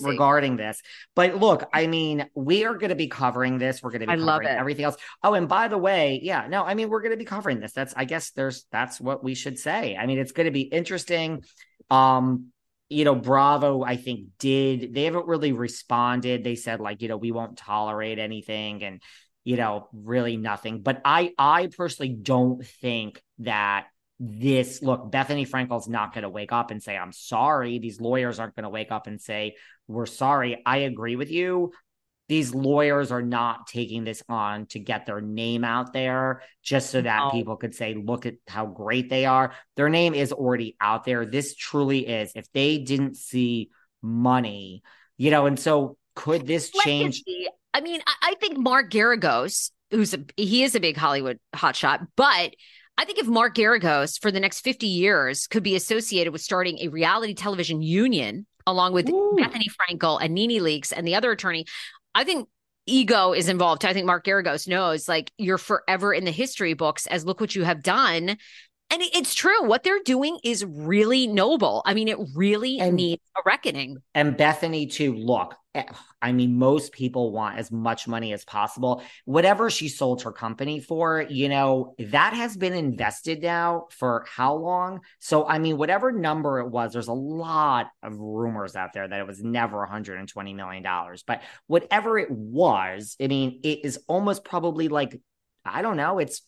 regarding 0.03 0.57
this, 0.57 0.81
but 1.15 1.37
look, 1.37 1.69
I 1.73 1.87
mean, 1.87 2.27
we 2.35 2.65
are 2.65 2.75
going 2.75 2.89
to 2.89 2.95
be 2.95 3.07
covering 3.07 3.59
this. 3.59 3.81
We're 3.81 3.91
going 3.91 4.01
to 4.01 4.07
be 4.07 4.13
I 4.13 4.17
covering 4.17 4.49
everything 4.49 4.83
else. 4.83 4.97
Oh, 5.23 5.35
and 5.35 5.47
by 5.47 5.69
the 5.69 5.77
way, 5.77 6.19
yeah, 6.21 6.47
no, 6.49 6.65
I 6.65 6.73
mean, 6.73 6.89
we're 6.89 7.01
going 7.01 7.13
to 7.13 7.17
be 7.17 7.25
covering 7.25 7.61
this. 7.61 7.71
That's, 7.71 7.93
I 7.95 8.03
guess, 8.03 8.31
there's 8.31 8.65
that's 8.73 8.99
what 8.99 9.23
we 9.23 9.35
should 9.35 9.57
say. 9.57 9.95
I 9.95 10.05
mean, 10.05 10.19
it's 10.19 10.33
going 10.33 10.45
to 10.45 10.51
be 10.51 10.61
interesting. 10.61 11.43
Um, 11.89 12.47
you 12.91 13.05
know, 13.05 13.15
Bravo, 13.15 13.83
I 13.83 13.95
think, 13.95 14.25
did 14.37 14.93
they 14.93 15.05
haven't 15.05 15.25
really 15.25 15.53
responded. 15.53 16.43
They 16.43 16.55
said, 16.55 16.81
like, 16.81 17.01
you 17.01 17.07
know, 17.07 17.15
we 17.15 17.31
won't 17.31 17.57
tolerate 17.57 18.19
anything. 18.19 18.83
And 18.83 19.01
you 19.43 19.57
know, 19.57 19.87
really 19.93 20.37
nothing. 20.37 20.81
But 20.81 21.01
I 21.05 21.33
I 21.37 21.67
personally 21.67 22.13
don't 22.13 22.65
think 22.65 23.21
that 23.39 23.87
this 24.19 24.83
look, 24.83 25.11
Bethenny 25.11 25.49
Frankel's 25.49 25.89
not 25.89 26.13
going 26.13 26.21
to 26.21 26.29
wake 26.29 26.51
up 26.51 26.69
and 26.69 26.81
say, 26.81 26.95
I'm 26.95 27.11
sorry. 27.11 27.79
These 27.79 27.99
lawyers 27.99 28.39
aren't 28.39 28.55
going 28.55 28.65
to 28.65 28.69
wake 28.69 28.91
up 28.91 29.07
and 29.07 29.19
say, 29.19 29.55
We're 29.87 30.05
sorry. 30.05 30.61
I 30.63 30.77
agree 30.77 31.15
with 31.15 31.31
you. 31.31 31.71
These 32.29 32.53
lawyers 32.53 33.11
are 33.11 33.23
not 33.23 33.67
taking 33.67 34.03
this 34.03 34.23
on 34.29 34.67
to 34.67 34.79
get 34.79 35.05
their 35.05 35.21
name 35.21 35.63
out 35.63 35.91
there 35.91 36.43
just 36.63 36.91
so 36.91 37.01
that 37.01 37.17
no. 37.17 37.31
people 37.31 37.57
could 37.57 37.73
say, 37.73 37.95
Look 37.95 38.27
at 38.27 38.35
how 38.47 38.67
great 38.67 39.09
they 39.09 39.25
are. 39.25 39.53
Their 39.75 39.89
name 39.89 40.13
is 40.13 40.31
already 40.31 40.77
out 40.79 41.03
there. 41.03 41.25
This 41.25 41.55
truly 41.55 42.07
is. 42.07 42.31
If 42.35 42.45
they 42.51 42.77
didn't 42.77 43.17
see 43.17 43.71
money, 44.03 44.83
you 45.17 45.31
know, 45.31 45.47
and 45.47 45.59
so 45.59 45.97
could 46.15 46.45
this 46.45 46.69
change? 46.69 47.23
I 47.73 47.81
mean, 47.81 48.01
I, 48.05 48.31
I 48.31 48.35
think 48.35 48.57
Mark 48.57 48.89
Geragos, 48.91 49.71
who's 49.91 50.13
a 50.13 50.23
he 50.37 50.63
is 50.63 50.75
a 50.75 50.79
big 50.79 50.97
Hollywood 50.97 51.39
hotshot, 51.55 52.07
but 52.15 52.55
I 52.97 53.05
think 53.05 53.19
if 53.19 53.27
Mark 53.27 53.55
Geragos 53.55 54.19
for 54.21 54.31
the 54.31 54.39
next 54.39 54.61
50 54.61 54.87
years 54.87 55.47
could 55.47 55.63
be 55.63 55.75
associated 55.75 56.33
with 56.33 56.41
starting 56.41 56.79
a 56.79 56.89
reality 56.89 57.33
television 57.33 57.81
union 57.81 58.45
along 58.67 58.93
with 58.93 59.09
Ooh. 59.09 59.35
Bethenny 59.39 59.67
Frankel 59.69 60.19
and 60.21 60.33
NeNe 60.35 60.61
Leakes 60.61 60.93
and 60.95 61.07
the 61.07 61.15
other 61.15 61.31
attorney, 61.31 61.65
I 62.13 62.23
think 62.23 62.47
ego 62.85 63.33
is 63.33 63.49
involved. 63.49 63.85
I 63.85 63.93
think 63.93 64.05
Mark 64.05 64.25
Geragos 64.25 64.67
knows 64.67 65.07
like 65.07 65.31
you're 65.37 65.57
forever 65.57 66.13
in 66.13 66.25
the 66.25 66.31
history 66.31 66.73
books 66.73 67.07
as 67.07 67.25
look 67.25 67.39
what 67.39 67.55
you 67.55 67.63
have 67.63 67.81
done 67.81 68.37
and 68.91 69.01
it's 69.13 69.33
true. 69.33 69.63
What 69.63 69.83
they're 69.83 70.03
doing 70.03 70.37
is 70.43 70.65
really 70.65 71.25
noble. 71.25 71.81
I 71.85 71.93
mean, 71.93 72.09
it 72.09 72.17
really 72.35 72.77
and, 72.79 72.97
needs 72.97 73.21
a 73.37 73.41
reckoning. 73.45 73.99
And 74.13 74.37
Bethenny, 74.37 74.91
too, 74.91 75.15
look, 75.15 75.55
I 76.21 76.33
mean, 76.33 76.57
most 76.57 76.91
people 76.91 77.31
want 77.31 77.57
as 77.57 77.71
much 77.71 78.07
money 78.07 78.33
as 78.33 78.43
possible. 78.43 79.03
Whatever 79.23 79.69
she 79.69 79.87
sold 79.87 80.21
her 80.23 80.31
company 80.31 80.81
for, 80.81 81.25
you 81.29 81.47
know, 81.47 81.95
that 81.97 82.33
has 82.33 82.57
been 82.57 82.73
invested 82.73 83.41
now 83.41 83.87
for 83.91 84.25
how 84.27 84.55
long? 84.55 84.99
So, 85.19 85.47
I 85.47 85.59
mean, 85.59 85.77
whatever 85.77 86.11
number 86.11 86.59
it 86.59 86.69
was, 86.69 86.91
there's 86.91 87.07
a 87.07 87.13
lot 87.13 87.87
of 88.03 88.17
rumors 88.17 88.75
out 88.75 88.91
there 88.93 89.07
that 89.07 89.19
it 89.19 89.27
was 89.27 89.41
never 89.41 89.87
$120 89.87 90.55
million. 90.55 90.83
But 91.25 91.41
whatever 91.67 92.17
it 92.17 92.29
was, 92.29 93.15
I 93.21 93.27
mean, 93.27 93.61
it 93.63 93.85
is 93.85 93.99
almost 94.07 94.43
probably 94.43 94.89
like, 94.89 95.21
I 95.63 95.81
don't 95.81 95.97
know, 95.97 96.19
it's 96.19 96.41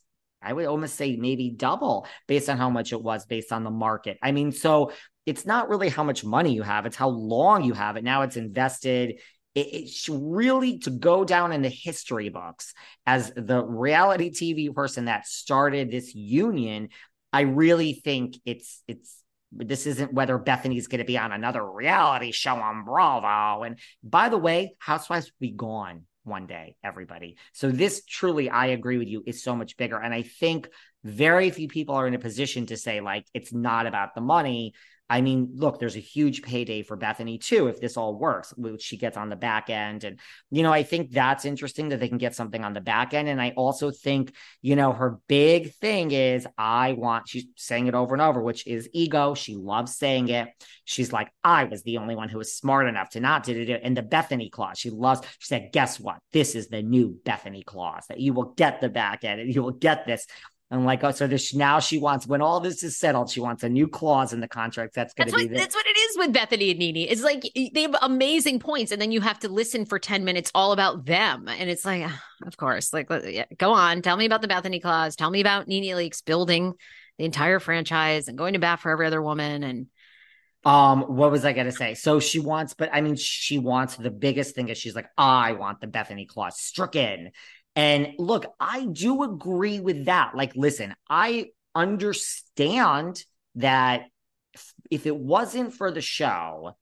I 0.43 0.51
would 0.51 0.65
almost 0.65 0.95
say 0.95 1.15
maybe 1.15 1.49
double 1.49 2.05
based 2.28 2.49
on 2.49 2.57
how 2.57 2.69
much 2.69 2.91
it 2.91 3.01
was 3.01 3.26
based 3.26 3.53
on 3.53 3.63
the 3.63 3.71
market. 3.71 4.17
I 4.21 4.34
mean, 4.34 4.51
so 4.51 4.91
it's 5.26 5.45
not 5.45 5.69
really 5.69 5.89
how 5.89 6.03
much 6.03 6.24
money 6.24 6.53
you 6.53 6.63
have, 6.63 6.86
it's 6.86 6.95
how 6.95 7.09
long 7.09 7.63
you 7.63 7.74
have 7.74 7.95
it. 7.97 8.03
Now 8.03 8.24
it's 8.24 8.38
invested. 8.38 9.19
it's 9.55 10.09
really 10.09 10.80
to 10.80 10.89
go 10.89 11.24
down 11.24 11.51
in 11.51 11.61
the 11.61 11.69
history 11.69 12.30
books 12.30 12.74
as 13.05 13.32
the 13.36 13.63
reality 13.63 14.32
TV 14.32 14.74
person 14.74 15.05
that 15.05 15.28
started 15.28 15.91
this 15.91 16.15
union. 16.15 16.89
I 17.32 17.41
really 17.41 17.93
think 17.93 18.36
it's 18.45 18.82
it's 18.88 19.24
this 19.55 19.86
isn't 19.86 20.13
whether 20.13 20.39
Bethenny's 20.39 20.88
going 20.88 20.99
to 20.99 21.05
be 21.05 21.17
on 21.17 21.32
another 21.32 21.63
reality 21.63 22.32
show 22.32 22.55
on 22.55 22.84
Bravo. 22.84 23.63
And 23.63 23.78
by 24.03 24.30
the 24.30 24.38
way, 24.38 24.76
Housewives 24.80 25.28
will 25.28 25.47
be 25.47 25.51
gone 25.51 26.05
one 26.24 26.47
day, 26.47 26.76
everybody. 26.84 27.38
So 27.51 27.69
this 27.69 28.03
truly, 28.05 28.49
I 28.49 28.67
agree 28.67 28.97
with 28.97 29.07
you, 29.07 29.24
is 29.26 29.43
so 29.43 29.55
much 29.55 29.78
bigger. 29.78 29.99
And 29.99 30.13
I 30.13 30.24
think 30.24 30.69
very 31.03 31.51
few 31.51 31.67
people 31.67 31.95
are 31.95 32.07
in 32.07 32.13
a 32.13 32.19
position 32.19 32.65
to 32.67 32.78
say, 32.78 33.01
like, 33.01 33.26
it's 33.34 33.53
not 33.53 33.86
about 33.86 34.15
the 34.15 34.21
money. 34.21 34.74
I 35.09 35.21
mean, 35.21 35.51
look, 35.55 35.79
there's 35.79 35.97
a 35.97 35.99
huge 35.99 36.41
payday 36.41 36.81
for 36.81 36.97
Bethenny 36.97 37.39
too 37.39 37.67
if 37.67 37.79
this 37.79 37.97
all 37.97 38.17
works, 38.17 38.53
which 38.57 38.81
she 38.81 38.97
gets 38.97 39.17
on 39.17 39.29
the 39.29 39.35
back 39.35 39.69
end. 39.69 40.05
And, 40.05 40.19
you 40.49 40.63
know, 40.63 40.71
I 40.71 40.83
think 40.83 41.11
that's 41.11 41.45
interesting 41.45 41.89
that 41.89 41.99
they 41.99 42.07
can 42.07 42.17
get 42.17 42.35
something 42.35 42.63
on 42.63 42.73
the 42.73 42.81
back 42.81 43.13
end. 43.13 43.27
And 43.27 43.41
I 43.41 43.51
also 43.51 43.91
think, 43.91 44.33
you 44.61 44.75
know, 44.75 44.93
her 44.93 45.19
big 45.27 45.73
thing 45.75 46.11
is 46.11 46.47
I 46.57 46.93
want, 46.93 47.27
she's 47.27 47.45
saying 47.57 47.87
it 47.87 47.95
over 47.95 48.15
and 48.15 48.21
over, 48.21 48.41
which 48.41 48.65
is 48.65 48.89
ego. 48.93 49.35
She 49.35 49.55
loves 49.55 49.95
saying 49.95 50.29
it. 50.29 50.47
She's 50.85 51.13
like, 51.13 51.31
I 51.43 51.65
was 51.65 51.83
the 51.83 51.97
only 51.97 52.15
one 52.15 52.29
who 52.29 52.37
was 52.37 52.55
smart 52.55 52.87
enough 52.87 53.09
to 53.11 53.19
not 53.19 53.43
do 53.43 53.59
it. 53.59 53.81
And 53.83 53.95
the 53.95 54.03
Bethenny 54.03 54.49
clause, 54.49 54.79
she 54.79 54.89
loves, 54.89 55.21
she 55.39 55.47
said, 55.47 55.69
guess 55.73 55.99
what? 55.99 56.19
This 56.31 56.55
is 56.55 56.69
the 56.69 56.81
new 56.81 57.19
Bethenny 57.25 57.65
clause 57.65 58.05
that 58.07 58.19
you 58.19 58.33
will 58.33 58.53
get 58.53 58.79
the 58.79 58.89
back 58.89 59.23
end 59.25 59.41
and 59.41 59.53
you 59.53 59.61
will 59.61 59.71
get 59.71 60.05
this. 60.05 60.25
And 60.74 60.86
like, 60.86 61.03
oh, 61.03 61.11
so 61.11 61.28
this 61.28 61.53
now 61.53 61.80
she 61.80 61.99
wants 61.99 62.26
when 62.26 62.41
all 62.41 62.59
this 62.59 62.82
is 62.82 62.97
settled, 62.97 63.30
she 63.30 63.39
wants 63.39 63.61
a 63.61 63.69
new 63.69 63.88
clause 63.88 64.34
in 64.34 64.39
the 64.39 64.47
contract. 64.47 64.95
That's 64.95 65.13
going 65.13 65.30
to 65.30 65.38
be. 65.38 65.45
What, 65.45 65.55
that's 65.55 65.76
what 65.76 65.86
it 65.86 65.95
is 65.95 66.17
with 66.17 66.34
Bethenny 66.34 66.71
and 66.71 66.80
NeNe. 66.80 67.07
It's 67.07 67.21
like 67.21 67.43
they 67.53 67.84
have 67.84 67.95
amazing 68.01 68.59
points, 68.59 68.91
and 68.91 68.99
then 68.99 69.11
you 69.11 69.21
have 69.21 69.38
to 69.41 69.49
listen 69.49 69.86
for 69.86 69.99
ten 69.99 70.26
minutes 70.26 70.49
all 70.55 70.71
about 70.71 71.05
them, 71.05 71.47
and 71.47 71.69
it's 71.69 71.86
like, 71.86 72.09
of 72.43 72.57
course, 72.57 72.91
like, 72.91 73.07
yeah, 73.24 73.45
go 73.55 73.71
on, 73.71 74.01
tell 74.01 74.17
me 74.17 74.26
about 74.26 74.41
the 74.41 74.47
Bethenny 74.47 74.82
clause, 74.82 75.15
tell 75.15 75.30
me 75.30 75.41
about 75.41 75.67
NeNe 75.67 75.95
Leakes 75.95 76.26
building 76.26 76.74
the 77.19 77.26
entire 77.26 77.59
franchise 77.59 78.28
and 78.28 78.36
going 78.36 78.53
to 78.53 78.59
bat 78.59 78.80
for 78.80 78.89
every 78.89 79.05
other 79.05 79.21
woman, 79.21 79.63
and 79.63 79.86
Um, 80.65 81.01
what 81.01 81.30
was 81.30 81.45
I 81.45 81.53
gonna 81.53 81.71
say? 81.71 81.93
So 81.93 82.19
she 82.19 82.39
wants, 82.39 82.74
but 82.74 82.89
I 82.91 83.01
mean, 83.01 83.15
she 83.15 83.59
wants 83.59 83.95
the 83.95 84.09
biggest 84.09 84.55
thing 84.55 84.69
is 84.69 84.78
she's 84.80 84.95
like, 84.95 85.09
I 85.17 85.51
want 85.51 85.82
the 85.82 85.88
Bethenny 85.88 86.28
clause 86.28 86.57
stricken. 86.59 87.32
And 87.76 88.13
look, 88.17 88.45
I 88.59 88.86
do 88.86 89.24
agree 89.24 89.80
with 89.80 90.05
that. 90.05 90.36
Like, 90.36 90.55
listen, 90.55 90.93
I 91.09 91.47
understand 91.74 93.24
that 93.55 94.03
if 94.91 95.07
it 95.07 95.15
wasn't 95.15 95.74
for 95.74 95.91
the 95.91 96.01
show, 96.01 96.76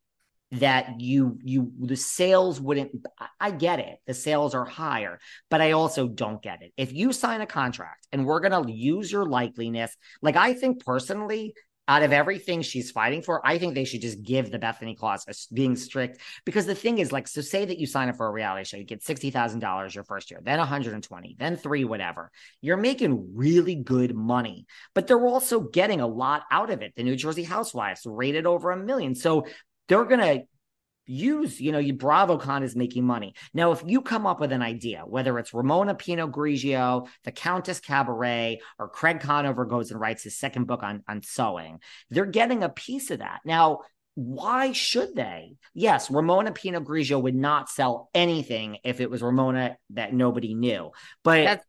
that 0.52 1.00
you 1.00 1.39
you 1.44 1.72
the 1.80 1.96
sales 1.96 2.60
wouldn't 2.60 2.92
I 3.39 3.52
get 3.52 3.80
it. 3.80 4.00
The 4.06 4.14
sales 4.14 4.54
are 4.54 4.66
higher, 4.66 5.20
but 5.50 5.62
I 5.62 5.72
also 5.72 6.10
don't 6.10 6.42
get 6.42 6.62
it. 6.62 6.74
If 6.76 6.92
you 6.92 7.14
sign 7.14 7.39
a 7.39 7.46
contract 7.46 8.08
and 8.12 8.26
we're 8.26 8.42
going 8.42 8.66
to 8.66 8.72
use 8.72 9.10
your 9.10 9.26
likeliness, 9.26 9.92
like 10.22 10.36
I 10.36 10.54
think 10.54 10.84
personally 10.84 11.54
out 11.88 12.04
of 12.04 12.14
everything 12.14 12.62
she's 12.62 12.92
fighting 12.92 13.22
for, 13.22 13.46
I 13.46 13.58
think 13.58 13.74
they 13.74 13.84
should 13.84 14.02
just 14.02 14.22
give 14.22 14.52
the 14.52 14.60
Bethenny 14.60 14.96
clause 14.96 15.50
being 15.52 15.76
strict. 15.76 16.20
Because 16.46 16.66
the 16.66 16.76
thing 16.76 17.00
is, 17.00 17.12
like, 17.12 17.28
so 17.28 17.42
say 17.42 17.66
that 17.66 17.80
you 17.80 17.88
sign 17.88 18.08
up 18.08 18.18
for 18.18 18.28
a 18.28 18.32
reality 18.32 18.64
show, 18.66 18.78
you 18.78 18.86
get 18.86 19.04
sixty 19.04 19.32
thousand 19.32 19.60
dollars 19.60 19.94
your 19.94 20.04
first 20.04 20.32
year, 20.32 20.40
then 20.44 20.60
one 20.60 20.68
hundred 20.68 20.94
and 20.94 21.04
twenty, 21.04 21.36
then 21.40 21.58
three, 21.58 21.84
whatever. 21.84 22.32
You're 22.62 22.78
making 22.78 23.36
really 23.36 23.76
good 23.76 24.16
money, 24.16 24.68
but 24.94 25.08
they're 25.08 25.26
also 25.26 25.60
getting 25.60 26.02
a 26.02 26.08
lot 26.08 26.44
out 26.52 26.70
of 26.70 26.82
it. 26.82 26.94
The 26.96 27.04
New 27.04 27.16
Jersey 27.16 27.44
Housewives 27.44 28.02
rated 28.06 28.46
over 28.46 28.72
a 28.72 28.78
million, 28.78 29.16
so 29.16 29.48
they're 29.88 30.06
gonna 30.06 30.44
use, 31.06 31.60
you 31.60 31.72
know, 31.72 31.80
you 31.80 31.93
BravoCon 31.93 32.64
is 32.64 32.76
making 32.76 33.06
money. 33.06 33.34
Now, 33.54 33.72
if 33.72 33.84
you 33.86 34.02
come 34.02 34.26
up 34.26 34.39
with 34.39 34.52
an 34.52 34.62
idea, 34.62 35.04
whether 35.06 35.38
it's 35.39 35.54
Ramona 35.54 35.95
Pinot 35.95 36.32
Grigio, 36.32 37.08
the 37.24 37.32
Countess 37.32 37.80
Cabaret, 37.80 38.62
or 38.80 38.89
Craig 38.89 39.20
Conover 39.20 39.66
goes 39.66 39.91
and 39.91 39.99
writes 39.99 40.24
his 40.24 40.38
second 40.38 40.66
book 40.66 40.84
on, 40.84 41.04
on 41.08 41.22
sewing, 41.22 41.80
they're 42.10 42.26
getting 42.26 42.64
a 42.64 42.70
piece 42.70 43.12
of 43.12 43.20
that. 43.20 43.41
Now, 43.45 43.82
why 44.16 44.74
should 44.74 45.16
they? 45.16 45.56
Yes, 45.74 46.12
Ramona 46.12 46.52
Pinot 46.52 46.84
Grigio 46.84 47.22
would 47.22 47.36
not 47.36 47.70
sell 47.70 48.10
anything 48.14 48.78
if 48.84 48.99
it 48.99 49.10
was 49.10 49.22
Ramona 49.22 49.78
that 49.91 50.14
nobody 50.14 50.54
knew. 50.54 50.91
But 51.24 51.43
That's- 51.45 51.66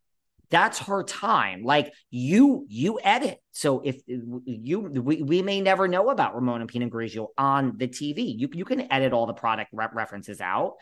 that's 0.52 0.78
her 0.80 1.02
time. 1.02 1.64
Like 1.64 1.92
you 2.10 2.66
you 2.68 3.00
edit. 3.02 3.38
So 3.52 3.80
if 3.80 4.02
you 4.06 4.80
we, 4.80 5.22
we 5.22 5.42
may 5.42 5.62
never 5.62 5.88
know 5.88 6.10
about 6.10 6.34
ramona 6.34 6.66
pinot 6.66 6.92
grigio 6.92 7.28
on 7.36 7.78
the 7.78 7.88
tv 7.88 8.38
you, 8.38 8.48
you 8.52 8.64
can 8.64 8.92
edit 8.92 9.12
all 9.12 9.26
the 9.26 9.32
product 9.32 9.70
re- 9.72 9.88
references 9.92 10.40
out. 10.40 10.74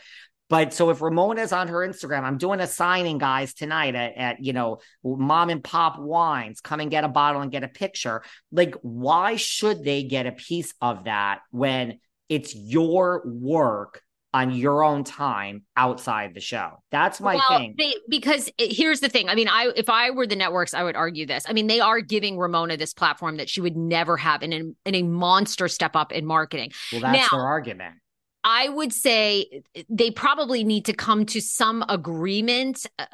But 0.48 0.74
so 0.74 0.90
if 0.90 1.00
ramona's 1.00 1.52
on 1.52 1.68
her 1.68 1.86
instagram 1.86 2.24
i'm 2.24 2.36
doing 2.36 2.58
a 2.58 2.66
signing 2.66 3.18
guys 3.18 3.54
tonight 3.54 3.94
at, 3.94 4.16
at 4.16 4.44
you 4.44 4.52
know 4.52 4.78
mom 5.04 5.50
and 5.50 5.62
pop 5.62 5.98
wines. 5.98 6.60
Come 6.60 6.80
and 6.80 6.90
get 6.90 7.04
a 7.04 7.08
bottle 7.08 7.40
and 7.40 7.52
get 7.52 7.62
a 7.62 7.68
picture. 7.68 8.22
Like 8.50 8.74
why 8.82 9.36
should 9.36 9.84
they 9.84 10.02
get 10.02 10.26
a 10.26 10.32
piece 10.32 10.74
of 10.80 11.04
that 11.04 11.40
when 11.50 12.00
it's 12.28 12.54
your 12.54 13.22
work 13.24 14.02
on 14.32 14.52
your 14.52 14.84
own 14.84 15.02
time 15.02 15.62
outside 15.76 16.34
the 16.34 16.40
show. 16.40 16.82
That's 16.90 17.20
my 17.20 17.34
well, 17.34 17.58
thing. 17.58 17.74
They, 17.76 17.94
because 18.08 18.48
it, 18.58 18.72
here's 18.72 19.00
the 19.00 19.08
thing. 19.08 19.28
I 19.28 19.34
mean, 19.34 19.48
I 19.48 19.70
if 19.74 19.88
I 19.88 20.10
were 20.10 20.26
the 20.26 20.36
networks, 20.36 20.72
I 20.72 20.84
would 20.84 20.96
argue 20.96 21.26
this. 21.26 21.44
I 21.48 21.52
mean, 21.52 21.66
they 21.66 21.80
are 21.80 22.00
giving 22.00 22.38
Ramona 22.38 22.76
this 22.76 22.94
platform 22.94 23.38
that 23.38 23.48
she 23.48 23.60
would 23.60 23.76
never 23.76 24.16
have 24.16 24.42
in, 24.42 24.52
in, 24.52 24.76
in 24.86 24.94
a 24.94 25.02
monster 25.02 25.68
step 25.68 25.96
up 25.96 26.12
in 26.12 26.26
marketing. 26.26 26.72
Well, 26.92 27.00
that's 27.00 27.30
now, 27.30 27.38
their 27.38 27.46
argument. 27.46 27.96
I 28.44 28.68
would 28.68 28.92
say 28.92 29.62
they 29.88 30.10
probably 30.10 30.64
need 30.64 30.86
to 30.86 30.92
come 30.92 31.26
to 31.26 31.40
some 31.40 31.84
agreement. 31.88 32.86
Uh, 32.98 33.06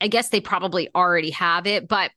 I 0.00 0.08
guess 0.08 0.30
they 0.30 0.40
probably 0.40 0.88
already 0.94 1.30
have 1.30 1.66
it, 1.66 1.86
but 1.86 2.10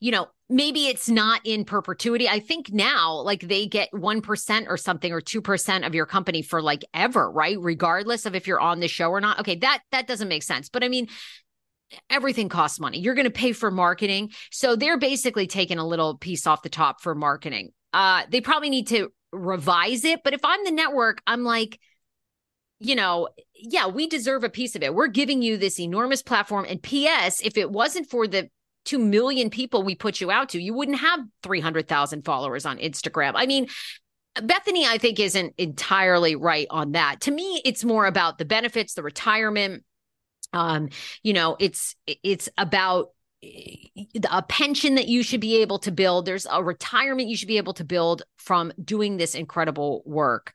you 0.00 0.12
know, 0.12 0.28
maybe 0.48 0.86
it's 0.86 1.08
not 1.08 1.40
in 1.44 1.64
perpetuity. 1.64 2.28
I 2.28 2.40
think 2.40 2.72
now, 2.72 3.20
like 3.20 3.40
they 3.40 3.66
get 3.66 3.90
1% 3.92 4.66
or 4.68 4.76
something 4.76 5.12
or 5.12 5.20
2% 5.20 5.86
of 5.86 5.94
your 5.94 6.06
company 6.06 6.42
for 6.42 6.62
like 6.62 6.84
ever, 6.92 7.30
right? 7.30 7.56
Regardless 7.60 8.26
of 8.26 8.34
if 8.34 8.46
you're 8.46 8.60
on 8.60 8.80
the 8.80 8.88
show 8.88 9.10
or 9.10 9.20
not. 9.20 9.40
Okay, 9.40 9.56
that 9.56 9.82
that 9.92 10.06
doesn't 10.06 10.28
make 10.28 10.42
sense. 10.42 10.68
But 10.68 10.84
I 10.84 10.88
mean, 10.88 11.08
everything 12.08 12.48
costs 12.48 12.80
money. 12.80 12.98
You're 12.98 13.14
going 13.14 13.24
to 13.24 13.30
pay 13.30 13.52
for 13.52 13.70
marketing. 13.70 14.30
So 14.50 14.76
they're 14.76 14.98
basically 14.98 15.46
taking 15.46 15.78
a 15.78 15.86
little 15.86 16.16
piece 16.16 16.46
off 16.46 16.62
the 16.62 16.68
top 16.68 17.00
for 17.00 17.14
marketing. 17.14 17.70
Uh 17.92 18.22
they 18.28 18.40
probably 18.40 18.70
need 18.70 18.88
to 18.88 19.12
revise 19.32 20.04
it, 20.04 20.22
but 20.22 20.34
if 20.34 20.44
I'm 20.44 20.64
the 20.64 20.70
network, 20.70 21.22
I'm 21.26 21.44
like 21.44 21.78
you 22.80 22.94
know, 22.94 23.28
yeah, 23.54 23.86
we 23.86 24.06
deserve 24.06 24.42
a 24.42 24.48
piece 24.48 24.74
of 24.74 24.82
it. 24.82 24.94
We're 24.94 25.08
giving 25.08 25.42
you 25.42 25.58
this 25.58 25.78
enormous 25.78 26.22
platform. 26.22 26.64
And 26.66 26.82
P.S., 26.82 27.42
if 27.42 27.58
it 27.58 27.70
wasn't 27.70 28.08
for 28.08 28.26
the 28.26 28.48
2 28.84 28.98
million 28.98 29.50
people 29.50 29.82
we 29.82 29.94
put 29.94 30.20
you 30.20 30.30
out 30.30 30.50
to, 30.50 30.60
you 30.60 30.74
wouldn't 30.74 30.98
have 30.98 31.20
300,000 31.42 32.24
followers 32.24 32.66
on 32.66 32.78
Instagram. 32.78 33.32
I 33.34 33.46
mean, 33.46 33.68
Bethenny, 34.36 34.84
I 34.84 34.98
think, 34.98 35.18
isn't 35.18 35.54
entirely 35.58 36.36
right 36.36 36.66
on 36.70 36.92
that. 36.92 37.22
To 37.22 37.30
me, 37.30 37.60
it's 37.64 37.84
more 37.84 38.06
about 38.06 38.38
the 38.38 38.44
benefits, 38.44 38.94
the 38.94 39.02
retirement. 39.02 39.84
Um, 40.52 40.88
you 41.22 41.32
know, 41.32 41.56
it's 41.58 41.94
it's 42.06 42.48
about 42.56 43.10
a 43.42 44.42
pension 44.48 44.96
that 44.96 45.08
you 45.08 45.22
should 45.22 45.40
be 45.40 45.62
able 45.62 45.78
to 45.80 45.90
build. 45.90 46.26
There's 46.26 46.46
a 46.50 46.62
retirement 46.62 47.28
you 47.28 47.36
should 47.36 47.48
be 47.48 47.56
able 47.56 47.74
to 47.74 47.84
build 47.84 48.22
from 48.36 48.72
doing 48.82 49.16
this 49.16 49.34
incredible 49.34 50.02
work. 50.04 50.52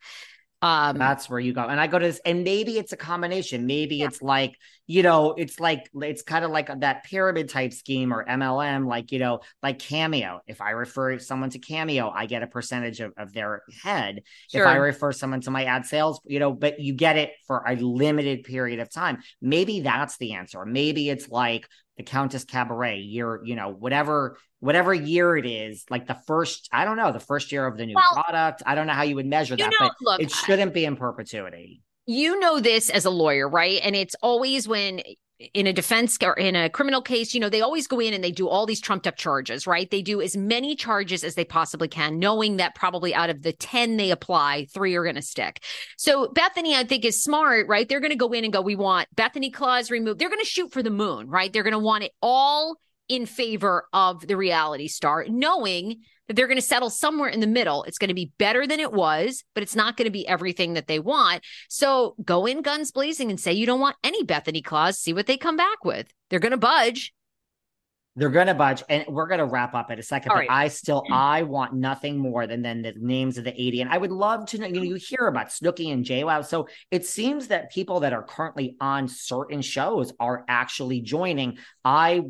Um, 0.62 0.98
That's 0.98 1.30
where 1.30 1.40
you 1.40 1.54
go. 1.54 1.62
And 1.62 1.80
I 1.80 1.88
go 1.88 2.00
to 2.00 2.06
this, 2.06 2.22
and 2.26 2.44
maybe 2.44 2.78
it's 2.78 2.94
a 2.94 2.98
combination. 2.98 3.66
Maybe 3.66 3.98
yeah. 3.98 4.08
it's 4.08 4.22
like, 4.22 4.56
you 4.88 5.04
know, 5.04 5.34
it's 5.34 5.60
like, 5.60 5.90
it's 5.96 6.22
kind 6.22 6.46
of 6.46 6.52
like 6.52 6.80
that 6.82 7.04
pyramid 7.06 7.50
type 7.50 7.74
scheme 7.74 8.14
or 8.14 8.24
MLM, 8.26 8.88
like, 8.88 9.12
you 9.12 9.20
know, 9.20 9.40
like 9.64 9.80
Cameo. 9.80 10.42
If 10.46 10.62
I 10.62 10.72
refer 10.72 11.18
someone 11.20 11.50
to 11.52 11.60
Cameo, 11.60 12.10
I 12.10 12.26
get 12.28 12.44
a 12.44 12.48
percentage 12.48 13.00
of, 13.00 13.14
of 13.18 13.34
their 13.34 13.64
head. 13.84 14.22
Sure. 14.52 14.62
If 14.62 14.68
I 14.68 14.76
refer 14.76 15.12
someone 15.12 15.42
to 15.42 15.52
my 15.52 15.66
ad 15.66 15.86
sales, 15.86 16.22
you 16.26 16.40
know, 16.40 16.54
but 16.54 16.80
you 16.80 16.94
get 16.94 17.18
it 17.18 17.32
for 17.48 17.64
a 17.68 17.76
limited 17.76 18.44
period 18.44 18.80
of 18.80 18.92
time. 18.92 19.20
Maybe 19.42 19.80
that's 19.80 20.18
the 20.18 20.34
answer. 20.34 20.64
Maybe 20.66 21.10
it's 21.10 21.30
like, 21.30 21.68
the 21.98 22.04
Countess 22.04 22.44
Cabaret 22.44 23.00
year, 23.00 23.40
you 23.46 23.56
know, 23.56 23.70
whatever 23.70 24.38
whatever 24.60 24.94
year 24.94 25.38
it 25.38 25.46
is, 25.46 25.86
like 25.90 26.08
the 26.08 26.18
first, 26.26 26.68
I 26.72 26.86
don't 26.86 26.98
know, 26.98 27.12
the 27.12 27.20
first 27.20 27.52
year 27.52 27.68
of 27.68 27.78
the 27.78 27.86
new 27.86 27.96
well, 27.96 28.24
product. 28.24 28.64
I 28.66 28.74
don't 28.76 28.88
know 28.88 28.94
how 28.94 29.04
you 29.04 29.16
would 29.16 29.28
measure 29.28 29.56
that, 29.56 29.70
know, 29.70 29.78
but 29.80 29.92
look, 30.02 30.22
it 30.22 30.32
shouldn't 30.32 30.74
be 30.74 30.86
in 30.86 30.96
perpetuity. 30.96 31.82
You 32.06 32.40
know 32.40 32.60
this 32.60 32.90
as 32.90 33.06
a 33.06 33.10
lawyer, 33.10 33.50
right? 33.50 33.80
And 33.84 33.96
it's 33.96 34.16
always 34.22 34.68
when 34.68 35.02
in 35.54 35.68
a 35.68 35.74
defense 35.74 36.18
or 36.24 36.34
in 36.34 36.56
a 36.56 36.70
criminal 36.70 37.02
case, 37.02 37.34
you 37.34 37.40
know, 37.40 37.50
they 37.50 37.62
always 37.62 37.88
go 37.88 38.00
in 38.00 38.14
and 38.14 38.24
they 38.24 38.32
do 38.32 38.48
all 38.48 38.66
these 38.66 38.80
trumped 38.80 39.06
up 39.06 39.18
charges, 39.18 39.68
right? 39.68 39.90
They 39.90 40.02
do 40.02 40.22
as 40.22 40.38
many 40.38 40.76
charges 40.76 41.24
as 41.24 41.36
they 41.36 41.44
possibly 41.44 41.90
can, 41.90 42.20
knowing 42.20 42.58
that 42.58 42.74
probably 42.74 43.14
out 43.14 43.30
of 43.30 43.42
the 43.42 43.52
10 43.52 43.98
they 43.98 44.12
apply, 44.12 44.68
three 44.74 44.96
are 44.96 45.04
going 45.04 45.16
to 45.16 45.22
stick. 45.22 45.62
So 45.98 46.28
Bethenny, 46.28 46.74
I 46.74 46.86
think, 46.86 47.04
is 47.04 47.22
smart, 47.22 47.68
right? 47.68 47.88
They're 47.88 48.00
going 48.00 48.12
to 48.12 48.16
go 48.16 48.32
in 48.32 48.46
and 48.46 48.54
go, 48.54 48.62
we 48.62 48.76
want 48.76 49.14
Bethenny 49.16 49.52
clause 49.52 49.92
removed. 49.92 50.20
They're 50.20 50.30
going 50.30 50.40
to 50.40 50.46
shoot 50.46 50.72
for 50.72 50.82
the 50.82 50.90
moon, 50.90 51.28
right? 51.28 51.52
They're 51.52 51.64
going 51.64 51.74
to 51.74 51.80
want 51.80 52.06
it 52.06 52.14
all 52.22 52.78
in 53.08 53.26
favor 53.26 53.88
of 53.94 54.28
the 54.28 54.38
reality 54.38 54.88
star, 54.88 55.26
knowing 55.28 56.02
that 56.28 56.36
they're 56.36 56.48
going 56.48 56.58
to 56.58 56.62
settle 56.62 56.90
somewhere 56.90 57.30
in 57.30 57.40
the 57.40 57.48
middle. 57.48 57.84
It's 57.84 58.00
going 58.00 58.08
to 58.10 58.16
be 58.16 58.32
better 58.40 58.66
than 58.66 58.80
it 58.80 58.92
was, 58.92 59.44
but 59.54 59.62
it's 59.62 59.76
not 59.76 59.96
going 59.96 60.08
to 60.08 60.12
be 60.12 60.28
everything 60.28 60.74
that 60.74 60.88
they 60.88 61.00
want. 61.00 61.44
So 61.70 62.16
go 62.24 62.46
in 62.46 62.64
guns 62.64 62.92
blazing 62.92 63.30
and 63.30 63.40
say 63.40 63.54
you 63.54 63.68
don't 63.68 63.80
want 63.80 63.96
any 64.04 64.24
Bethenny 64.24 64.64
clause. 64.64 65.00
See 65.00 65.14
what 65.14 65.28
they 65.28 65.38
come 65.38 65.56
back 65.56 65.86
with. 65.86 66.08
They're 66.30 66.40
going 66.40 66.52
to 66.52 66.58
budge. 66.58 67.14
They're 68.18 68.30
going 68.30 68.48
to 68.48 68.54
budge, 68.54 68.82
and 68.88 69.04
we're 69.10 69.28
going 69.28 69.40
to 69.40 69.46
wrap 69.46 69.76
up 69.76 69.92
in 69.92 70.00
a 70.00 70.02
second. 70.02 70.32
All 70.32 70.38
but 70.38 70.48
right. 70.48 70.50
I 70.50 70.68
still, 70.70 71.04
mm. 71.04 71.14
I 71.14 71.44
want 71.44 71.74
nothing 71.74 72.18
more 72.18 72.48
than 72.48 72.62
then 72.62 72.82
the 72.82 72.94
names 72.98 73.38
of 73.38 73.44
the 73.44 73.52
eighty, 73.62 73.82
and 73.82 73.90
I 73.90 73.98
would 73.98 74.14
love 74.14 74.46
to 74.48 74.58
know. 74.58 74.68
You 74.68 74.74
know, 74.76 74.84
you 74.84 74.96
hear 74.96 75.28
about 75.28 75.50
Snooki 75.50 75.92
and 75.92 76.06
JWoww, 76.06 76.46
so 76.46 76.70
it 76.92 77.06
seems 77.06 77.50
that 77.50 77.74
people 77.74 78.00
that 78.00 78.14
are 78.14 78.24
currently 78.24 78.78
on 78.80 79.10
certain 79.10 79.62
shows 79.62 80.14
are 80.18 80.46
actually 80.48 81.02
joining. 81.02 81.58
I 81.84 82.22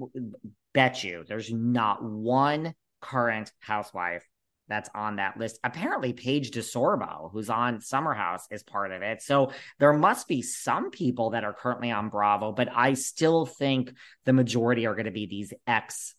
bet 0.76 1.04
you 1.04 1.24
there's 1.28 1.52
not 1.52 2.04
one 2.04 2.76
current 3.02 3.52
housewife 3.60 4.28
that's 4.68 4.90
on 4.96 5.18
that 5.18 5.38
list. 5.38 5.60
Apparently, 5.64 6.14
Paige 6.14 6.52
DeSorbo, 6.52 7.32
who's 7.32 7.50
on 7.50 7.82
Summer 7.82 8.14
House, 8.14 8.48
is 8.50 8.64
part 8.64 8.92
of 8.92 9.02
it. 9.02 9.22
So 9.22 9.52
there 9.80 9.94
must 9.94 10.28
be 10.28 10.42
some 10.42 10.90
people 10.90 11.32
that 11.32 11.44
are 11.44 11.54
currently 11.54 11.92
on 11.92 12.10
Bravo, 12.10 12.52
but 12.52 12.70
I 12.76 12.96
still 12.96 13.46
think 13.46 13.94
the 14.26 14.34
majority 14.34 14.88
are 14.88 14.96
going 14.96 15.06
to 15.06 15.12
be 15.12 15.28
these 15.28 15.54
ex 15.68 16.16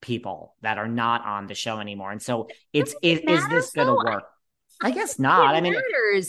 people 0.00 0.56
that 0.62 0.78
are 0.78 0.88
not 0.88 1.24
on 1.24 1.46
the 1.46 1.54
show 1.54 1.78
anymore. 1.78 2.10
And 2.10 2.20
so 2.20 2.48
it's 2.72 2.94
is, 3.00 3.20
is 3.20 3.48
this 3.48 3.70
going 3.70 3.86
to 3.86 3.94
work? 3.94 4.24
I 4.82 4.90
guess 4.90 5.18
not. 5.18 5.54
I 5.54 5.60
mean, 5.60 5.74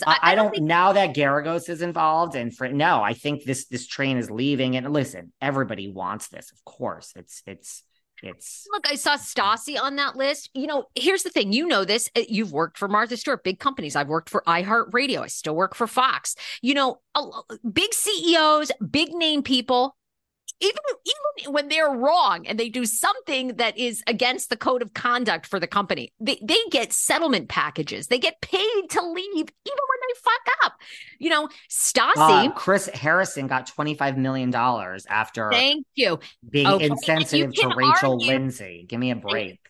I, 0.06 0.18
I, 0.22 0.34
don't. 0.34 0.52
Think... 0.52 0.64
Now 0.64 0.92
that 0.92 1.14
Geragos 1.14 1.68
is 1.68 1.82
involved, 1.82 2.34
and 2.36 2.54
for 2.54 2.68
no, 2.68 3.02
I 3.02 3.12
think 3.12 3.44
this 3.44 3.66
this 3.66 3.86
train 3.86 4.16
is 4.16 4.30
leaving. 4.30 4.76
And 4.76 4.92
listen, 4.92 5.32
everybody 5.40 5.88
wants 5.88 6.28
this, 6.28 6.52
of 6.52 6.64
course. 6.64 7.12
It's 7.16 7.42
it's 7.46 7.82
it's 8.22 8.66
look, 8.72 8.86
I 8.90 8.94
saw 8.94 9.16
Stassi 9.16 9.80
on 9.80 9.96
that 9.96 10.16
list. 10.16 10.50
You 10.54 10.66
know, 10.66 10.84
here's 10.94 11.22
the 11.22 11.30
thing. 11.30 11.52
You 11.52 11.66
know 11.66 11.84
this. 11.84 12.08
Uh, 12.16 12.22
you've 12.28 12.52
worked 12.52 12.78
for 12.78 12.88
Martha 12.88 13.16
Stewart, 13.16 13.44
big 13.44 13.58
companies. 13.58 13.96
I've 13.96 14.08
worked 14.08 14.30
for 14.30 14.42
iHeartRadio. 14.46 15.20
I 15.20 15.26
still 15.26 15.56
work 15.56 15.74
for 15.74 15.86
Fox. 15.86 16.34
You 16.62 16.74
know, 16.74 17.00
big 17.70 17.92
CEOs, 17.92 18.70
big 18.90 19.12
name 19.12 19.42
people. 19.42 19.96
Even 20.60 20.78
even 21.04 21.52
when 21.52 21.68
they're 21.68 21.90
wrong 21.90 22.46
and 22.46 22.58
they 22.58 22.68
do 22.68 22.84
something 22.84 23.56
that 23.56 23.76
is 23.76 24.02
against 24.06 24.50
the 24.50 24.56
code 24.56 24.82
of 24.82 24.94
conduct 24.94 25.46
for 25.46 25.58
the 25.58 25.66
company, 25.66 26.12
they, 26.20 26.38
they 26.42 26.58
get 26.70 26.92
settlement 26.92 27.48
packages. 27.48 28.06
They 28.06 28.18
get 28.18 28.40
paid 28.40 28.90
to 28.90 29.02
leave 29.02 29.26
even 29.34 29.48
when 29.66 30.00
they 30.08 30.20
fuck 30.22 30.56
up. 30.64 30.74
You 31.18 31.30
know, 31.30 31.48
Stassi. 31.70 32.48
Uh, 32.48 32.52
Chris 32.52 32.86
Harrison 32.86 33.46
got 33.46 33.70
$25 33.76 34.16
million 34.16 34.54
after 34.54 35.50
thank 35.50 35.86
you. 35.94 36.18
being 36.48 36.66
Okay, 36.66 36.86
insensitive 36.86 37.52
you 37.54 37.62
to 37.62 37.74
Rachel 37.76 38.12
argue- 38.12 38.28
Lindsay. 38.28 38.86
Give 38.88 39.00
me 39.00 39.10
a 39.10 39.16
break. 39.16 39.60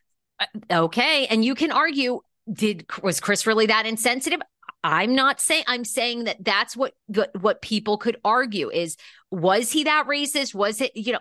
Okay, 0.70 1.26
and 1.26 1.44
you 1.44 1.54
can 1.54 1.72
argue 1.72 2.20
did 2.52 2.86
was 3.02 3.20
Chris 3.20 3.46
really 3.46 3.66
that 3.66 3.86
insensitive? 3.86 4.40
I'm 4.84 5.14
not 5.14 5.40
saying 5.40 5.64
I'm 5.66 5.84
saying 5.84 6.24
that 6.24 6.44
that's 6.44 6.76
what 6.76 6.92
what 7.40 7.62
people 7.62 7.96
could 7.96 8.18
argue 8.22 8.70
is 8.70 8.96
was 9.30 9.72
he 9.72 9.84
that 9.84 10.06
racist? 10.06 10.54
Was 10.54 10.80
it 10.80 10.92
you 10.94 11.14
know? 11.14 11.20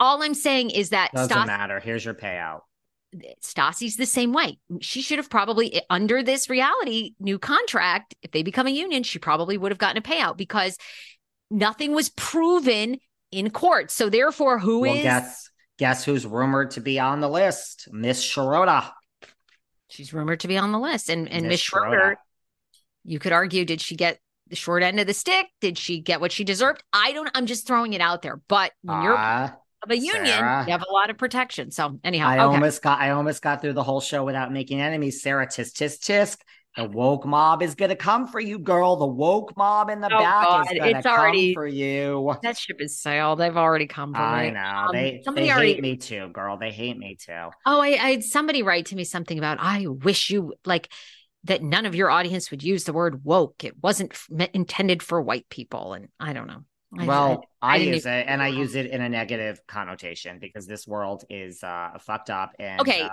All 0.00 0.20
I'm 0.22 0.34
saying 0.34 0.70
is 0.70 0.90
that 0.90 1.12
Doesn't 1.14 1.46
matter. 1.46 1.78
Here's 1.78 2.04
your 2.04 2.14
payout. 2.14 2.62
Stassi's 3.40 3.96
the 3.96 4.06
same 4.06 4.32
way. 4.32 4.58
She 4.80 5.00
should 5.00 5.18
have 5.18 5.30
probably 5.30 5.80
under 5.90 6.24
this 6.24 6.50
reality 6.50 7.14
new 7.20 7.38
contract. 7.38 8.16
If 8.20 8.32
they 8.32 8.42
become 8.42 8.66
a 8.66 8.70
union, 8.70 9.04
she 9.04 9.20
probably 9.20 9.56
would 9.56 9.70
have 9.70 9.78
gotten 9.78 9.98
a 9.98 10.02
payout 10.02 10.36
because 10.36 10.76
nothing 11.50 11.94
was 11.94 12.08
proven 12.08 12.98
in 13.30 13.50
court. 13.50 13.92
So 13.92 14.08
therefore, 14.08 14.58
who 14.58 14.84
is 14.84 14.92
well, 14.92 15.02
guess 15.02 15.50
guess 15.78 16.04
who's 16.04 16.26
rumored 16.26 16.72
to 16.72 16.80
be 16.80 16.98
on 16.98 17.20
the 17.20 17.28
list? 17.28 17.88
Miss 17.92 18.24
Sharota. 18.24 18.90
she's 19.88 20.12
rumored 20.12 20.40
to 20.40 20.48
be 20.48 20.58
on 20.58 20.72
the 20.72 20.80
list, 20.80 21.10
and 21.10 21.28
and 21.28 21.42
Miss 21.44 21.52
Miss 21.52 21.60
Schroeder. 21.60 22.18
You 23.04 23.18
could 23.18 23.32
argue 23.32 23.64
did 23.64 23.80
she 23.80 23.96
get 23.96 24.18
the 24.48 24.56
short 24.56 24.82
end 24.82 25.00
of 25.00 25.06
the 25.06 25.14
stick 25.14 25.46
did 25.60 25.78
she 25.78 26.00
get 26.00 26.20
what 26.20 26.30
she 26.32 26.44
deserved 26.44 26.82
i 26.92 27.12
don't 27.12 27.30
i'm 27.34 27.46
just 27.46 27.66
throwing 27.66 27.92
it 27.94 28.00
out 28.00 28.22
there 28.22 28.40
but 28.48 28.72
when 28.82 29.02
you're 29.02 29.16
Ah, 29.16 29.54
of 29.84 29.90
a 29.90 29.96
union 29.96 30.26
Sarah. 30.26 30.64
you 30.66 30.72
have 30.72 30.84
a 30.88 30.92
lot 30.92 31.10
of 31.10 31.18
protection 31.18 31.70
so 31.70 31.98
anyhow 32.04 32.28
I 32.28 32.34
okay. 32.34 32.54
almost 32.54 32.82
got 32.82 33.00
I 33.00 33.10
almost 33.10 33.42
got 33.42 33.60
through 33.62 33.72
the 33.72 33.82
whole 33.82 34.00
show 34.00 34.24
without 34.24 34.52
making 34.52 34.80
enemies. 34.80 35.22
Sarah, 35.22 35.46
tisk 35.46 35.72
tisk 35.72 35.98
tisk. 36.00 36.38
The 36.76 36.84
woke 36.84 37.26
mob 37.26 37.62
is 37.62 37.74
gonna 37.74 37.96
come 37.96 38.26
for 38.28 38.38
you, 38.40 38.58
girl. 38.60 38.94
The 38.96 39.06
woke 39.06 39.54
mob 39.58 39.90
in 39.90 40.00
the 40.00 40.06
Oh, 40.06 40.18
back 40.20 40.44
God, 40.46 40.66
is 40.72 40.78
gonna 40.78 40.90
it's 40.98 41.06
come 41.06 41.18
already- 41.20 41.52
for 41.52 41.66
you. 41.66 42.34
that 42.44 42.56
ship 42.56 42.76
is 42.80 43.00
sailed 43.00 43.40
they've 43.40 43.56
already 43.56 43.86
come 43.88 44.14
for 44.14 44.20
I 44.20 44.44
me 44.46 44.50
know 44.52 44.60
Um, 44.60 44.88
they 44.92 45.20
somebody 45.24 45.46
they 45.48 45.52
already- 45.52 45.72
hate 45.74 45.82
me 45.82 45.96
too, 45.96 46.28
girl. 46.32 46.56
They 46.58 46.70
hate 46.70 46.96
me 46.96 47.16
too. 47.20 47.48
oh 47.66 47.80
I, 47.80 47.88
I 47.88 48.10
had 48.12 48.22
somebody 48.22 48.62
write 48.62 48.86
to 48.86 48.96
me 48.96 49.02
something 49.04 49.36
about 49.36 49.58
i 49.60 49.86
wish 49.88 50.30
you 50.30 50.54
like 50.64 50.88
that 51.44 51.62
none 51.62 51.86
of 51.86 51.94
your 51.94 52.10
audience 52.10 52.50
would 52.50 52.62
use 52.62 52.84
the 52.84 52.92
word 52.92 53.24
woke 53.24 53.64
it 53.64 53.74
wasn't 53.82 54.12
f- 54.12 54.48
intended 54.54 55.02
for 55.02 55.20
white 55.20 55.48
people 55.48 55.92
and 55.94 56.08
i 56.20 56.32
don't 56.32 56.46
know 56.46 56.64
I- 56.98 57.06
Well, 57.06 57.44
I, 57.62 57.76
I 57.76 57.78
didn't 57.78 57.94
use 57.94 58.04
it 58.06 58.26
and 58.28 58.42
I 58.42 58.48
use 58.48 58.74
it 58.74 58.84
in 58.90 59.00
a 59.00 59.08
negative 59.08 59.60
connotation 59.66 60.38
because 60.38 60.66
this 60.66 60.86
world 60.86 61.24
is 61.30 61.62
uh 61.64 61.96
fucked 62.00 62.28
up 62.28 62.52
and 62.58 62.80
Okay, 62.82 63.00
uh, 63.00 63.08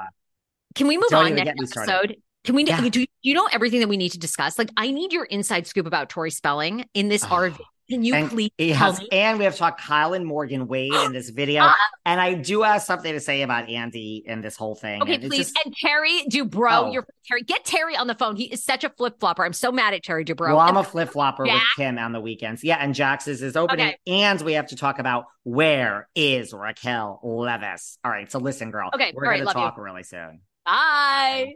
Can 0.75 0.87
we 0.87 0.97
move 0.97 1.13
on 1.13 1.33
next 1.33 1.69
started. 1.71 1.89
episode? 2.11 2.15
Can 2.43 2.55
we 2.55 2.65
Yeah. 2.65 2.89
do 2.89 3.05
you 3.21 3.33
know 3.33 3.47
everything 3.51 3.79
that 3.79 3.87
we 3.87 3.95
need 3.95 4.11
to 4.11 4.19
discuss? 4.19 4.59
Like 4.59 4.69
I 4.75 4.91
need 4.91 5.13
your 5.13 5.23
inside 5.23 5.65
scoop 5.65 5.85
about 5.87 6.09
Tori 6.09 6.29
Spelling 6.29 6.87
in 6.93 7.07
this 7.07 7.23
Oh. 7.23 7.27
RV. 7.27 7.57
Can 7.89 8.03
you 8.03 8.13
and, 8.13 8.29
please 8.29 8.51
yes, 8.57 8.99
and 9.11 9.39
we 9.39 9.45
have 9.45 9.55
talked 9.55 9.81
Kyle 9.81 10.13
and 10.13 10.25
Morgan 10.25 10.67
Wade 10.67 10.93
in 10.93 11.11
this 11.13 11.29
video. 11.31 11.63
Ah. 11.63 11.75
and 12.05 12.21
I 12.21 12.35
do 12.35 12.61
have 12.61 12.81
something 12.83 13.11
to 13.11 13.19
say 13.19 13.41
about 13.41 13.67
Andy 13.69 14.23
and 14.27 14.43
this 14.43 14.55
whole 14.55 14.75
thing. 14.75 15.01
Okay, 15.01 15.15
and 15.15 15.23
please. 15.23 15.51
just- 15.51 15.59
and 15.65 15.75
Terry 15.75 16.21
Dubrow, 16.29 16.87
Oh. 16.87 16.91
your 16.91 17.07
Terry, 17.25 17.41
get 17.43 17.65
Terry 17.65 17.95
on 17.95 18.07
the 18.07 18.15
phone. 18.15 18.35
He 18.35 18.45
is 18.45 18.63
such 18.63 18.83
a 18.83 18.89
flip 18.89 19.19
flopper. 19.19 19.43
I'm 19.43 19.53
so 19.53 19.71
mad 19.71 19.93
at 19.93 20.03
Terry 20.03 20.23
Dubrow. 20.23 20.49
Well, 20.49 20.59
I'm 20.59 20.77
a 20.77 20.83
flip 20.83 21.09
flopper 21.09 21.43
with 21.43 21.51
Jax? 21.51 21.65
Kim 21.75 21.97
on 21.97 22.11
the 22.11 22.19
weekends. 22.21 22.63
Yeah, 22.63 22.77
and 22.79 22.93
Jax's 22.93 23.41
is 23.41 23.55
opening. 23.55 23.87
Okay. 23.87 23.97
And 24.07 24.39
we 24.41 24.53
have 24.53 24.67
to 24.67 24.75
talk 24.75 24.99
about 24.99 25.25
where 25.43 26.07
is 26.15 26.53
Raquel 26.53 27.19
Leviss. 27.23 27.97
All 28.05 28.11
right, 28.11 28.31
so 28.31 28.39
listen, 28.39 28.71
girl. 28.71 28.89
Okay, 28.93 29.13
we're 29.15 29.23
right, 29.23 29.37
gonna 29.37 29.45
love 29.45 29.55
you. 29.55 29.61
talk 29.61 29.77
really 29.77 30.03
soon. 30.03 30.41
Bye. 30.65 31.55